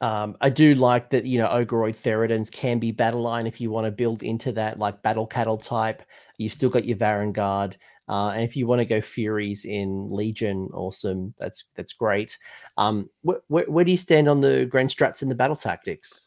[0.00, 3.70] Um, I do like that, you know, Ogroid Theridons can be battle line if you
[3.70, 6.02] want to build into that, like battle cattle type.
[6.36, 7.76] You've still got your Varanguard.
[8.08, 11.32] Uh, and if you want to go Furies in Legion, awesome.
[11.38, 12.36] That's that's great.
[12.76, 16.26] Um, wh- wh- where do you stand on the Grand Strats and the battle tactics?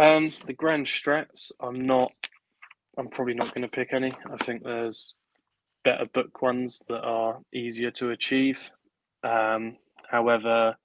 [0.00, 2.12] Um, the grand strats, I'm not.
[2.96, 4.10] I'm probably not going to pick any.
[4.32, 5.14] I think there's
[5.84, 8.70] better book ones that are easier to achieve.
[9.22, 9.76] Um,
[10.08, 10.76] however,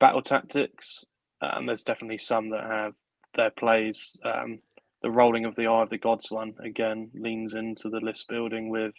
[0.00, 1.04] battle tactics,
[1.40, 2.94] um, there's definitely some that have
[3.36, 4.16] their plays.
[4.24, 4.58] Um,
[5.00, 8.68] the rolling of the eye of the gods one again leans into the list building
[8.68, 8.94] with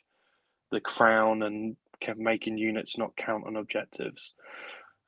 [0.71, 1.75] the crown and
[2.15, 4.33] making units not count on objectives.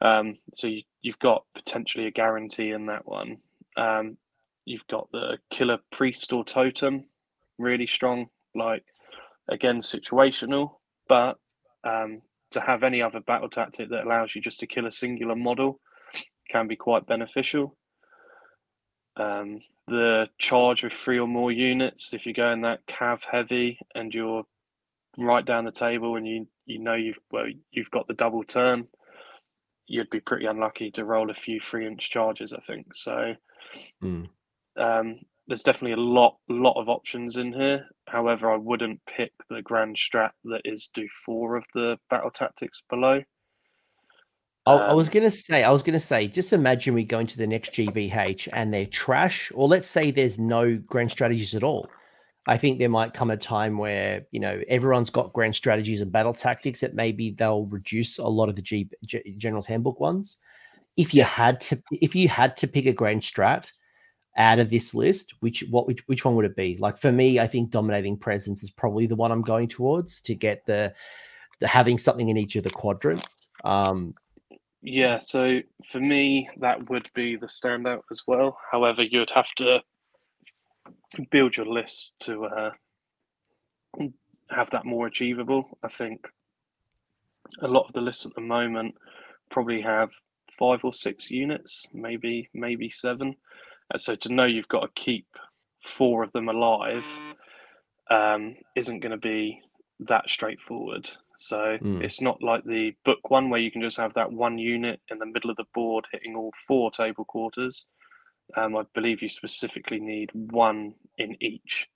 [0.02, 3.38] Um, so you, have got potentially a guarantee in that one.
[3.78, 4.18] Um,
[4.66, 7.06] You've got the killer priest or totem,
[7.58, 8.28] really strong.
[8.56, 8.84] Like
[9.50, 10.76] again, situational,
[11.08, 11.38] but
[11.84, 12.22] um,
[12.52, 15.80] to have any other battle tactic that allows you just to kill a singular model
[16.50, 17.76] can be quite beneficial.
[19.18, 24.14] Um, the charge with three or more units, if you're going that cav heavy and
[24.14, 24.44] you're
[25.18, 28.88] right down the table and you you know you've well you've got the double turn,
[29.88, 32.54] you'd be pretty unlucky to roll a few three inch charges.
[32.54, 33.36] I think so.
[34.04, 34.30] Mm.
[34.78, 37.86] Um, there's definitely a lot, lot of options in here.
[38.08, 42.82] However, I wouldn't pick the grand strat that is do four of the battle tactics
[42.90, 43.22] below.
[44.66, 47.20] Um, I was going to say, I was going to say, just imagine we go
[47.20, 51.64] into the next GBH and they're trash, or let's say there's no grand strategies at
[51.64, 51.90] all.
[52.48, 56.12] I think there might come a time where you know everyone's got grand strategies and
[56.12, 60.38] battle tactics that maybe they'll reduce a lot of the G, G General's Handbook ones.
[60.98, 63.72] If you had to, if you had to pick a grand strat,
[64.38, 66.78] out of this list, which what which, which one would it be?
[66.80, 70.36] Like for me, I think dominating presence is probably the one I'm going towards to
[70.36, 70.94] get the,
[71.60, 73.48] the having something in each of the quadrants.
[73.64, 74.16] Um,
[74.82, 78.58] yeah, so for me, that would be the standout as well.
[78.70, 79.82] However, you'd have to
[81.32, 82.72] build your list to uh,
[84.50, 85.78] have that more achievable.
[85.84, 86.28] I think
[87.62, 88.96] a lot of the lists at the moment
[89.50, 90.10] probably have
[90.60, 93.36] five or six units, maybe maybe seven.
[93.94, 95.28] And so to know you've got to keep
[95.86, 97.06] four of them alive
[98.10, 99.62] um, isn't going to be
[100.00, 101.10] that straightforward.
[101.38, 102.04] So mm.
[102.04, 105.20] it's not like the book one where you can just have that one unit in
[105.20, 107.88] the middle of the board hitting all four table quarters.
[108.56, 111.88] Um, I believe you specifically need one in each.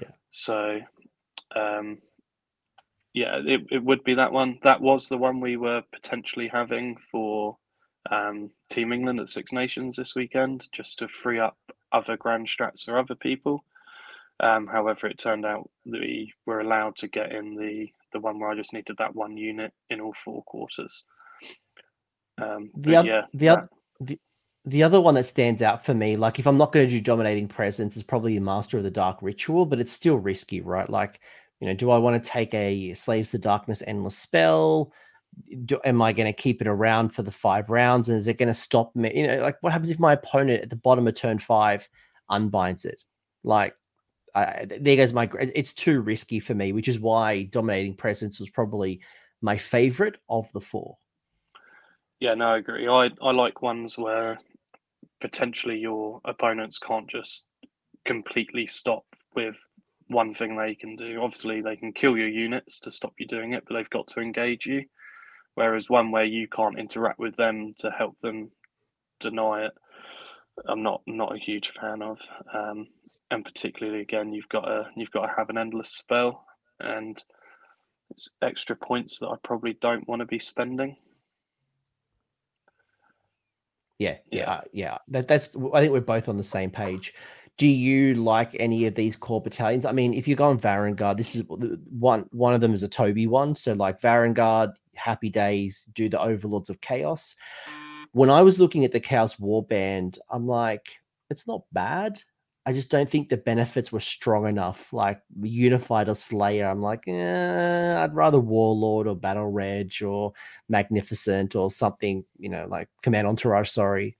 [0.00, 0.10] Yeah.
[0.30, 0.80] So,
[1.56, 1.98] um,
[3.12, 4.58] yeah, it, it would be that one.
[4.62, 7.56] That was the one we were potentially having for
[8.10, 11.56] um, Team England at Six Nations this weekend just to free up
[11.92, 13.64] other Grand Strats or other people.
[14.40, 18.38] Um, however, it turned out that we were allowed to get in the, the one
[18.38, 21.04] where I just needed that one unit in all four quarters.
[22.40, 23.68] Um, the, other, yeah, the, other,
[24.00, 24.18] the,
[24.64, 27.00] the other one that stands out for me, like if I'm not going to do
[27.00, 30.88] dominating presence, is probably a Master of the Dark Ritual, but it's still risky, right?
[30.88, 31.20] Like,
[31.60, 34.92] you know, do I want to take a Slaves to Darkness endless spell?
[35.64, 38.08] Do, am I going to keep it around for the five rounds?
[38.08, 39.12] And is it going to stop me?
[39.14, 41.88] You know, like what happens if my opponent at the bottom of turn five
[42.30, 43.04] unbinds it?
[43.44, 43.74] Like,
[44.34, 45.28] I, there goes my.
[45.40, 49.00] It's too risky for me, which is why dominating presence was probably
[49.40, 50.98] my favorite of the four.
[52.20, 52.86] Yeah, no, I agree.
[52.86, 54.38] I I like ones where
[55.20, 57.46] potentially your opponents can't just
[58.04, 59.04] completely stop
[59.34, 59.56] with
[60.08, 61.20] one thing they can do.
[61.22, 64.20] Obviously, they can kill your units to stop you doing it, but they've got to
[64.20, 64.84] engage you.
[65.54, 68.50] Whereas one where you can't interact with them to help them
[69.18, 69.72] deny it,
[70.66, 72.18] I'm not not a huge fan of.
[72.54, 72.88] Um,
[73.30, 76.44] and particularly again, you've got to you've got to have an endless spell,
[76.80, 77.22] and
[78.10, 80.96] it's extra points that I probably don't want to be spending.
[83.98, 84.98] Yeah, yeah, yeah.
[85.08, 85.50] That, that's.
[85.74, 87.14] I think we're both on the same page.
[87.58, 89.84] Do you like any of these core battalions?
[89.84, 92.26] I mean, if you go on Varanguard, this is one.
[92.32, 93.54] One of them is a Toby one.
[93.54, 97.36] So like Varanguard, Happy Days, do the Overlords of Chaos.
[98.12, 101.00] When I was looking at the Chaos Warband, I'm like,
[101.30, 102.20] it's not bad.
[102.66, 104.92] I just don't think the benefits were strong enough.
[104.92, 110.32] Like Unified or Slayer, I'm like, eh, I'd rather Warlord or Battle Reg or
[110.68, 113.70] Magnificent or something, you know, like Command Entourage.
[113.70, 114.16] Sorry.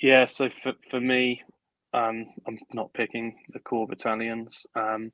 [0.00, 1.42] Yeah, so for, for me,
[1.92, 4.66] um, I'm not picking the core battalions.
[4.74, 5.12] Um,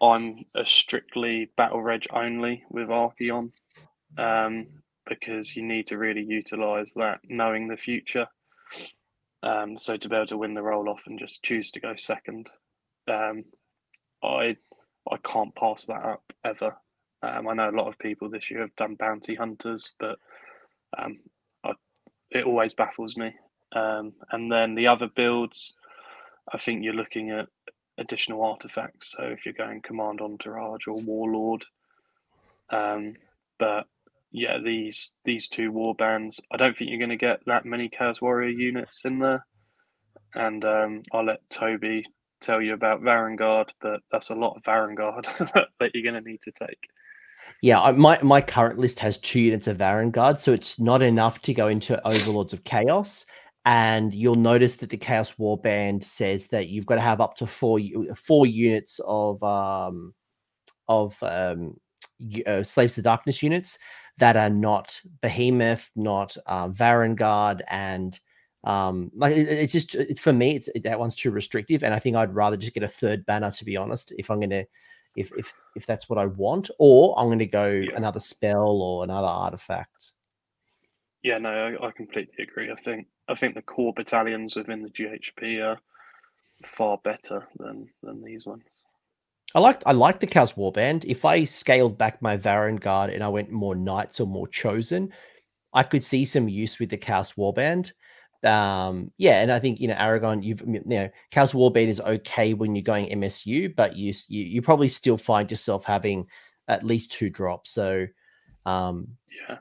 [0.00, 3.52] I'm a strictly Battle Reg only with Archaon
[4.18, 4.66] um,
[5.08, 8.26] because you need to really utilize that knowing the future.
[9.42, 11.94] Um, so to be able to win the roll off and just choose to go
[11.96, 12.50] second,
[13.08, 13.44] um,
[14.22, 14.56] I
[15.10, 16.76] I can't pass that up ever.
[17.22, 20.18] Um, I know a lot of people this year have done bounty hunters, but
[20.98, 21.20] um,
[21.64, 21.72] I,
[22.30, 23.34] it always baffles me.
[23.74, 25.74] Um, and then the other builds,
[26.52, 27.48] I think you're looking at
[27.98, 29.14] additional artifacts.
[29.16, 31.64] So if you're going command entourage or warlord,
[32.70, 33.14] um,
[33.58, 33.86] but
[34.32, 36.40] yeah, these these two war bands.
[36.52, 39.46] I don't think you're going to get that many Chaos Warrior units in there.
[40.34, 42.04] And um, I'll let Toby
[42.40, 45.24] tell you about Varanguard, but that's a lot of Varanguard
[45.80, 46.88] that you're going to need to take.
[47.62, 51.54] Yeah, my my current list has two units of Varanguard, so it's not enough to
[51.54, 53.24] go into Overlords of Chaos.
[53.66, 57.46] And you'll notice that the Chaos Warband says that you've got to have up to
[57.46, 57.80] four
[58.14, 60.14] four units of um,
[60.88, 61.76] of um,
[62.46, 63.76] uh, Slaves to Darkness units
[64.18, 68.18] that are not Behemoth, not uh, Varanguard, and
[68.62, 71.92] um, like it, it's just it, for me, it's it, that one's too restrictive, and
[71.92, 74.12] I think I'd rather just get a third banner to be honest.
[74.16, 74.64] If I'm gonna,
[75.16, 77.96] if if if that's what I want, or I'm gonna go yeah.
[77.96, 80.12] another spell or another artifact.
[81.26, 82.70] Yeah, no, I, I completely agree.
[82.70, 85.76] I think I think the core battalions within the GHP are
[86.62, 88.84] far better than than these ones.
[89.52, 91.04] I like I like the Chaos Warband.
[91.04, 95.12] If I scaled back my Varanguard and I went more Knights or more Chosen,
[95.72, 97.90] I could see some use with the Chaos Warband.
[98.44, 102.54] Um, yeah, and I think you know Aragon, you've you know Chaos Warband is okay
[102.54, 106.28] when you're going MSU, but you you, you probably still find yourself having
[106.68, 107.70] at least two drops.
[107.70, 108.06] So
[108.64, 109.08] um,
[109.48, 109.56] yeah,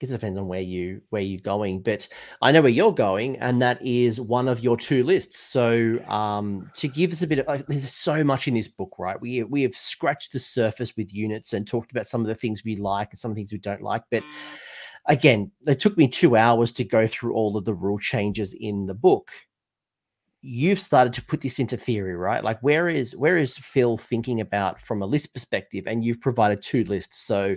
[0.00, 2.06] it depends on where you where you're going but
[2.42, 5.38] i know where you're going and that is one of your two lists.
[5.38, 8.94] So um to give us a bit of like, there's so much in this book
[8.98, 9.20] right?
[9.20, 12.64] We we have scratched the surface with units and talked about some of the things
[12.64, 14.22] we like and some things we don't like but
[15.06, 18.86] again it took me two hours to go through all of the rule changes in
[18.86, 19.30] the book.
[20.40, 22.44] You've started to put this into theory right?
[22.44, 25.84] Like where is where is phil thinking about from a list perspective?
[25.88, 27.56] And you've provided two lists so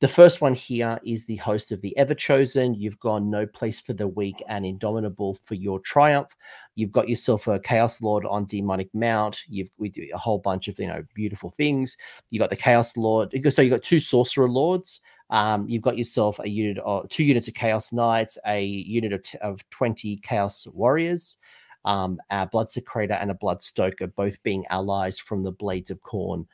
[0.00, 2.74] the first one here is the host of the Everchosen.
[2.76, 6.36] You've gone No Place for the Weak and Indomitable for your triumph.
[6.74, 9.42] You've got yourself a Chaos Lord on Demonic Mount.
[9.48, 11.96] You've we do a whole bunch of you know beautiful things.
[12.30, 13.34] You got the Chaos Lord.
[13.50, 15.00] So you got two Sorcerer Lords.
[15.30, 19.22] Um, you've got yourself a unit of two units of Chaos Knights, a unit of,
[19.22, 21.38] t- of 20 Chaos Warriors,
[21.84, 26.46] um, a Bloodsecrator, and a Bloodstoker, both being allies from the Blades of Khorne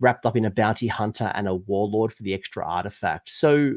[0.00, 3.30] wrapped up in a bounty hunter and a warlord for the extra artifact.
[3.30, 3.74] So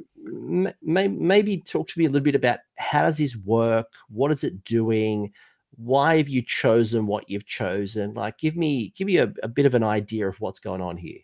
[0.82, 3.88] maybe talk to me a little bit about how does this work?
[4.10, 5.34] What is it doing?
[5.76, 8.14] Why have you chosen what you've chosen?
[8.14, 10.98] Like, give me give me a, a bit of an idea of what's going on
[10.98, 11.20] here.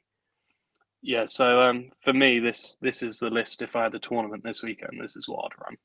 [1.02, 3.62] Yeah, so um, for me, this this is the list.
[3.62, 5.78] If I had a tournament this weekend, this is what I'd run.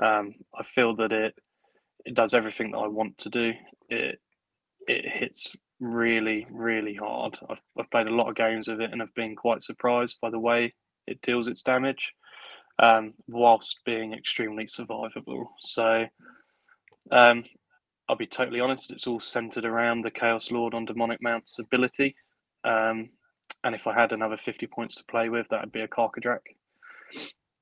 [0.00, 1.34] Um, I feel that it
[2.04, 3.52] it does everything that I want to do.
[3.88, 4.20] It
[4.86, 7.38] it hits really, really hard.
[7.48, 10.30] I've, I've played a lot of games of it and I've been quite surprised by
[10.30, 10.74] the way
[11.06, 12.12] it deals its damage,
[12.78, 15.46] um, whilst being extremely survivable.
[15.60, 16.06] So,
[17.10, 17.44] um,
[18.08, 22.16] I'll be totally honest, it's all centered around the Chaos Lord on Demonic Mount's ability.
[22.64, 23.10] Um,
[23.64, 26.40] and if I had another 50 points to play with, that would be a Karkadrak.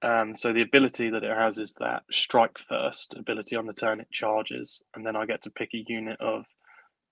[0.02, 4.01] Um, so the ability that it has is that strike first ability on the turn
[4.01, 6.44] it charges, and then I get to pick a unit of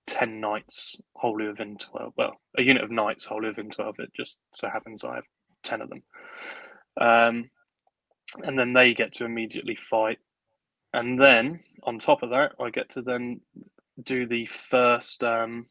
[0.07, 2.13] 10 knights wholly within 12.
[2.17, 3.97] Well, a unit of knights wholly within 12.
[3.99, 5.25] It just so happens I have
[5.63, 6.03] 10 of them.
[7.01, 7.51] Um,
[8.43, 10.19] and then they get to immediately fight.
[10.93, 13.41] And then on top of that, I get to then
[14.03, 15.67] do the first um,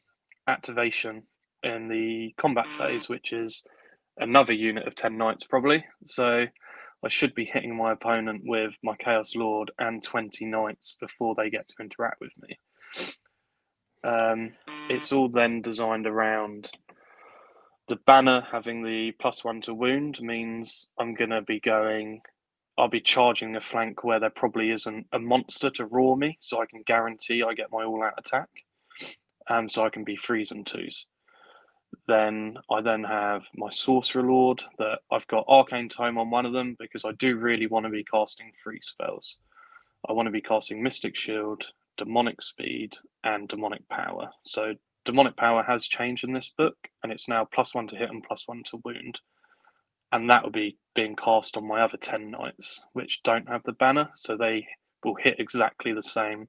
[0.48, 1.24] activation
[1.64, 3.64] in the combat phase, which is
[4.18, 5.84] another unit of 10 knights probably.
[6.04, 6.46] So
[7.04, 11.50] I should be hitting my opponent with my Chaos Lord and 20 knights before they
[11.50, 12.58] get to interact with me.
[14.04, 14.54] Um,
[14.90, 16.72] it's all then designed around
[17.88, 22.22] the banner having the plus one to wound means I'm going to be going,
[22.78, 26.62] I'll be charging a flank where there probably isn't a monster to roar me, so
[26.62, 28.50] I can guarantee I get my all out attack.
[29.50, 31.08] And so I can be freeze and twos.
[32.08, 36.54] Then I then have my Sorcerer Lord that I've got Arcane Tome on one of
[36.54, 39.38] them because I do really want to be casting free spells.
[40.08, 44.32] I want to be casting Mystic Shield, Demonic Speed, and Demonic Power.
[44.44, 44.76] So
[45.06, 48.24] Demonic Power has changed in this book, and it's now plus one to hit and
[48.24, 49.20] plus one to wound.
[50.12, 53.72] And that will be being cast on my other 10 knights, which don't have the
[53.72, 54.68] banner, so they
[55.04, 56.48] will hit exactly the same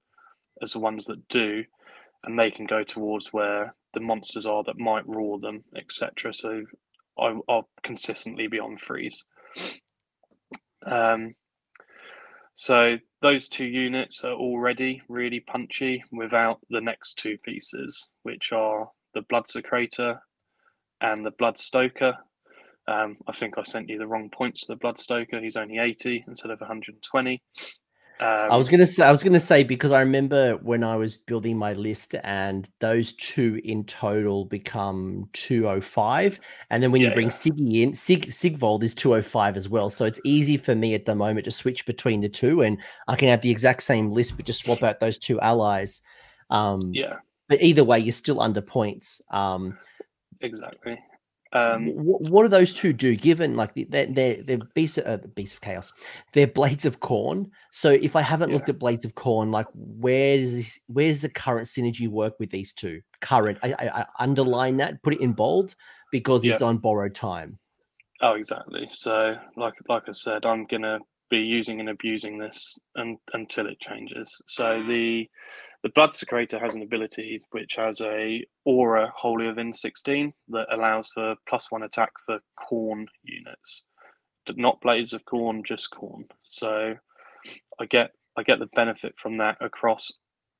[0.62, 1.64] as the ones that do,
[2.22, 6.32] and they can go towards where the monsters are that might roar them, etc.
[6.32, 6.64] So
[7.18, 9.24] I, will consistently be on freeze.
[10.84, 11.34] Um,
[12.54, 18.90] so those two units are already really punchy without the next two pieces, which are
[19.14, 20.18] the Bloodsecrator
[21.00, 22.16] and the Bloodstoker.
[22.86, 25.42] Um, I think I sent you the wrong points to the Bloodstoker.
[25.42, 27.42] He's only 80 instead of 120.
[28.20, 31.16] Um, I was gonna say I was gonna say because I remember when I was
[31.16, 36.38] building my list and those two in total become 205.
[36.70, 37.32] And then when yeah, you bring yeah.
[37.32, 39.90] Siggy in, Sig Sigvald is 205 as well.
[39.90, 42.78] So it's easy for me at the moment to switch between the two and
[43.08, 46.00] I can have the exact same list, but just swap out those two allies.
[46.50, 47.16] Um yeah.
[47.48, 49.20] But either way, you're still under points.
[49.30, 49.76] Um
[50.40, 51.00] exactly.
[51.54, 53.14] Um, what, what, do those two do?
[53.14, 55.92] Given like they're they're, they're beasts, uh, beasts of chaos,
[56.32, 57.48] they're blades of Khorne.
[57.70, 58.56] So if I haven't yeah.
[58.56, 62.50] looked at blades of Khorne, like where does this, where's the current synergy work with
[62.50, 63.00] these two?
[63.20, 65.76] Current, I, I, I underline that, put it in bold
[66.10, 66.54] because yeah.
[66.54, 67.58] it's on borrowed time.
[68.20, 68.88] Oh, exactly.
[68.90, 70.98] So like like I said, I'm gonna
[71.30, 74.40] be using and abusing this and, until it changes.
[74.46, 75.28] So the
[75.84, 81.10] the Blood Bloodsecrator has an ability which has a aura wholly within 16 that allows
[81.12, 83.84] for plus one attack for Khorne units.
[84.56, 86.24] Not blades of Khorne, just Khorne.
[86.42, 86.94] So
[87.78, 90.10] I get I get the benefit from that across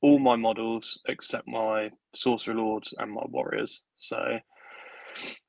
[0.03, 3.85] all my models except my sorcerer lords and my warriors.
[3.97, 4.41] So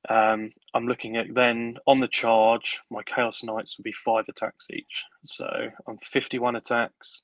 [0.08, 4.68] um, I'm looking at then on the charge, my chaos knights would be five attacks
[4.70, 5.04] each.
[5.26, 5.46] So
[5.86, 7.22] I'm 51 attacks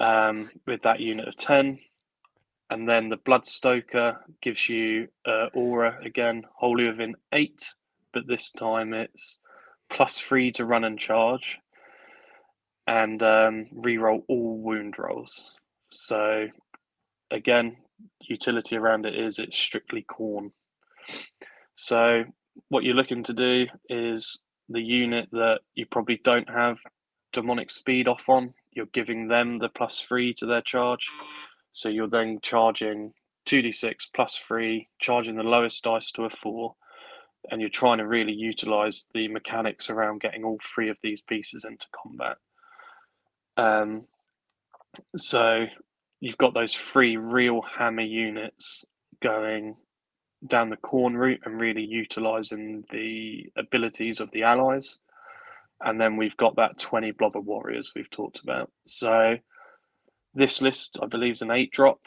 [0.00, 1.78] um, with that unit of 10.
[2.70, 7.74] And then the Bloodstoker gives you uh, Aura again, wholly within 8,
[8.12, 9.38] but this time it's
[9.88, 11.58] plus 3 to run and charge
[12.86, 15.52] and um, reroll all wound rolls.
[15.92, 16.46] So
[17.30, 17.76] again,
[18.22, 20.52] utility around it is it's strictly Khorne.
[21.74, 22.24] So
[22.68, 26.78] what you're looking to do is the unit that you probably don't have
[27.32, 31.08] demonic speed off on you're giving them the plus three to their charge.
[31.72, 33.12] So you're then charging
[33.46, 36.74] 2d6 plus three, charging the lowest dice to a four,
[37.50, 41.64] and you're trying to really utilize the mechanics around getting all three of these pieces
[41.64, 42.36] into combat.
[43.56, 44.04] Um,
[45.16, 45.66] so
[46.20, 48.84] you've got those three real hammer units
[49.22, 49.76] going
[50.46, 55.00] down the Khorne route and really utilizing the abilities of the allies
[55.82, 58.70] and then we've got that 20 blobber warriors we've talked about.
[58.86, 59.36] So
[60.34, 62.00] this list, I believe, is an eight drop.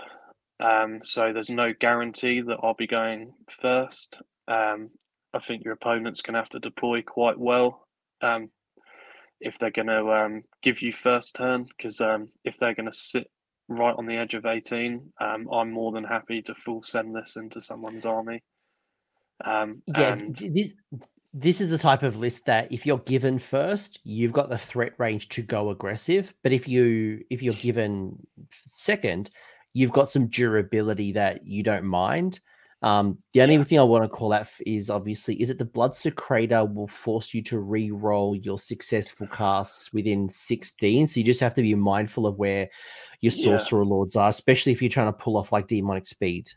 [0.60, 4.18] Um, so there's no guarantee that I'll be going first.
[4.48, 4.92] Um,
[5.34, 7.88] I think your opponent's going to have to deploy quite well
[8.22, 8.50] um,
[9.42, 12.96] if they're going to um, give you first turn, because um, if they're going to
[12.96, 13.30] sit
[13.68, 17.36] right on the edge of 18, um, I'm more than happy to full send this
[17.36, 18.44] into someone's army.
[19.44, 20.36] Um, yeah, and...
[20.36, 20.74] this
[21.34, 24.94] this is the type of list that if you're given first, you've got the threat
[25.00, 26.34] range to go aggressive.
[26.44, 28.16] But if you if you're given
[28.52, 29.32] second,
[29.74, 32.40] you've got some durability that you don't mind.
[32.84, 33.64] Um, the only yeah.
[33.64, 37.42] thing I want to call out is obviously is it the Bloodsecrator will force you
[37.44, 41.08] to re-roll your successful casts within 16.
[41.08, 42.70] So you just have to be mindful of where
[43.22, 43.90] your sorcerer yeah.
[43.90, 46.50] lords are, especially if you're trying to pull off like demonic speed.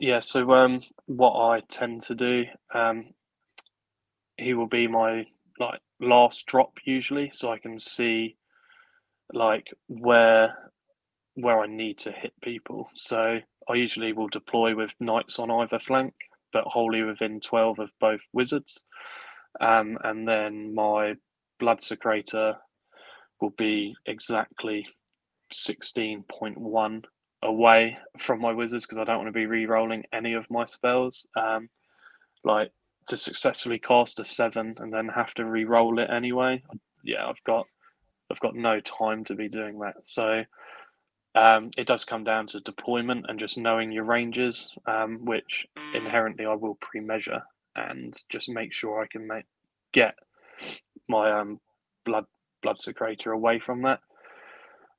[0.00, 3.12] Yeah, so um, what I tend to do, um,
[4.36, 5.26] he will be my
[5.58, 8.36] like last drop usually, so I can see
[9.32, 10.54] like where
[11.34, 12.88] where I need to hit people.
[12.94, 13.38] So
[13.68, 16.14] I usually will deploy with knights on either flank,
[16.52, 18.84] but wholly within 12 of both wizards.
[19.60, 21.14] Um, and then my
[21.60, 22.56] Bloodsecrator
[23.40, 24.86] will be exactly
[25.52, 27.04] 16.1
[27.42, 31.26] away from my wizards because I don't want to be re-rolling any of my spells.
[31.36, 31.68] Um,
[32.44, 32.70] like
[33.06, 36.62] to successfully cast a seven and then have to re-roll it anyway.
[37.02, 37.66] Yeah, I've got
[38.30, 39.96] I've got no time to be doing that.
[40.02, 40.44] So
[41.34, 46.46] um, it does come down to deployment and just knowing your ranges, um, which inherently
[46.46, 47.42] I will pre-measure
[47.76, 49.44] and just make sure I can make
[49.92, 50.14] get
[51.08, 51.60] my um,
[52.04, 52.26] blood
[52.64, 54.00] Bloodsecrator away from that.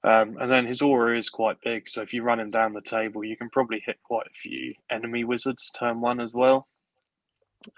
[0.03, 2.81] Um, and then his aura is quite big, so if you run him down the
[2.81, 6.67] table, you can probably hit quite a few enemy wizards turn one as well.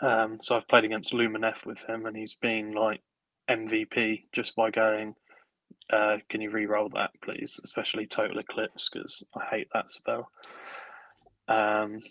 [0.02, 3.02] Um, so I've played against Lumineth with him, and he's been like
[3.50, 5.16] MVP just by going,
[5.92, 10.32] uh, "Can you re-roll that, please?" Especially Total Eclipse because I hate that spell.
[11.48, 12.02] Um,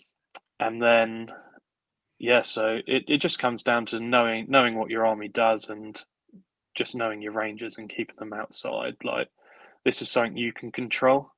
[0.59, 1.29] and then,
[2.19, 6.01] yeah, so it, it just comes down to knowing knowing what your army does and
[6.75, 8.95] just knowing your ranges and keeping them outside.
[9.03, 9.29] Like
[9.85, 11.31] this is something you can control.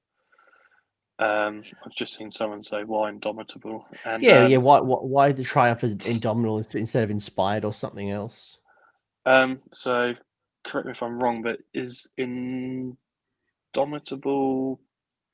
[1.20, 3.86] Um, I've just seen someone say why indomitable.
[4.06, 4.58] And, yeah, um, yeah.
[4.58, 8.58] Why, why, why the triumph is indomitable instead of inspired or something else?
[9.26, 10.14] Um, so
[10.66, 14.80] correct me if I'm wrong, but is indomitable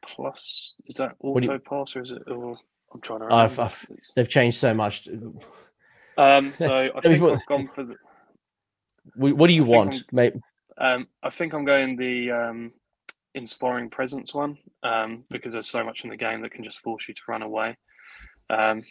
[0.03, 1.59] plus is that auto you...
[1.59, 2.23] pass or is it?
[2.27, 2.57] Or
[2.93, 3.25] I'm trying to.
[3.25, 3.85] Remember, I've, I've,
[4.15, 5.07] they've changed so much.
[6.17, 7.95] Um, so I think I've gone for the.
[9.15, 10.33] What do you want, mate?
[10.77, 12.71] Um, I think I'm going the um,
[13.35, 17.07] inspiring presence one um, because there's so much in the game that can just force
[17.07, 17.77] you to run away.
[18.49, 18.83] Um,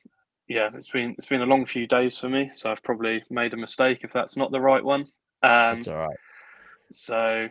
[0.48, 3.54] yeah, it's been it's been a long few days for me, so I've probably made
[3.54, 5.02] a mistake if that's not the right one.
[5.42, 6.16] Um, that's all right.
[6.92, 7.48] So,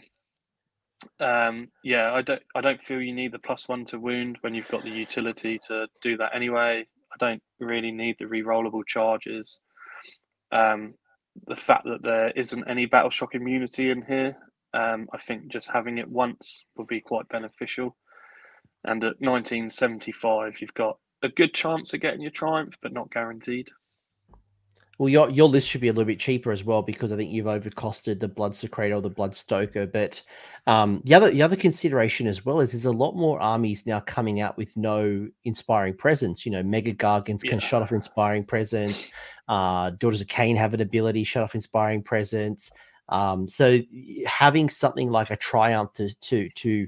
[1.20, 4.54] um, yeah, I don't I don't feel you need the plus one to wound when
[4.54, 6.86] you've got the utility to do that anyway.
[7.12, 9.60] I don't really need the re-rollable charges.
[10.52, 10.94] Um,
[11.48, 14.38] the fact that there isn't any battle shock immunity in here
[14.74, 17.96] um, I think just having it once would be quite beneficial.
[18.86, 23.70] And at 1975, you've got a good chance of getting your triumph, but not guaranteed.
[25.00, 27.32] Well, your your list should be a little bit cheaper as well because I think
[27.32, 29.92] you've overcosted the Blood Bloodsecrator or the Bloodstoker.
[29.92, 30.22] But
[30.68, 34.02] um, the other the other consideration as well is there's a lot more armies now
[34.02, 36.46] coming out with no inspiring presence.
[36.46, 39.10] You know, Mega Gargants can shut off inspiring presence.
[39.48, 42.70] Uh, Daughters of Khaine have an ability shut off inspiring presence.
[43.10, 43.80] Um, so
[44.26, 46.88] having something like a triumph to to, to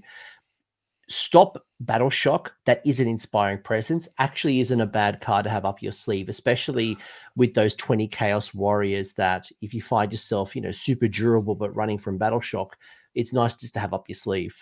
[1.07, 5.65] stop battle shock that is an inspiring presence actually isn't a bad card to have
[5.65, 6.97] up your sleeve especially
[7.35, 11.75] with those 20 chaos warriors that if you find yourself you know super durable but
[11.75, 12.77] running from battle shock
[13.13, 14.57] it's nice just to have up your sleeve.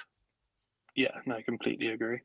[0.96, 2.20] Yeah no I completely agree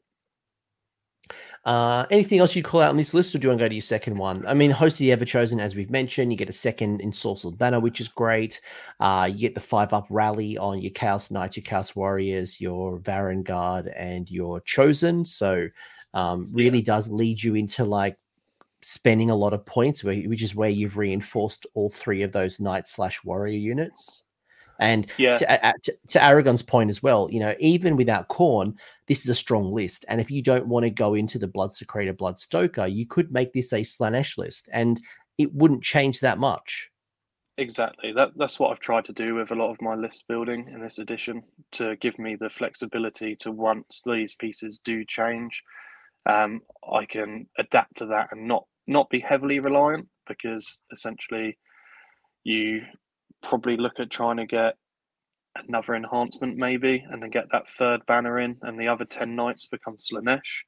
[1.64, 3.68] uh, anything else you call out on this list, or do you want to go
[3.68, 4.44] to your second one?
[4.46, 7.80] I mean, host of the Everchosen, as we've mentioned, you get a second Ensorcelled Banner,
[7.80, 8.60] which is great.
[9.00, 12.98] Uh, you get the five up rally on your Chaos Knights, your Chaos Warriors, your
[12.98, 15.24] Varanguard, and your Chosen.
[15.24, 15.68] So,
[16.14, 16.84] um, really yeah.
[16.84, 18.16] does lead you into like
[18.80, 22.86] spending a lot of points, which is where you've reinforced all three of those Knight
[22.86, 24.22] slash Warrior units.
[24.78, 25.36] And yeah.
[25.36, 28.74] to, to, to, Aragon's point as well, you know, even without Khorne,
[29.06, 30.04] this is a strong list.
[30.08, 33.72] And if you don't want to go into the Bloodsecrator, Bloodstoker, you could make this
[33.72, 35.00] a Slaanesh list, and
[35.36, 36.90] it wouldn't change that much.
[37.56, 38.12] Exactly.
[38.12, 40.80] That that's what I've tried to do with a lot of my list building in
[40.80, 41.42] this edition
[41.72, 45.64] to give me the flexibility to once these pieces do change,
[46.26, 46.60] um,
[46.90, 51.58] I can adapt to that and not not be heavily reliant because essentially
[52.44, 52.82] you
[53.42, 54.74] probably look at trying to get
[55.66, 59.66] another enhancement maybe and then get that third banner in and the other 10 knights
[59.66, 60.62] become Slaanesh.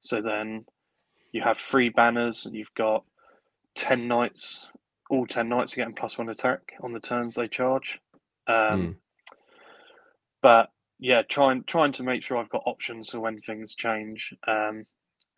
[0.00, 0.64] So then
[1.32, 3.04] you have three banners and you've got
[3.76, 4.68] 10 knights,
[5.10, 7.98] all 10 knights are getting plus one attack on the turns they charge.
[8.46, 8.94] Um, mm.
[10.42, 14.32] But yeah, trying trying to make sure I've got options for when things change.
[14.46, 14.86] Um,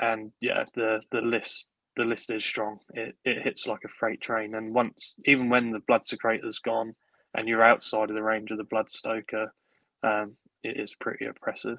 [0.00, 1.68] and yeah, the the list
[1.98, 2.78] the list is strong.
[2.94, 6.94] It it hits like a freight train, and once even when the blood Bloodsecrator's gone
[7.34, 9.48] and you're outside of the range of the Bloodstoker,
[10.02, 11.78] um, it is pretty oppressive.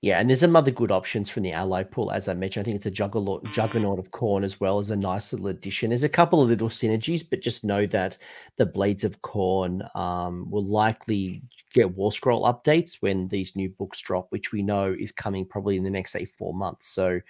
[0.00, 2.12] Yeah, and there's some other good options from the ally pool.
[2.12, 4.96] As I mentioned, I think it's a juggernaut, juggernaut of Khorne as well as a
[4.96, 5.88] nice little addition.
[5.88, 8.16] There's a couple of little synergies, but just know that
[8.58, 14.00] the Blades of Khorne um, will likely get War Scroll updates when these new books
[14.00, 16.86] drop, which we know is coming probably in the next, say, four months.
[16.86, 17.20] So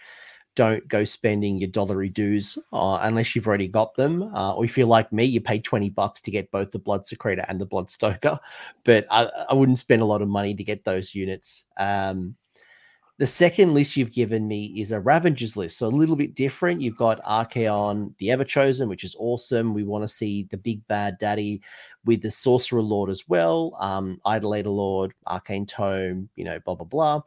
[0.58, 4.24] don't go spending your dollary dues uh, unless you've already got them.
[4.34, 7.44] Uh, or if you're like me, you pay 20 bucks to get both the Bloodsecrator
[7.46, 8.40] and the Bloodstoker.
[8.82, 11.66] But I, I, wouldn't spend a lot of money to get those units.
[11.76, 12.34] Um,
[13.18, 16.80] The second list you've given me is a Ravagers list, so a little bit different.
[16.80, 19.74] You've got Archaon, the Everchosen, which is awesome.
[19.74, 21.60] We want to see the big bad daddy
[22.04, 26.86] with the Sorcerer Lord as well, um, Idolater Lord, Arcane Tome, you know, blah blah
[26.86, 27.22] blah.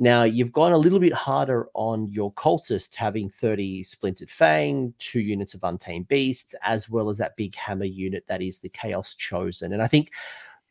[0.00, 5.20] Now you've gone a little bit harder on your cultist, having 30 Splintered Fang, two
[5.20, 9.14] units of Untamed Beasts, as well as that big hammer unit that is the Chaos
[9.14, 9.72] Chosen.
[9.72, 10.10] And I think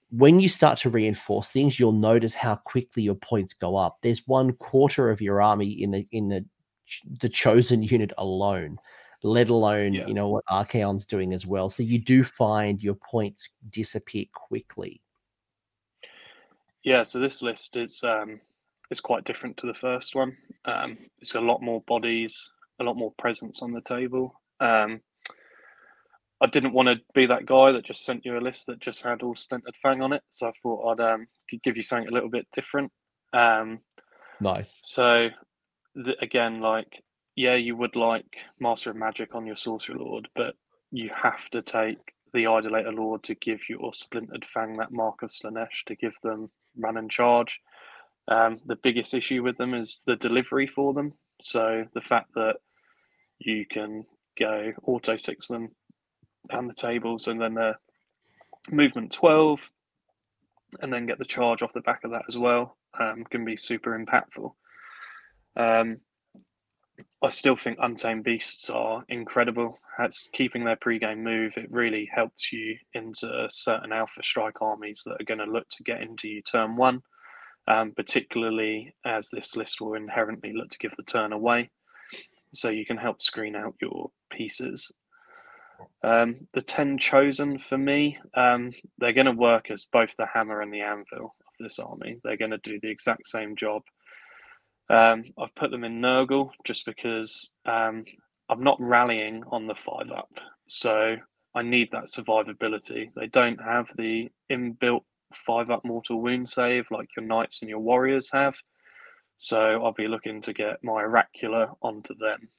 [0.10, 3.98] when you start to reinforce things, you'll notice how quickly your points go up.
[4.02, 6.46] There's one quarter of your army in the in the
[7.22, 8.78] the chosen unit alone,
[9.24, 10.08] let alone yeah.
[10.08, 11.70] you know what Archaon's doing as well.
[11.70, 15.02] So you do find your points disappear quickly.
[16.84, 18.40] Yeah, so this list is um
[18.90, 20.38] is quite different to the first one.
[20.64, 24.42] Um, it's a lot more bodies, a lot more presence on the table.
[24.62, 25.02] Um,
[26.40, 29.04] I didn't want to be that guy that just sent you a list that just
[29.04, 30.22] had all splintered fang on it.
[30.30, 31.28] So I thought I'd um,
[31.64, 32.92] give you something a little bit different.
[33.34, 33.80] Um,
[34.40, 34.80] nice.
[34.84, 35.30] So
[35.96, 37.04] the, again, like,
[37.36, 38.28] yeah, you would like
[38.60, 40.54] Master of Magic on your Sorcerer Lord, but
[40.92, 41.98] you have to take
[42.34, 46.52] the Idolater Lord to give your Splintered Fang that Mark of Slaanesh to give them
[46.78, 47.60] run and charge.
[48.28, 51.14] Um, the biggest issue with them is the delivery for them.
[51.42, 52.58] So the fact that
[53.40, 54.06] you can
[54.38, 55.70] go auto six them
[56.49, 57.76] down the tables and then the
[58.69, 59.69] movement 12
[60.82, 63.57] and then get the charge off the back of that as well um, can be
[63.57, 64.52] super impactful.
[65.56, 65.98] Um,
[67.22, 69.80] I still think Untamed Beasts are incredible.
[69.98, 71.53] That's keeping their pre-game move.
[71.56, 75.84] It really helps you into certain Alpha Strike armies that are going to look to
[75.84, 77.02] get into you turn one,
[77.68, 81.69] um, particularly as this list will inherently look to give the turn away.
[82.53, 84.91] So you can help screen out your pieces
[86.04, 90.62] um, the 10 chosen for me, um, they're going to work as both the hammer
[90.62, 92.20] and the anvil of this army.
[92.24, 93.84] They're going to do the exact same job.
[94.90, 98.06] Um, I've put them in Nurgle just because um,
[98.49, 100.32] I'm not rallying on the five up.
[100.70, 101.18] So
[101.56, 103.12] I need that survivability.
[103.16, 107.80] They don't have the inbuilt five up mortal wound save like your knights and your
[107.80, 108.56] warriors have.
[109.38, 112.49] So I'll be looking to get my oracular onto them.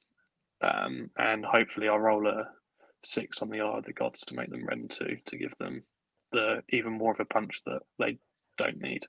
[0.61, 2.49] Um, and hopefully I'll roll a
[3.03, 5.83] six on the Eye of the Gods to make them rend two to give them
[6.33, 8.19] the even more of a punch that they
[8.57, 9.07] don't need.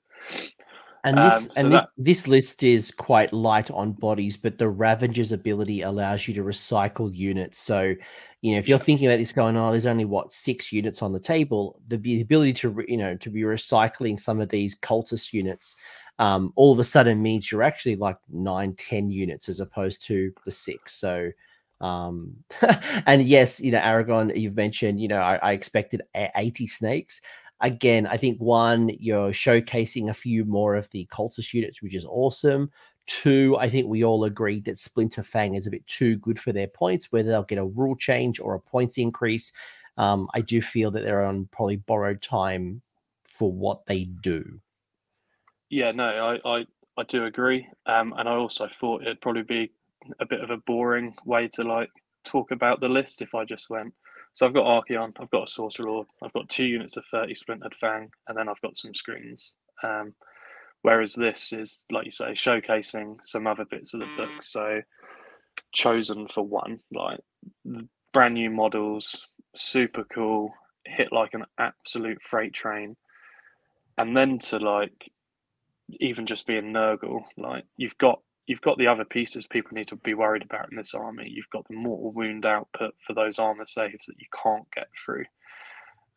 [1.02, 4.58] And this um, so and that, this, this list is quite light on bodies, but
[4.58, 7.58] the Ravager's ability allows you to recycle units.
[7.58, 7.94] So,
[8.42, 11.12] you know, if you're thinking about this going, oh, there's only what six units on
[11.12, 15.32] the table, the, the ability to you know to be recycling some of these cultist
[15.32, 15.74] units,
[16.18, 20.32] um, all of a sudden means you're actually like nine, ten units as opposed to
[20.44, 20.94] the six.
[20.96, 21.30] So
[21.80, 22.36] um,
[23.06, 27.20] and yes, you know, Aragon, you've mentioned, you know, I, I, expected 80 snakes.
[27.62, 32.04] Again, I think one, you're showcasing a few more of the cultist units, which is
[32.04, 32.70] awesome.
[33.06, 36.52] Two, I think we all agreed that Splintered Fang is a bit too good for
[36.52, 39.52] their points, whether they'll get a rule change or a points increase.
[39.96, 42.82] Um, I do feel that they're on probably borrowed time
[43.24, 44.60] for what they do.
[45.70, 46.04] Yeah, no,
[46.44, 46.66] I, I,
[46.98, 47.66] I do agree.
[47.86, 49.72] Um, and I also thought it'd probably be
[50.20, 51.90] a bit of a boring way to like
[52.24, 53.92] talk about the list if I just went.
[54.32, 57.34] So I've got Archaon, I've got a Sorcerer Lord, I've got two units of 30
[57.34, 59.56] Splintered Fang, and then I've got some screens.
[59.82, 60.14] Um,
[60.82, 64.42] whereas this is, like you say, showcasing some other bits of the book.
[64.42, 64.82] So
[65.72, 67.20] chosen for one, like
[68.12, 70.52] brand new models, super cool,
[70.84, 72.96] hit like an absolute freight train.
[73.98, 75.10] And then to like
[75.98, 78.20] even just be a Nurgle, like you've got
[78.50, 81.30] you've got the other pieces people need to be worried about in this army.
[81.30, 85.26] You've got the mortal wound output for those armor saves that you can't get through.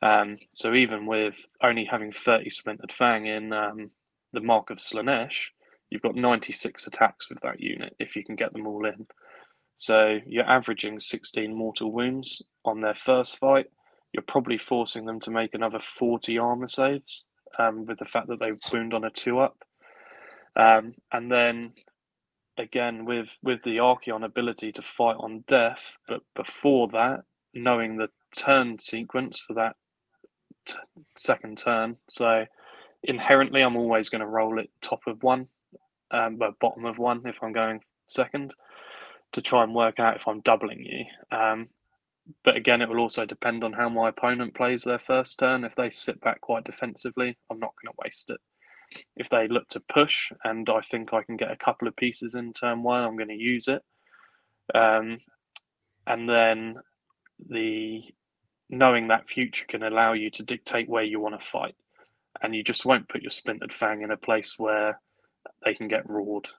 [0.01, 3.91] Um, so even with only having 30 splintered fang in um,
[4.33, 5.49] the mark of Slaanesh,
[5.91, 9.05] you've got 96 attacks with that unit if you can get them all in.
[9.75, 13.67] So you're averaging 16 mortal wounds on their first fight.
[14.11, 17.25] You're probably forcing them to make another 40 armor saves
[17.59, 19.63] um, with the fact that they wound on a two up.
[20.55, 21.73] Um, and then
[22.57, 27.23] again with with the Archaon ability to fight on death, but before that,
[27.53, 29.75] knowing the turn sequence for that
[30.65, 30.75] t-
[31.15, 31.97] second turn.
[32.09, 32.45] So
[33.03, 35.47] inherently, I'm always going to roll it top of one,
[36.11, 38.53] um, but bottom of one if I'm going second
[39.33, 41.05] to try and work out if I'm doubling you.
[41.35, 41.69] Um,
[42.43, 45.63] but again, it will also depend on how my opponent plays their first turn.
[45.63, 48.39] If they sit back quite defensively, I'm not going to waste it
[49.15, 52.35] if they look to push and I think I can get a couple of pieces
[52.35, 53.83] in turn one, I'm going to use it.
[54.75, 55.19] Um,
[56.07, 56.75] and then
[57.49, 58.03] the
[58.69, 61.75] knowing that future can allow you to dictate where you want to fight,
[62.41, 64.99] and you just won't put your splintered fang in a place where
[65.63, 66.49] they can get roared.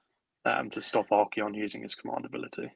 [0.45, 2.71] um, to stop Archaon using his command ability.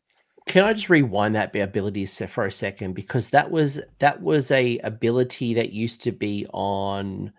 [0.48, 4.80] Can I just rewind that ability for a second because that was that was a
[4.80, 7.32] ability that used to be on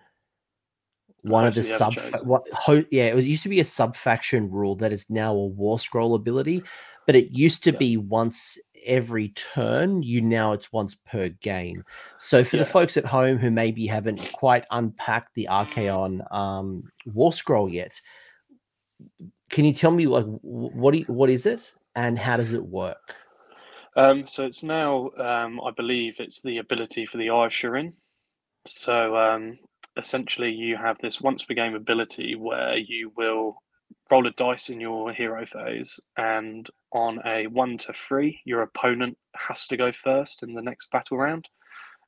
[1.22, 1.94] one of the sub
[2.24, 5.32] what ho, yeah it was used to be a sub faction rule that is now
[5.32, 6.62] a war scroll ability
[7.06, 7.78] but it used to yeah.
[7.78, 11.84] be once every turn you now it's once per game
[12.18, 12.62] so for yeah.
[12.62, 18.00] the folks at home who maybe haven't quite unpacked the archaon um, war scroll yet
[19.50, 23.14] can you tell me like what you, what is it and how does it work
[23.96, 27.92] um, so it's now um, i believe it's the ability for the Arsharin.
[28.66, 29.58] so um,
[30.00, 33.62] essentially you have this once per game ability where you will
[34.10, 39.16] roll a dice in your hero phase and on a one to three your opponent
[39.36, 41.48] has to go first in the next battle round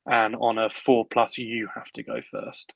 [0.07, 2.73] and on a four plus you have to go first.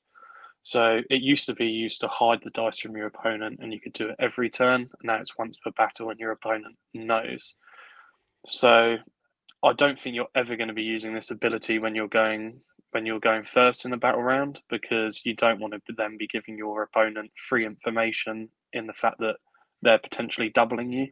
[0.62, 3.80] So it used to be used to hide the dice from your opponent and you
[3.80, 7.54] could do it every turn now it's once per battle and your opponent knows.
[8.46, 8.96] So
[9.64, 12.60] i don't think you're ever going to be using this ability when you're going
[12.92, 16.26] when you're going first in the battle round because you don't want to then be
[16.26, 19.36] giving your opponent free information in the fact that
[19.82, 21.08] they're potentially doubling you.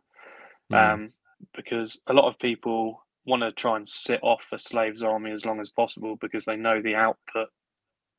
[0.72, 0.94] Mm.
[0.94, 1.08] Um,
[1.54, 5.44] because a lot of people want to try and sit off a slave's army as
[5.44, 7.48] long as possible because they know the output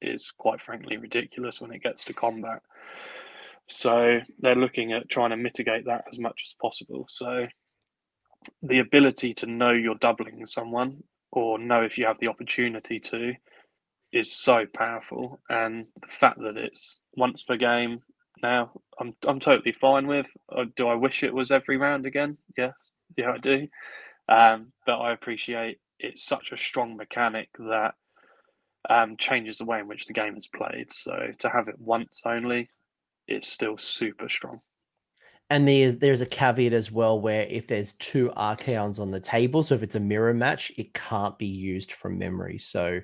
[0.01, 2.61] is quite frankly ridiculous when it gets to combat.
[3.67, 7.05] So they're looking at trying to mitigate that as much as possible.
[7.09, 7.47] So
[8.61, 13.33] the ability to know you're doubling someone or know if you have the opportunity to
[14.13, 15.39] is so powerful.
[15.49, 17.99] And the fact that it's once per game
[18.43, 20.27] now i'm i'm totally fine with.
[20.55, 22.37] Uh, do i wish it was every round again?
[22.57, 22.91] Yes.
[23.17, 23.67] Yeah i do.
[24.29, 27.95] Um, but i appreciate it's such a strong mechanic that
[28.89, 30.93] um, changes the way in which the game is played.
[30.93, 32.69] So to have it once only
[33.27, 34.61] it's still super strong
[35.49, 39.63] and there's there's a caveat as well where if there's two Archaons on the table,
[39.63, 42.57] so if it's a mirror match, it can't be used from memory.
[42.57, 42.99] So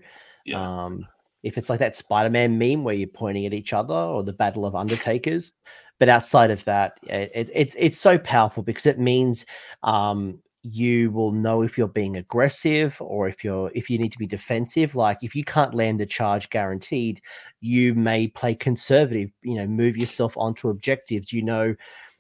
[0.46, 0.84] yeah.
[0.86, 1.08] um,
[1.44, 4.66] if it's like that Spider-Man meme where you're pointing at each other or the Battle
[4.66, 5.54] of Undertakers,
[6.00, 9.46] but outside of that, it, it's it's so powerful because it means
[9.84, 14.18] um, you will know if you're being aggressive or if you're if you need to
[14.18, 17.22] be defensive like if you can't land the charge guaranteed
[17.60, 21.76] you may play conservative you know move yourself onto objectives you know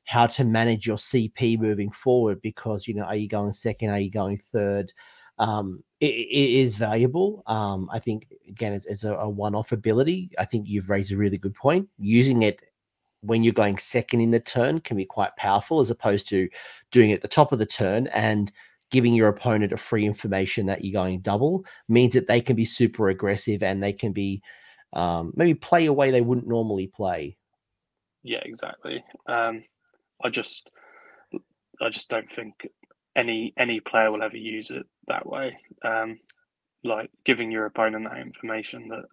[0.05, 3.99] how to manage your CP moving forward because you know are you going second, are
[3.99, 4.93] you going third?
[5.39, 7.43] Um, it, it is valuable.
[7.47, 10.31] Um, I think again, it's, a, a one-off ability.
[10.37, 11.89] I think you've raised a really good point.
[11.97, 12.59] Using it
[13.21, 16.49] when you're going second in the turn can be quite powerful, as opposed to
[16.91, 18.51] doing it at the top of the turn and
[18.91, 22.65] giving your opponent a free information that you're going double means that they can be
[22.65, 24.41] super aggressive and they can be
[24.93, 27.35] um, maybe play a way they wouldn't normally play.
[28.21, 29.03] Yeah, exactly.
[29.25, 29.63] Um,
[30.23, 30.69] I just
[31.81, 32.67] I just don't think
[33.15, 35.57] any any player will ever use it that way.
[35.83, 36.19] Um,
[36.83, 39.05] like giving your opponent that information that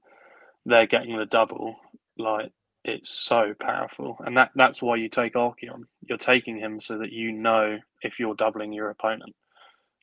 [0.66, 1.76] they're getting the double,
[2.18, 2.52] like
[2.84, 5.84] it's so powerful, and that that's why you take Archaon.
[6.02, 9.34] You're taking him so that you know if you're doubling your opponent.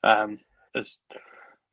[0.04, 0.40] Um,
[0.76, 1.04] as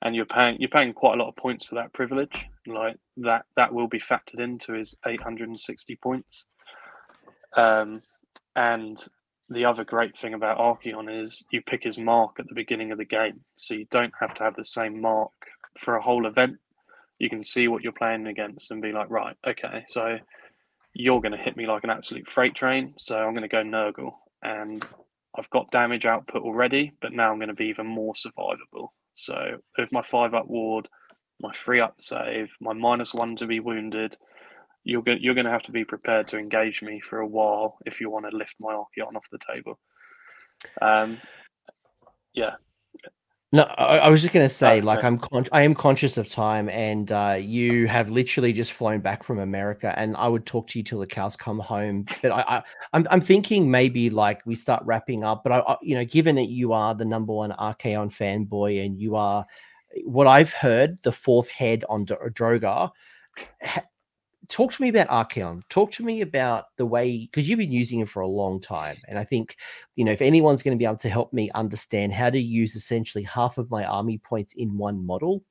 [0.02, 2.47] and you're paying you're paying quite a lot of points for that privilege.
[2.66, 6.47] Like that that will be factored into his 860 points.
[7.56, 8.02] Um,
[8.56, 9.02] and
[9.49, 12.99] the other great thing about Archaon is you pick his mark at the beginning of
[12.99, 15.33] the game, so you don't have to have the same mark
[15.79, 16.57] for a whole event.
[17.19, 20.19] You can see what you're playing against and be like, right, okay, so
[20.95, 23.62] you're going to hit me like an absolute freight train, so I'm going to go
[23.62, 24.85] Nurgle, and
[25.37, 28.89] I've got damage output already, but now I'm going to be even more survivable.
[29.12, 30.89] So with my five up ward,
[31.41, 34.16] my three up save, my minus one to be wounded,
[34.85, 37.78] you're going you're going to have to be prepared to engage me for a while
[37.86, 39.78] if you want to lift my Archaon off the table.
[40.81, 41.19] Um,
[42.35, 42.55] yeah.
[43.52, 44.81] No, I, I was just going to say, okay.
[44.81, 48.98] like, I'm con- I am conscious of time, and uh, you have literally just flown
[48.98, 52.06] back from America, and I would talk to you till the cows come home.
[52.23, 52.62] But I, I
[52.93, 55.44] I'm I'm thinking maybe like we start wrapping up.
[55.44, 59.01] But I, I you know, given that you are the number one Archaon fanboy, and
[59.01, 59.47] you are
[60.02, 62.90] what I've heard the fourth head on Dorghar
[64.49, 65.62] talk to me about Archaon.
[65.69, 68.97] Talk to me about the way because you've been using it for a long time,
[69.09, 69.57] and I think
[69.97, 72.77] you know if anyone's going to be able to help me understand how to use
[72.77, 75.43] essentially half of my army points in one model.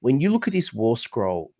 [0.00, 1.52] When you look at this war scroll,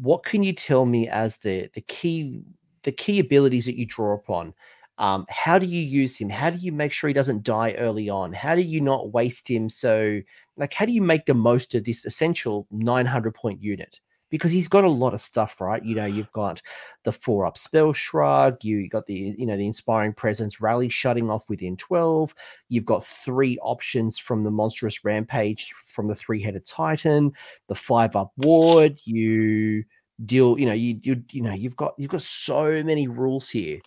[0.00, 2.42] what can you tell me as the the key
[2.82, 4.54] the key abilities that you draw upon?
[4.98, 6.28] Um, how do you use him?
[6.28, 8.32] How do you make sure he doesn't die early on?
[8.32, 9.68] How do you not waste him?
[9.68, 10.20] So,
[10.56, 14.00] like, how do you make the most of this essential 900 point unit?
[14.30, 15.84] Because he's got a lot of stuff, right?
[15.84, 16.60] You know, you've got
[17.04, 21.30] the four up spell shrug, you got the you know the inspiring presence rally shutting
[21.30, 22.34] off within 12.
[22.68, 27.32] You've got three options from the monstrous rampage from the three-headed titan,
[27.68, 29.84] the five up ward, you
[30.24, 33.80] deal, you know, you you you know, you've got you've got so many rules here.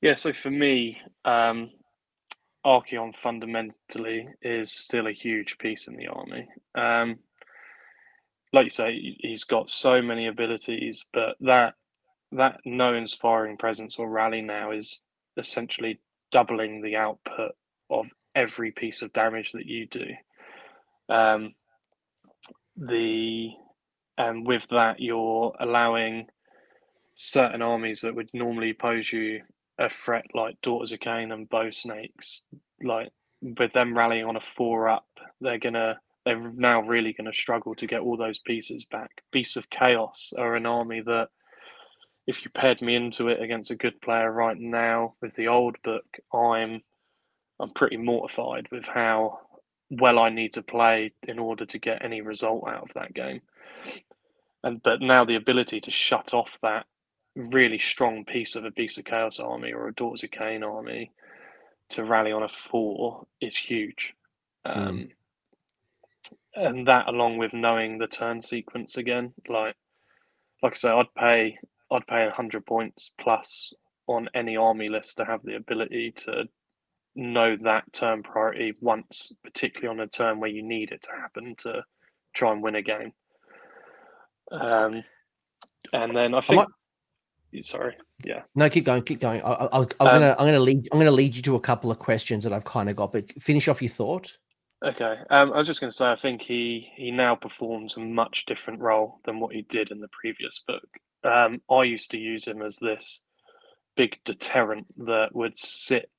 [0.00, 1.70] Yeah, so for me, um
[2.64, 6.46] Archaon fundamentally is still a huge piece in the army.
[6.74, 7.18] Um,
[8.52, 11.74] like you say, he's got so many abilities, but that
[12.32, 15.02] that no inspiring presence or rally now is
[15.36, 16.00] essentially
[16.30, 17.52] doubling the output
[17.90, 20.06] of every piece of damage that you do.
[21.08, 21.54] Um,
[22.76, 23.50] the
[24.16, 26.26] and with that, you're allowing
[27.14, 29.40] certain armies that would normally pose you
[29.78, 32.44] a threat like Daughters of Khaine and Bow Snakes,
[32.82, 33.10] like
[33.42, 35.06] with them rallying on a four up,
[35.40, 39.22] they're gonna they're now really gonna struggle to get all those pieces back.
[39.32, 41.28] Beasts of Chaos are an army that
[42.26, 45.76] if you paired me into it against a good player right now with the old
[45.82, 46.82] book, I'm
[47.58, 49.40] I'm pretty mortified with how
[49.90, 53.40] well I need to play in order to get any result out of that game.
[54.62, 56.86] And but now the ability to shut off that
[57.36, 61.12] really strong piece of a Beast of Chaos army or a Daughters of Khaine army
[61.90, 64.14] to rally on a four is huge.
[64.64, 65.10] Um, mm.
[66.54, 69.76] And that, along with knowing the turn sequence again, like
[70.62, 71.58] like I say, I'd pay
[71.90, 73.72] I'd pay hundred points plus
[74.06, 76.44] on any army list to have the ability to
[77.14, 81.54] know that turn priority once, particularly on a turn where you need it to happen
[81.58, 81.82] to
[82.34, 83.12] try and win a game.
[84.50, 85.04] Um,
[85.92, 86.66] and then I think
[87.62, 87.96] sorry.
[88.24, 88.42] Yeah.
[88.54, 89.42] No keep going keep going.
[89.42, 91.98] I, I'm um, gonna i'm gonna lead i'm gonna lead you to a couple of
[91.98, 94.36] questions that i've kind of got but finish off your thought
[94.84, 98.00] okay um, i was just going to say i think he he now performs a
[98.00, 100.88] much different role than what he did in the previous book.
[101.22, 103.22] Um, i used to use him as this
[103.96, 106.10] big deterrent that would sit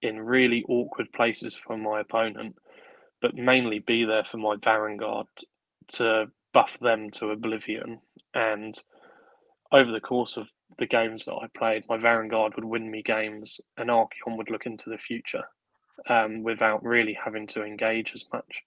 [0.00, 2.56] in really awkward places for my opponent
[3.20, 5.26] but mainly be there for my Varanguard
[5.88, 8.00] to buff them to oblivion.
[8.34, 8.78] And
[9.72, 10.48] over the course of
[10.78, 14.66] the games that I played, my Varanguard would win me games, and Archaon would look
[14.66, 15.44] into the future
[16.08, 18.62] um, without really having to engage as much.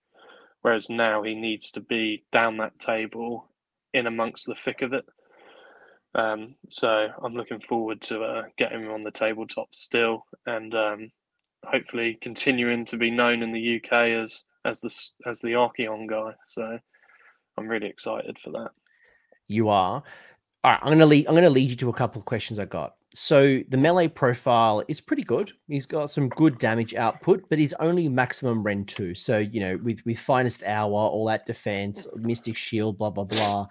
[0.62, 3.50] Whereas now he needs to be down that table,
[3.94, 5.06] in amongst the thick of it.
[6.16, 11.12] Um, so I'm looking forward to uh, getting him on the tabletop still, and um,
[11.64, 13.92] hopefully continuing to be known in the UK
[14.22, 16.34] as as the as the Archaon guy.
[16.46, 16.80] So
[17.58, 18.72] I'm really excited for that.
[19.48, 20.04] You are
[20.64, 21.28] all right, I'm gonna lead.
[21.28, 22.96] I'm gonna lead you to a couple of questions I got.
[23.14, 25.52] So the melee profile is pretty good.
[25.68, 29.16] He's got some good damage output, but he's only maximum Rend two.
[29.16, 33.68] So you know, with with finest hour, all that defense, mystic shield, blah blah blah.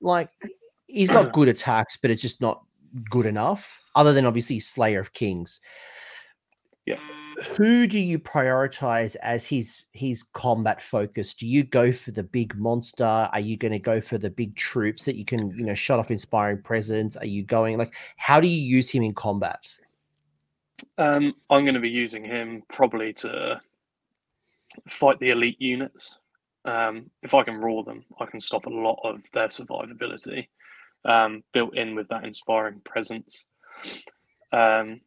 [0.00, 0.28] Like
[0.86, 2.64] he's got good attacks, but it's just not
[3.10, 3.80] good enough.
[3.94, 5.60] Other than obviously Slayer of Kings.
[6.84, 6.98] Yeah
[7.56, 11.34] who do you prioritize as his his combat focus?
[11.34, 13.04] Do you go for the big monster?
[13.04, 15.98] Are you going to go for the big troops that you can you know shut
[15.98, 17.16] off inspiring presence?
[17.16, 19.74] Are you going like how do you use him in combat?
[20.98, 23.60] Um, I'm going to be using him probably to
[24.88, 26.18] fight the elite units.
[26.64, 30.46] Um, if I can roar them, I can stop a lot of their survivability
[31.04, 33.46] um, built in with that inspiring presence.
[34.52, 35.00] Um,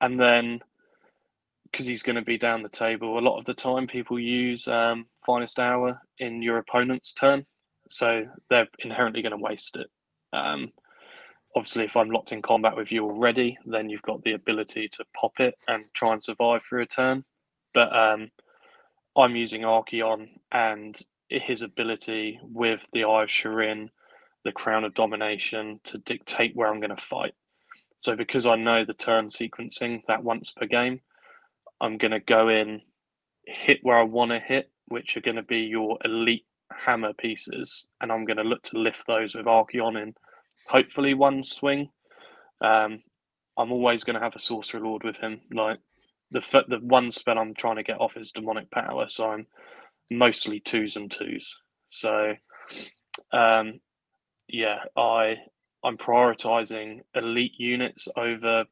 [0.00, 0.60] and then
[1.70, 3.18] because he's going to be down the table.
[3.18, 7.46] A lot of the time, people use um, finest hour in your opponent's turn,
[7.88, 9.88] so they're inherently going to waste it.
[10.32, 10.72] Um,
[11.54, 15.04] obviously, if I'm locked in combat with you already, then you've got the ability to
[15.16, 17.24] pop it and try and survive for a turn.
[17.74, 18.30] But um,
[19.16, 20.98] I'm using Archaon and
[21.28, 23.88] his ability with the Eye of Sheerian,
[24.44, 27.34] the Crown of Domination, to dictate where I'm going to fight.
[27.98, 31.00] So because I know the turn sequencing that once per game,
[31.80, 32.82] I'm going to go in,
[33.44, 37.86] hit where I want to hit, which are going to be your elite hammer pieces,
[38.00, 40.14] and I'm going to look to lift those with Archaon in
[40.66, 41.90] hopefully one swing.
[42.60, 43.02] Um,
[43.56, 45.40] I'm always going to have a Sorcerer Lord with him.
[45.52, 45.78] Like
[46.30, 49.46] the the one spell I'm trying to get off is Demonic Power, so I'm
[50.10, 51.56] mostly twos and twos.
[51.88, 52.34] So,
[53.32, 53.80] um,
[54.48, 55.36] yeah, I
[55.84, 58.64] I'm prioritizing elite units over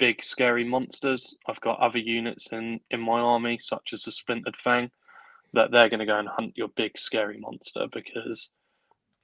[0.00, 1.36] big scary monsters.
[1.46, 4.90] I've got other units in in my army, such as the Splintered Fang,
[5.52, 8.52] that they're going to go and hunt your big scary monster because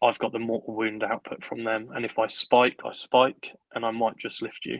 [0.02, 1.88] I've got the mortal wound output from them.
[1.94, 4.78] And if I spike, I spike, and I might just lift you.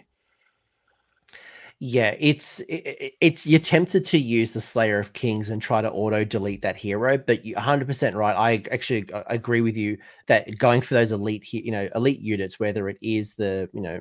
[1.79, 6.25] Yeah, it's it's you're tempted to use the Slayer of Kings and try to auto
[6.25, 8.35] delete that hero, but you're 100% right.
[8.35, 12.89] I actually agree with you that going for those elite, you know, elite units, whether
[12.89, 14.01] it is the you know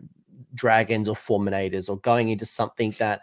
[0.53, 3.21] dragons or fulminators, or going into something that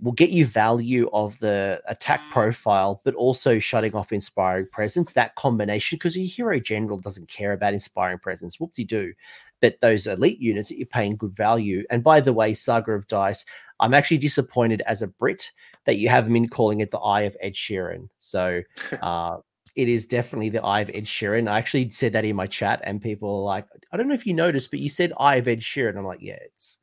[0.00, 5.12] will get you value of the attack profile, but also shutting off inspiring presence.
[5.12, 8.58] That combination, because your hero general doesn't care about inspiring presence.
[8.58, 9.12] Whoop de do
[9.60, 11.84] but those elite units that you're paying good value.
[11.90, 13.44] And by the way, Saga of Dice,
[13.78, 15.50] I'm actually disappointed as a Brit
[15.84, 18.08] that you haven't been calling it the Eye of Ed Sheeran.
[18.18, 18.62] So
[19.02, 19.38] uh,
[19.80, 21.50] it is definitely the Eye of Ed Sheeran.
[21.50, 24.26] I actually said that in my chat, and people are like, I don't know if
[24.26, 25.96] you noticed, but you said Eye of Ed Sheeran.
[25.96, 26.80] I'm like, yeah, it's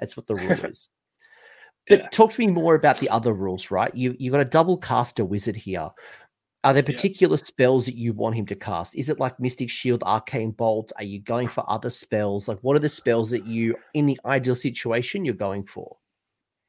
[0.00, 0.88] that's what the rule is.
[1.88, 2.08] But yeah.
[2.08, 3.94] talk to me more about the other rules, right?
[3.94, 5.90] You you got a double caster wizard here.
[6.64, 7.44] Are there particular yeah.
[7.44, 8.96] spells that you want him to cast?
[8.96, 10.92] Is it like Mystic Shield, Arcane Bolt?
[10.96, 12.48] Are you going for other spells?
[12.48, 15.96] Like, what are the spells that you, in the ideal situation, you're going for?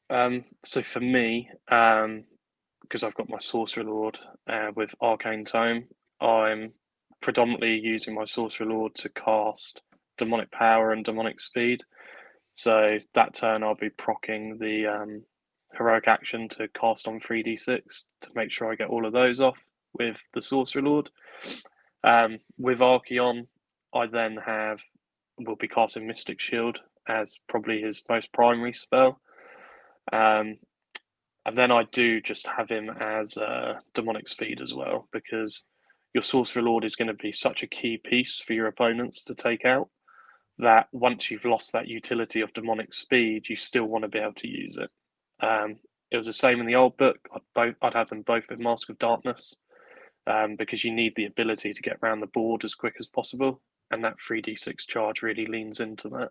[0.10, 2.24] Um, so for me, um,
[2.92, 5.86] because I've got my Sorcerer Lord uh, with Arcane Tome,
[6.20, 6.74] I'm
[7.22, 9.82] predominantly using my Sorcerer Lord to cast
[10.18, 11.86] Demonic Power and Demonic Speed.
[12.50, 15.24] So that turn, I'll be procking the um,
[15.74, 19.64] heroic action to cast on 3d6 to make sure I get all of those off
[19.94, 21.10] with the Sorcerer Lord.
[22.04, 23.48] Um, with Archaon,
[23.96, 24.82] I then have
[25.40, 29.22] will be casting Mystic Shield as probably his most primary spell.
[30.12, 30.58] Um,
[31.46, 35.64] and then I do just have him as uh, demonic speed as well because
[36.14, 39.36] your Sorcerer Lord is going to be such a key piece for your opponents to
[39.36, 39.90] take out
[40.60, 44.34] that once you've lost that utility of demonic speed, you still want to be able
[44.34, 44.90] to use it.
[45.44, 45.78] Um,
[46.12, 47.18] it was the same in the old book.
[47.34, 49.56] I'd, both, I'd have them both with Mask of Darkness
[50.28, 53.62] um, because you need the ability to get around the board as quick as possible,
[53.90, 56.30] and that 3d6 charge really leans into that.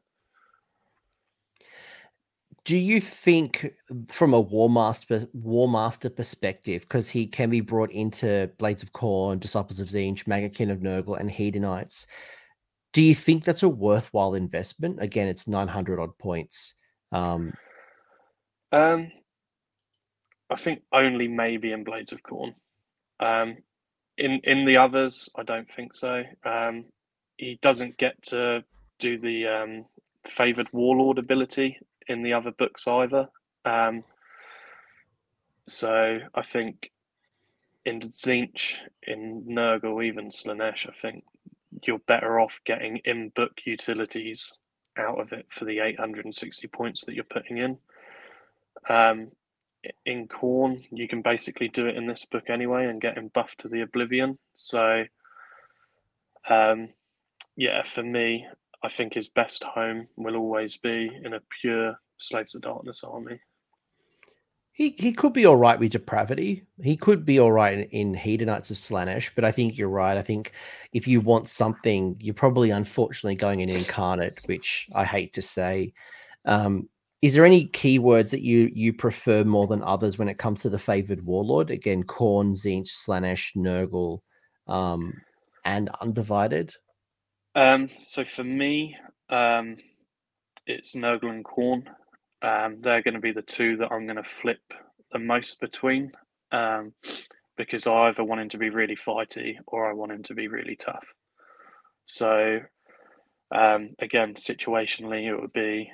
[2.64, 3.72] Do you think,
[4.08, 8.92] from a War Master War Master perspective, because he can be brought into Blades of
[8.92, 12.06] Khorne Disciples of Tzeentch, Maggotkin of Nurgle, and Hedonites,
[12.92, 15.02] do you think that's a worthwhile investment?
[15.02, 16.74] Again, it's 900 odd points.
[17.12, 17.54] Um,
[18.72, 19.10] um,
[20.50, 22.54] I think only maybe in Blades of Khorne
[23.20, 23.58] Um,
[24.18, 26.24] in in the others, I don't think so.
[26.44, 26.86] Um,
[27.36, 28.64] he doesn't get to
[28.98, 29.86] do the um,
[30.24, 31.78] favored warlord ability
[32.10, 33.28] in the other books either.
[33.64, 34.04] Um,
[35.66, 36.90] so I think
[37.84, 38.74] in Tzeentch,
[39.06, 41.24] in Nurgle, even Slaanesh, I think
[41.86, 44.52] you're better off getting in book utilities
[44.98, 47.78] out of it for the 860 points that you're putting in.
[48.88, 49.30] Um,
[50.04, 53.60] in Khorne, you can basically do it in this book anyway and get him buffed
[53.60, 54.38] to the Oblivion.
[54.54, 55.04] So,
[56.48, 56.90] um,
[57.56, 58.46] yeah, for me,
[58.82, 63.40] I think his best home will always be in a pure Slaves of Darkness army.
[64.72, 66.64] He, he could be all right with depravity.
[66.82, 70.16] He could be all right in, in Hedonites of Slaanesh, but I think you're right.
[70.16, 70.52] I think
[70.92, 75.92] if you want something, you're probably unfortunately going in incarnate, which I hate to say.
[76.46, 76.88] Um,
[77.20, 80.70] is there any keywords that you you prefer more than others when it comes to
[80.70, 81.70] the favored warlord?
[81.70, 84.20] Again, Khorne, Tzeentch, Slaanesh, Nurgle,
[84.66, 85.12] um,
[85.66, 86.74] and Undivided.
[87.54, 88.96] Um, so for me,
[89.28, 89.76] um,
[90.66, 91.86] it's Nurgle and Khorne.
[92.42, 94.60] Um, they're going to be the two that I'm going to flip
[95.12, 96.12] the most between,
[96.52, 96.92] um,
[97.56, 100.48] because I either want him to be really fighty or I want him to be
[100.48, 101.04] really tough.
[102.06, 102.60] So
[103.50, 105.90] um, again, situationally, it would be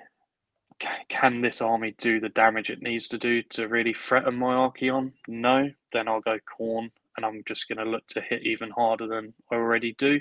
[1.09, 5.12] can this army do the damage it needs to do to really threaten my Archaon?
[5.26, 9.07] No, then I'll go Khorne and I'm just going to look to hit even harder
[9.07, 10.20] than I already do.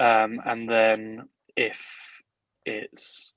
[0.00, 2.22] Um, and then if
[2.64, 3.34] it's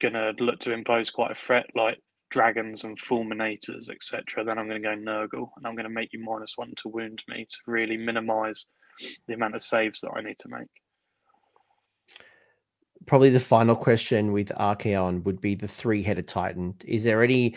[0.00, 1.98] going to look to impose quite a threat like
[2.30, 6.12] dragons and fulminators, etc., then I'm going to go Nurgle and I'm going to make
[6.12, 8.66] you minus one to wound me to really minimize
[9.26, 10.68] the amount of saves that I need to make
[13.06, 16.74] probably the final question with Archaon would be the three-headed Titan.
[16.84, 17.56] Is there any?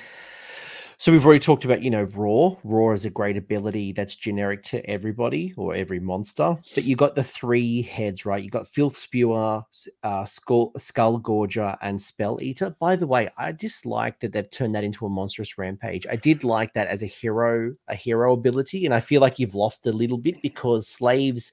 [0.98, 2.58] So we've already talked about, you know, Roar.
[2.64, 6.58] Roar is a great ability that's generic to everybody or every monster.
[6.74, 8.42] But you got the three heads, right?
[8.42, 9.64] You got Filth Spewer,
[10.04, 12.76] uh, Skull, Skull Gorger, and Spell Eater.
[12.80, 16.08] By the way, I dislike that they've turned that into a monstrous rampage.
[16.10, 19.56] I did like that as a hero, a hero ability, and I feel like you've
[19.56, 21.52] lost a little bit because slaves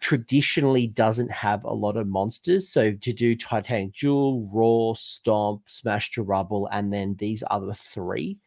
[0.00, 2.70] traditionally doesn't have a lot of monsters.
[2.70, 8.38] So to do Titanic Duel, Roar, Stomp, Smash to Rubble, and then these other three,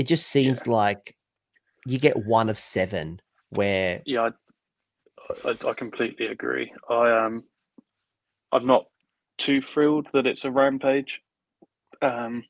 [0.00, 0.72] it just seems yeah.
[0.72, 1.14] like
[1.84, 3.20] you get one of seven.
[3.50, 4.30] Where yeah,
[5.44, 6.72] I, I, I completely agree.
[6.88, 7.44] I um,
[8.50, 8.86] I'm not
[9.36, 11.20] too thrilled that it's a rampage.
[12.00, 12.44] Um,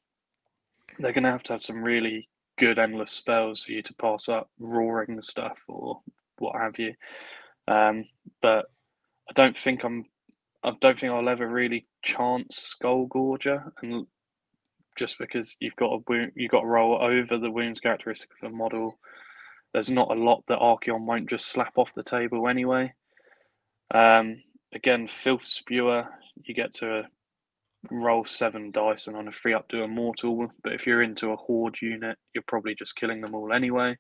[1.01, 4.29] they're going to have to have some really good endless spells for you to pass
[4.29, 6.03] up roaring stuff or
[6.39, 6.95] what have you.
[7.67, 8.05] Um,
[8.41, 8.67] but
[9.29, 10.05] I don't think I'm.
[10.63, 14.07] I don't think I'll ever really chance Skull Gorger, and
[14.97, 18.53] just because you've got a wound, you've got to roll over the wounds characteristic of
[18.53, 18.99] a model.
[19.73, 22.93] There's not a lot that Archaon won't just slap off the table anyway.
[23.95, 24.43] Um,
[24.75, 26.07] again, Filth Spewer,
[26.43, 27.05] you get to
[27.91, 30.53] roll seven dice and on a free up do a mortal.
[30.63, 33.97] But if you're into a horde unit, you're probably just killing them all anyway.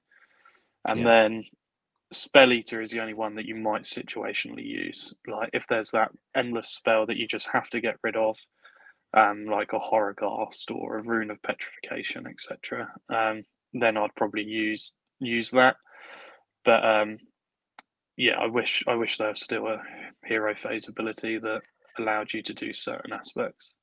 [0.86, 1.06] And yeah.
[1.06, 1.44] then
[2.12, 5.14] Spell Eater is the only one that you might situationally use.
[5.26, 8.36] Like if there's that endless spell that you just have to get rid of,
[9.14, 12.88] like a Horrorghast or a Rune of Petrification, etc.
[13.08, 15.76] Um, then I'd probably use use that.
[16.64, 17.18] But um,
[18.16, 19.82] yeah, I wish I wish there was still a
[20.24, 21.60] hero phase ability that
[21.98, 23.74] allowed you to do certain aspects.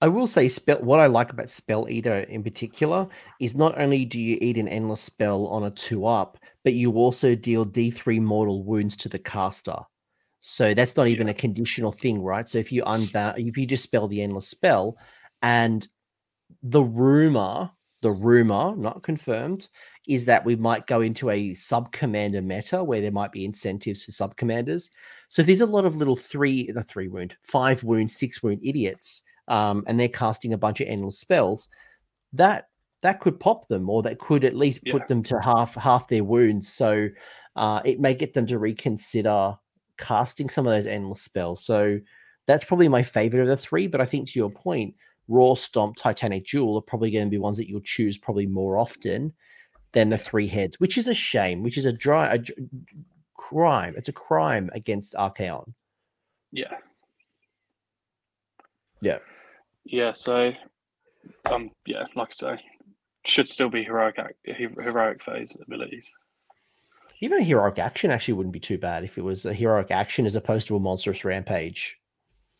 [0.00, 0.78] I will say, spell.
[0.78, 3.08] What I like about Spell Eater in particular
[3.40, 6.92] is not only do you eat an endless spell on a two up, but you
[6.92, 9.76] also deal D three mortal wounds to the caster.
[10.48, 11.32] So that's not even yeah.
[11.32, 12.48] a conditional thing, right?
[12.48, 14.96] So if you unbound, if you just spell the endless spell,
[15.42, 15.86] and
[16.62, 17.70] the rumor,
[18.00, 19.68] the rumor, not confirmed,
[20.08, 24.04] is that we might go into a sub commander meta where there might be incentives
[24.04, 24.90] for sub commanders.
[25.28, 28.60] So if there's a lot of little three, the three wound, five wound, six wound
[28.62, 31.68] idiots, um, and they're casting a bunch of endless spells,
[32.32, 32.68] that
[33.02, 35.06] that could pop them, or that could at least put yeah.
[35.08, 36.72] them to half half their wounds.
[36.72, 37.08] So
[37.54, 39.54] uh, it may get them to reconsider
[39.98, 41.64] casting some of those endless spells.
[41.64, 42.00] So
[42.46, 43.86] that's probably my favorite of the three.
[43.86, 44.94] But I think to your point,
[45.28, 48.78] Roar Stomp, Titanic Duel are probably going to be ones that you'll choose probably more
[48.78, 49.34] often
[49.92, 52.38] than the three heads, which is a shame, which is a dry a
[53.36, 53.94] crime.
[53.96, 55.72] It's a crime against Archaon.
[56.52, 56.76] Yeah.
[59.00, 59.18] Yeah.
[59.84, 60.12] Yeah.
[60.12, 60.52] So,
[61.50, 62.60] um, yeah, like I say,
[63.24, 66.14] should still be heroic heroic phase abilities.
[67.20, 70.26] Even a heroic action actually wouldn't be too bad if it was a heroic action
[70.26, 71.98] as opposed to a monstrous rampage.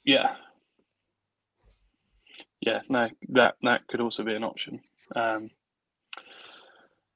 [0.05, 0.35] Yeah.
[2.61, 4.81] Yeah, no, that that could also be an option.
[5.15, 5.51] Um,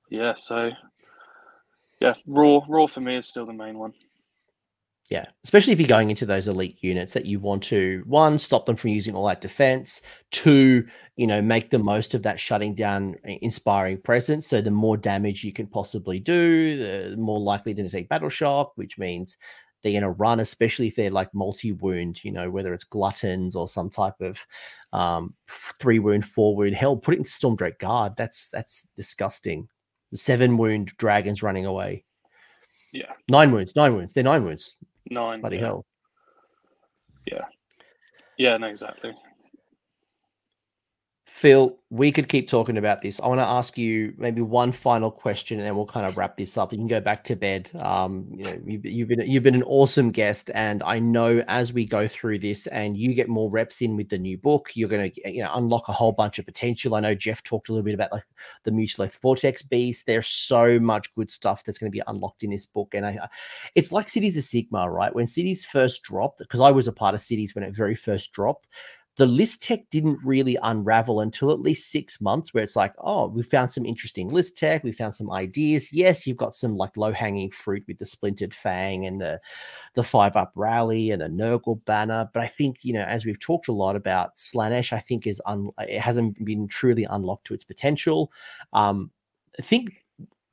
[0.09, 0.71] yeah, so
[2.01, 3.93] yeah, roar roar for me is still the main one.
[5.13, 8.65] Yeah, especially if you're going into those elite units that you want to one stop
[8.65, 10.01] them from using all that defense,
[10.31, 14.47] two, you know, make the most of that shutting down inspiring presence.
[14.47, 18.73] So the more damage you can possibly do, the more likely to take battle shock,
[18.77, 19.37] which means
[19.83, 23.55] they're going to run, especially if they're like multi wound, you know, whether it's gluttons
[23.55, 24.39] or some type of
[24.95, 25.35] um,
[25.79, 26.75] three wound, four wound.
[26.75, 28.15] Hell, put it into Stormdrake Guard.
[28.17, 29.69] That's that's disgusting
[30.15, 32.07] seven wound dragons running away.
[32.95, 33.13] Yeah.
[33.31, 34.15] Nine wounds, nine wounds.
[34.15, 34.75] They're nine wounds.
[35.11, 35.41] Nine.
[35.41, 35.63] Bloody yeah.
[35.65, 35.87] hell.
[37.27, 37.45] Yeah.
[38.39, 39.13] Yeah, no, exactly.
[41.35, 43.19] Phil, we could keep talking about this.
[43.19, 46.37] I want to ask you maybe one final question, and then we'll kind of wrap
[46.37, 46.73] this up.
[46.73, 47.71] You can go back to bed.
[47.81, 51.73] Um, you know, you've, you've been you've been an awesome guest, and I know as
[51.73, 54.91] we go through this, and you get more reps in with the new book, you're
[54.91, 56.95] going to you know unlock a whole bunch of potential.
[56.95, 58.25] I know Jeff talked a little bit about like
[58.65, 60.05] the Mutalith Vortex Beast.
[60.05, 63.27] There's so much good stuff that's going to be unlocked in this book, and I,
[63.75, 65.15] it's like Cities of Sigmar, right?
[65.15, 68.33] When Cities first dropped, because I was a part of Cities when it very first
[68.33, 68.69] dropped
[69.17, 73.29] the list tech didn't really unravel until at least six months, where it's like, oh,
[73.29, 75.93] we found some interesting list tech, we found some ideas.
[75.93, 79.41] Yes, you've got some like low hanging fruit with the splintered fang and the
[79.95, 83.41] the five up rally and the Nurgle banner, but I think you know, as we've
[83.41, 87.55] talked a lot about, Slaanesh, I think is un- it hasn't been truly unlocked to
[87.55, 88.33] its potential.
[88.73, 89.11] Um,
[89.59, 90.02] I think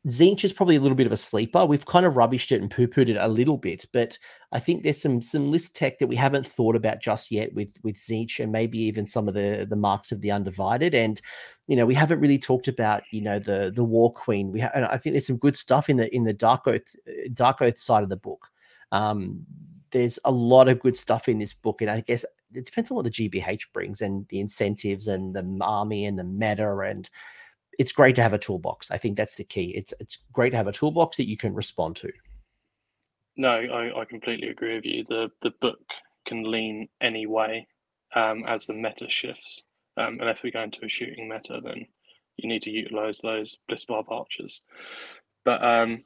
[0.08, 1.66] Tzeentch is probably a little bit of a sleeper.
[1.66, 4.18] We've kind of rubbished it and poo-pooed it a little bit, but
[4.54, 7.76] I think there's some some list tech that we haven't thought about just yet with
[7.84, 10.96] with Tzeentch and maybe even some of the the marks of the undivided.
[10.96, 11.20] And
[11.68, 14.54] you know, we haven't really talked about you know the the War Queen.
[14.54, 16.96] We ha- and I think there's some good stuff in the in the Dark Oath
[17.34, 18.48] Dark Oath side of the book.
[18.94, 19.46] Um,
[19.92, 22.96] there's a lot of good stuff in this book, and I guess it depends on
[22.96, 27.10] what the GHB brings and the incentives and the army and the meta and
[27.80, 28.92] it's great to have a toolbox.
[28.92, 29.72] I think that's the key.
[29.76, 32.12] It's it's great to have a toolbox that you can respond to.
[33.38, 35.06] No, I, I completely agree with you.
[35.08, 35.80] The the book
[36.28, 37.68] can lean any way
[38.14, 39.64] um, as the meta shifts.
[39.98, 41.86] Um, and if we go into a shooting meta, then
[42.38, 44.64] you need to utilize those Blissbarb archers.
[45.46, 46.04] But um,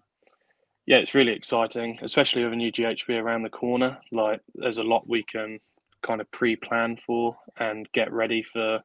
[0.85, 3.97] yeah, it's really exciting, especially with a new GHB around the corner.
[4.11, 5.59] Like, there's a lot we can
[6.01, 8.81] kind of pre-plan for and get ready for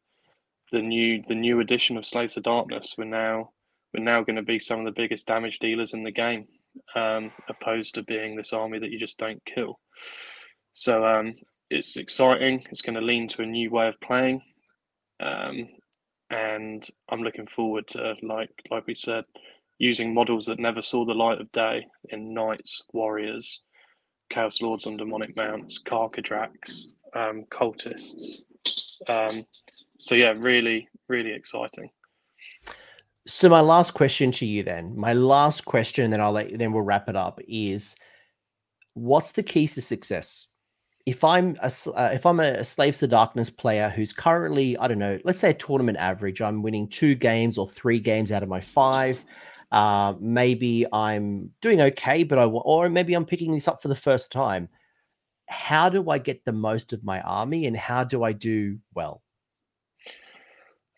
[0.73, 3.51] the new the new edition of Slaves of Darkness, we're now
[3.95, 6.47] we're now going to be some of the biggest damage dealers in the game,
[6.95, 9.79] um, opposed to being this army that you just don't kill.
[10.75, 11.35] So um,
[11.71, 12.65] it's exciting.
[12.71, 14.43] It's going to lean to a new way of playing,
[15.21, 15.69] um,
[16.31, 19.25] and I'm looking forward to like like we said,
[19.79, 23.63] using models that never saw the light of day in knights, warriors,
[24.31, 28.43] chaos lords on demonic mounts, Karkadrax, um, cultists.
[29.99, 31.91] So yeah, really, really exciting.
[33.27, 36.83] So my last question to you then, my last question, then I'll let then we'll
[36.83, 37.41] wrap it up.
[37.47, 37.95] Is
[38.95, 40.47] what's the keys to success?
[41.05, 44.99] If I'm a uh, if I'm a Slaves to Darkness player who's currently I don't
[44.99, 48.49] know, let's say a tournament average, I'm winning two games or three games out of
[48.49, 49.23] my five.
[49.71, 53.95] Uh, maybe I'm doing okay, but I or maybe I'm picking this up for the
[53.95, 54.69] first time.
[55.49, 59.23] How do I get the most of my army, and how do I do well?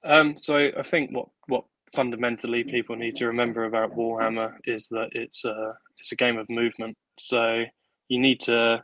[0.05, 1.65] Um, so I think what what
[1.95, 6.49] fundamentally people need to remember about Warhammer is that it's a it's a game of
[6.49, 6.97] movement.
[7.19, 7.65] So
[8.09, 8.83] you need to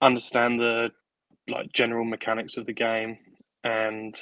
[0.00, 0.90] understand the
[1.48, 3.18] like general mechanics of the game
[3.64, 4.18] and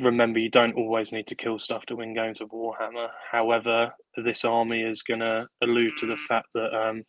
[0.00, 3.08] remember you don't always need to kill stuff to win games of Warhammer.
[3.30, 7.04] However, this army is to allude to the fact that um,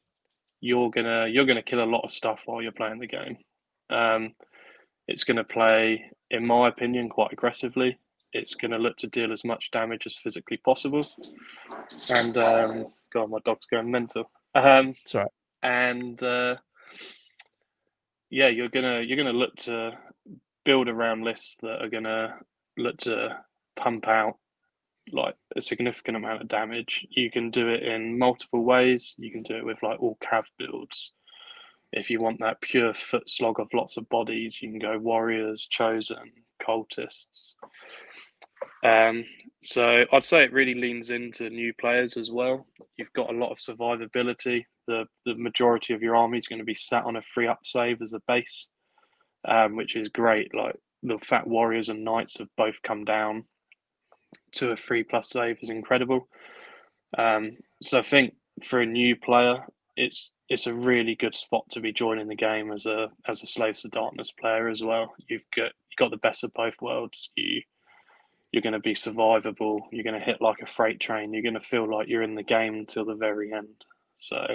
[0.62, 3.38] you're gonna you're gonna kill a lot of stuff while you're playing the game.
[3.90, 4.34] Um,
[5.08, 8.00] it's to play, in my opinion, quite aggressively.
[8.34, 11.06] It's going to look to deal as much damage as physically possible.
[12.10, 14.32] And um, God, my dog's going mental.
[14.56, 15.28] Um, Sorry.
[15.62, 16.56] And uh,
[18.30, 19.92] yeah, you're gonna you're gonna look to
[20.66, 22.36] build around lists that are gonna
[22.78, 23.38] look to
[23.76, 24.38] pump out
[25.12, 27.06] like a significant amount of damage.
[27.10, 29.14] You can do it in multiple ways.
[29.18, 31.12] You can do it with like all cav builds.
[31.94, 35.68] If you want that pure foot slog of lots of bodies, you can go warriors,
[35.70, 36.32] chosen,
[36.66, 37.56] cultists.
[38.84, 39.26] Um,
[39.62, 42.66] so I'd say it really leans into new players as well.
[42.98, 44.66] You've got a lot of survivability.
[44.88, 47.60] The the majority of your army is going to be sat on a free up
[47.64, 48.70] save as a base,
[49.48, 50.54] um, which is great.
[50.56, 53.46] Like the fat warriors and knights have both come down
[54.54, 56.28] to a free plus save is incredible.
[57.18, 61.80] Um, so I think for a new player, it's it's a really good spot to
[61.80, 65.14] be joining the game as a as a Slaves to Darkness player as well.
[65.30, 67.30] You've got you got the best of both worlds.
[67.36, 67.62] You
[68.52, 69.80] you're going to be survivable.
[69.92, 71.34] You're going to hit like a freight train.
[71.34, 73.86] You're going to feel like you're in the game till the very end.
[74.18, 74.46] So,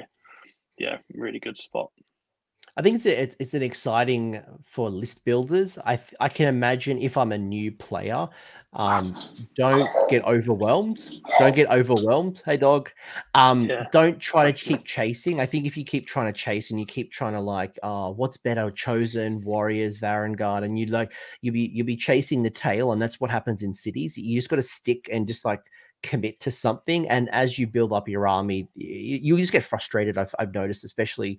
[0.79, 1.91] yeah, really good spot.
[2.77, 5.79] I think it's a, it's an exciting for list builders.
[5.79, 8.29] I I can imagine if I'm a new player,
[8.77, 9.15] um,
[9.55, 11.11] don't get overwhelmed.
[11.39, 12.43] Don't get overwhelmed.
[12.45, 12.91] Hey, dog.
[13.35, 13.87] Um, yeah.
[13.91, 15.41] Don't try to keep chasing.
[15.41, 18.11] I think if you keep trying to chase and you keep trying to like, uh,
[18.11, 22.93] what's better, chosen warriors, Varanguard, and you like you'll be you'll be chasing the tail,
[22.93, 24.17] and that's what happens in cities.
[24.17, 25.63] You just got to stick and just like
[26.03, 27.09] commit to something.
[27.09, 30.19] And as you build up your army, you, you just get frustrated.
[30.19, 31.39] I've, I've noticed, especially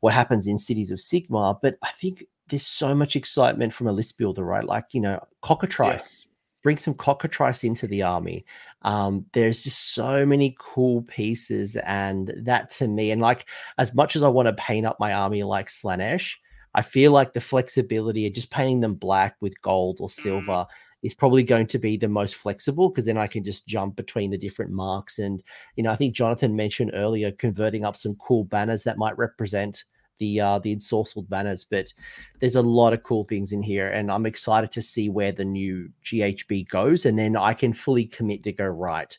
[0.00, 1.58] what happens in cities of Sigmar.
[1.60, 4.64] But I think there's so much excitement from a list builder, right?
[4.64, 6.33] Like, you know, cockatrice, yeah.
[6.64, 8.44] Bring some cockatrice into the army.
[8.82, 11.76] Um, there's just so many cool pieces.
[11.76, 13.46] And that to me, and like,
[13.78, 16.34] as much as I want to paint up my army like Slaanesh,
[16.74, 20.12] I feel like the flexibility of just painting them black with gold or mm.
[20.12, 20.66] silver
[21.02, 24.30] is probably going to be the most flexible because then I can just jump between
[24.30, 25.18] the different marks.
[25.18, 25.42] And,
[25.76, 29.84] you know, I think Jonathan mentioned earlier converting up some cool banners that might represent
[30.18, 31.92] the uh, the ensorcelled banners, but
[32.40, 35.44] there's a lot of cool things in here, and I'm excited to see where the
[35.44, 39.16] new GHB goes, and then I can fully commit to go right.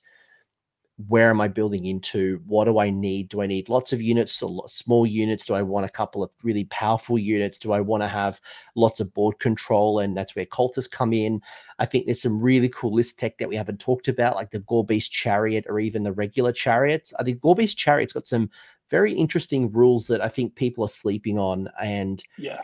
[1.09, 2.41] Where am I building into?
[2.47, 3.27] What do I need?
[3.27, 5.45] Do I need lots of units or small units?
[5.45, 7.57] Do I want a couple of really powerful units?
[7.57, 8.39] Do I want to have
[8.75, 9.99] lots of board control?
[9.99, 11.41] And that's where cultists come in.
[11.79, 14.61] I think there's some really cool list tech that we haven't talked about, like the
[14.61, 17.13] Gorebeast Chariot or even the regular chariots.
[17.19, 18.49] I think Gorebeast Chariot's got some
[18.89, 21.69] very interesting rules that I think people are sleeping on.
[21.81, 22.59] And yeah,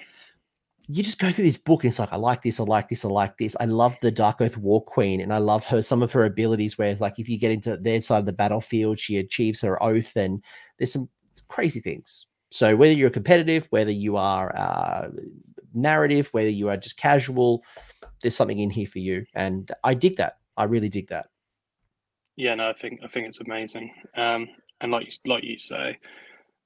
[0.87, 3.05] you just go through this book and it's like, I like this, I like this,
[3.05, 3.55] I like this.
[3.59, 7.01] I love the Darkoath Warqueen and I love her, some of her abilities where it's
[7.01, 10.43] like if you get into their side of the battlefield, she achieves her oath and
[10.77, 11.09] there's some
[11.47, 12.27] crazy things.
[12.49, 15.09] So whether you're competitive, whether you are uh,
[15.73, 17.63] narrative, whether you are just casual,
[18.21, 19.25] there's something in here for you.
[19.33, 20.39] And I dig that.
[20.57, 21.27] I really dig that.
[22.35, 23.93] Yeah, no, I think I think it's amazing.
[24.17, 24.49] Um,
[24.81, 25.99] and like like you say,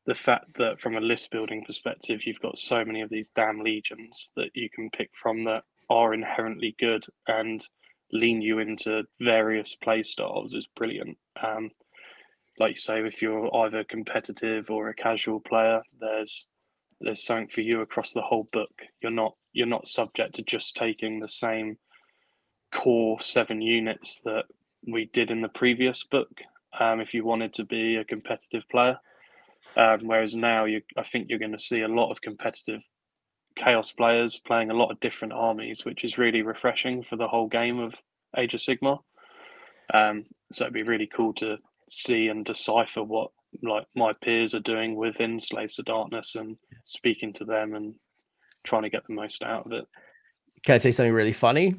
[0.05, 3.61] the fact that from a list building perspective, you've got so many of these damn
[3.61, 7.67] legions that you can pick from that are inherently good and
[8.11, 11.17] lean you into various play styles is brilliant.
[11.41, 11.71] Um,
[12.57, 16.47] like you say, if you're either competitive or a casual player, there's
[17.01, 18.83] there's something for you across the whole book.
[19.01, 21.77] You're not you're not subject to just taking the same
[22.73, 24.45] core seven units that
[24.87, 26.41] we did in the previous book
[26.79, 28.97] um, if you wanted to be a competitive player.
[29.77, 32.83] Um, whereas now, you, I think you're going to see a lot of competitive
[33.57, 37.47] chaos players playing a lot of different armies, which is really refreshing for the whole
[37.47, 37.95] game of
[38.37, 38.99] Age of Sigmar.
[39.93, 41.57] Um, so it'd be really cool to
[41.89, 43.31] see and decipher what
[43.63, 47.95] like my peers are doing within Slaves of Darkness and speaking to them and
[48.65, 49.85] trying to get the most out of it.
[50.63, 51.75] Can I tell you something really funny?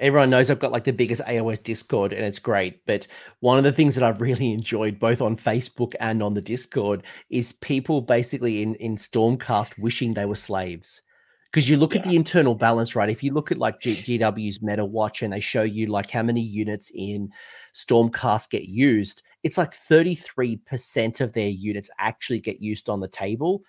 [0.00, 2.84] Everyone knows I've got like the biggest AOS Discord and it's great.
[2.86, 3.06] But
[3.40, 7.02] one of the things that I've really enjoyed both on Facebook and on the Discord
[7.30, 11.02] is people basically in, in Stormcast wishing they were slaves.
[11.50, 12.00] Because you look yeah.
[12.00, 13.10] at the internal balance, right?
[13.10, 16.22] If you look at like G- GW's Meta Watch and they show you like how
[16.22, 17.30] many units in
[17.74, 23.62] Stormcast get used, it's like 33% of their units actually get used on the table.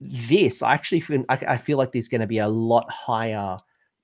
[0.00, 3.58] This, I actually feel, I, I feel like there's going to be a lot higher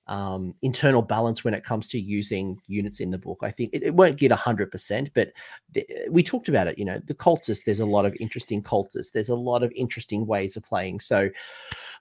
[0.08, 3.38] um, internal balance when it comes to using units in the book.
[3.42, 5.32] I think it, it won't get 100%, but
[5.72, 6.78] the, we talked about it.
[6.78, 10.26] You know, the cultists, there's a lot of interesting cultists, there's a lot of interesting
[10.26, 11.00] ways of playing.
[11.00, 11.28] So,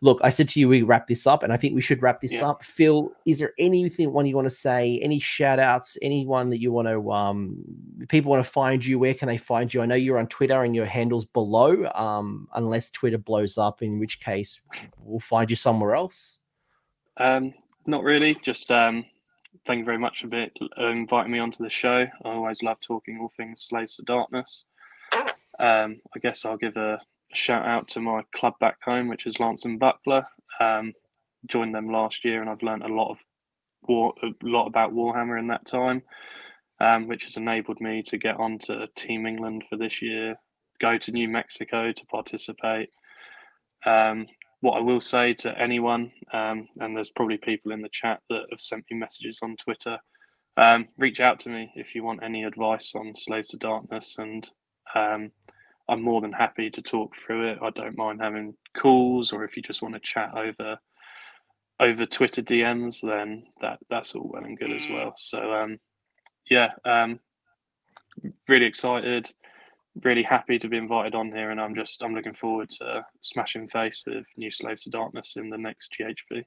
[0.02, 2.22] look, I said to you, we wrap this up, and I think we should wrap
[2.22, 2.48] this yeah.
[2.48, 2.64] up.
[2.64, 5.00] Phil, is there anything one you want to say?
[5.02, 5.98] Any shout outs?
[6.04, 7.58] Anyone that you want to, um,
[8.08, 9.00] people want to find you?
[9.00, 9.82] Where can they find you?
[9.82, 13.98] I know you're on Twitter and your handle's below, um, unless Twitter blows up, in
[13.98, 14.62] which case
[15.00, 16.40] we'll find you somewhere else.
[17.18, 17.54] Um,
[17.86, 18.36] not really.
[18.44, 19.06] Just um,
[19.66, 22.06] thank you very much for uh, inviting me onto the show.
[22.24, 24.66] I always love talking all things Slaves of Darkness.
[25.60, 27.00] Um, I guess I'll give a,
[27.34, 30.26] shout out to my club back home, which is Lance and Buckler.
[30.60, 30.94] Um,
[31.48, 33.20] joined them last year, and I've learned a lot of
[33.88, 36.02] war, a lot about Warhammer in that time,
[36.80, 40.36] um, which has enabled me to get onto Team England for this year,
[40.82, 42.90] go to New Mexico to participate.
[43.86, 44.28] Um,
[44.66, 48.48] what I will say to anyone, um, and there's probably people in the chat that
[48.50, 50.00] have sent me messages on Twitter,
[50.58, 54.50] um, reach out to me if you want any advice on Slaves to Darkness, and
[54.96, 55.32] um,
[55.88, 57.60] I'm more than happy to talk through it.
[57.62, 60.80] I don't mind having calls, or if you just want to chat over
[61.80, 65.14] over Twitter DMs, then that that's all well and good as well.
[65.18, 65.78] So um,
[66.50, 67.20] yeah, um,
[68.48, 69.32] really excited
[70.04, 73.68] really happy to be invited on here, and I'm just I'm looking forward to smashing
[73.68, 76.44] face with New Slaves to Darkness in the next GHB.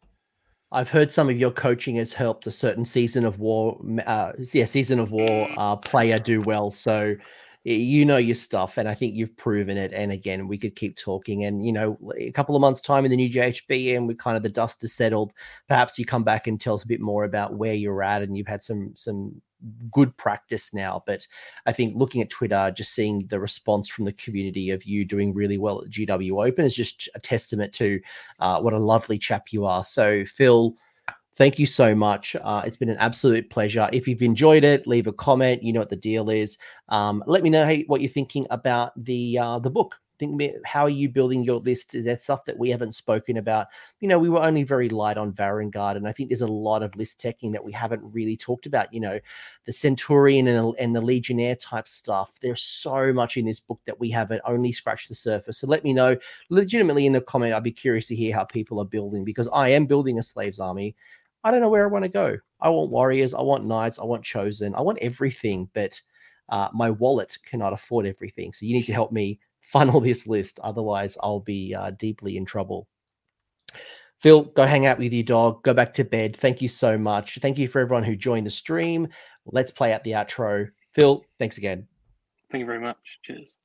[0.70, 4.66] I've heard some of your coaching has helped a certain season of war, uh, yeah,
[4.66, 6.70] season of war uh, player do well.
[6.70, 7.16] So
[7.64, 9.92] you know your stuff, and I think you've proven it.
[9.92, 13.10] And again, we could keep talking, and you know, a couple of months time in
[13.10, 15.32] the new GHB, and we kind of the dust has settled.
[15.68, 18.36] Perhaps you come back and tell us a bit more about where you're at, and
[18.36, 19.40] you've had some some
[19.90, 21.02] good practice now.
[21.06, 21.26] But
[21.66, 25.34] I think looking at Twitter, just seeing the response from the community of you doing
[25.34, 28.00] really well at GW Open is just a testament to
[28.40, 29.84] uh, what a lovely chap you are.
[29.84, 30.74] So, Phil,
[31.38, 32.36] thank you so much.
[32.42, 33.88] Uh, it's been an absolute pleasure.
[33.92, 35.62] If you've enjoyed it, leave a comment.
[35.62, 36.58] You know what the deal is.
[36.88, 40.82] Um, let me know hey, what you're thinking about the uh, the book think how
[40.82, 41.94] are you building your list?
[41.94, 43.68] Is that stuff that we haven't spoken about?
[44.00, 46.82] You know, we were only very light on Varanguard, and I think there's a lot
[46.82, 48.92] of list teching that we haven't really talked about.
[48.92, 49.20] You know,
[49.64, 52.32] the Centurion and, and the Legionnaire type stuff.
[52.40, 55.58] There's so much in this book that we haven't only scratched the surface.
[55.58, 56.16] So let me know
[56.50, 57.54] legitimately in the comment.
[57.54, 60.58] I'd be curious to hear how people are building because I am building a slaves
[60.58, 60.96] army.
[61.44, 62.36] I don't know where I want to go.
[62.60, 63.34] I want warriors.
[63.34, 63.98] I want knights.
[63.98, 64.74] I want chosen.
[64.74, 66.00] I want everything, but
[66.48, 68.52] uh, my wallet cannot afford everything.
[68.52, 70.58] So you need to help me funnel this list.
[70.62, 72.88] Otherwise, I'll be uh, deeply in trouble.
[74.20, 75.62] Phil, go hang out with your dog.
[75.62, 76.36] Go back to bed.
[76.36, 77.38] Thank you so much.
[77.40, 79.06] Thank you for everyone who joined the stream.
[79.46, 80.68] Let's play out the outro.
[80.92, 81.86] Phil, thanks again.
[82.50, 82.96] Thank you very much.
[83.22, 83.58] Cheers.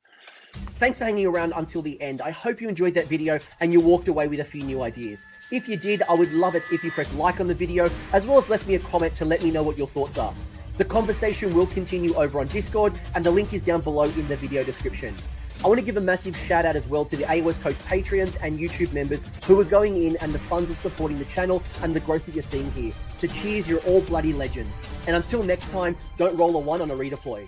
[0.83, 2.21] Thanks for hanging around until the end.
[2.21, 5.25] I hope you enjoyed that video and you walked away with a few new ideas.
[5.49, 8.27] If you did, I would love it if you press like on the video, as
[8.27, 10.33] well as left me a comment to let me know what your thoughts are.
[10.77, 14.35] The conversation will continue over on Discord, and the link is down below in the
[14.35, 15.15] video description.
[15.63, 18.35] I want to give a massive shout out as well to the AOS Coach Patreons
[18.41, 21.95] and YouTube members who are going in and the funds of supporting the channel and
[21.95, 22.91] the growth that you're seeing here.
[23.15, 24.81] So cheers, you're all bloody legends.
[25.07, 27.47] And until next time, don't roll a one on a redeploy.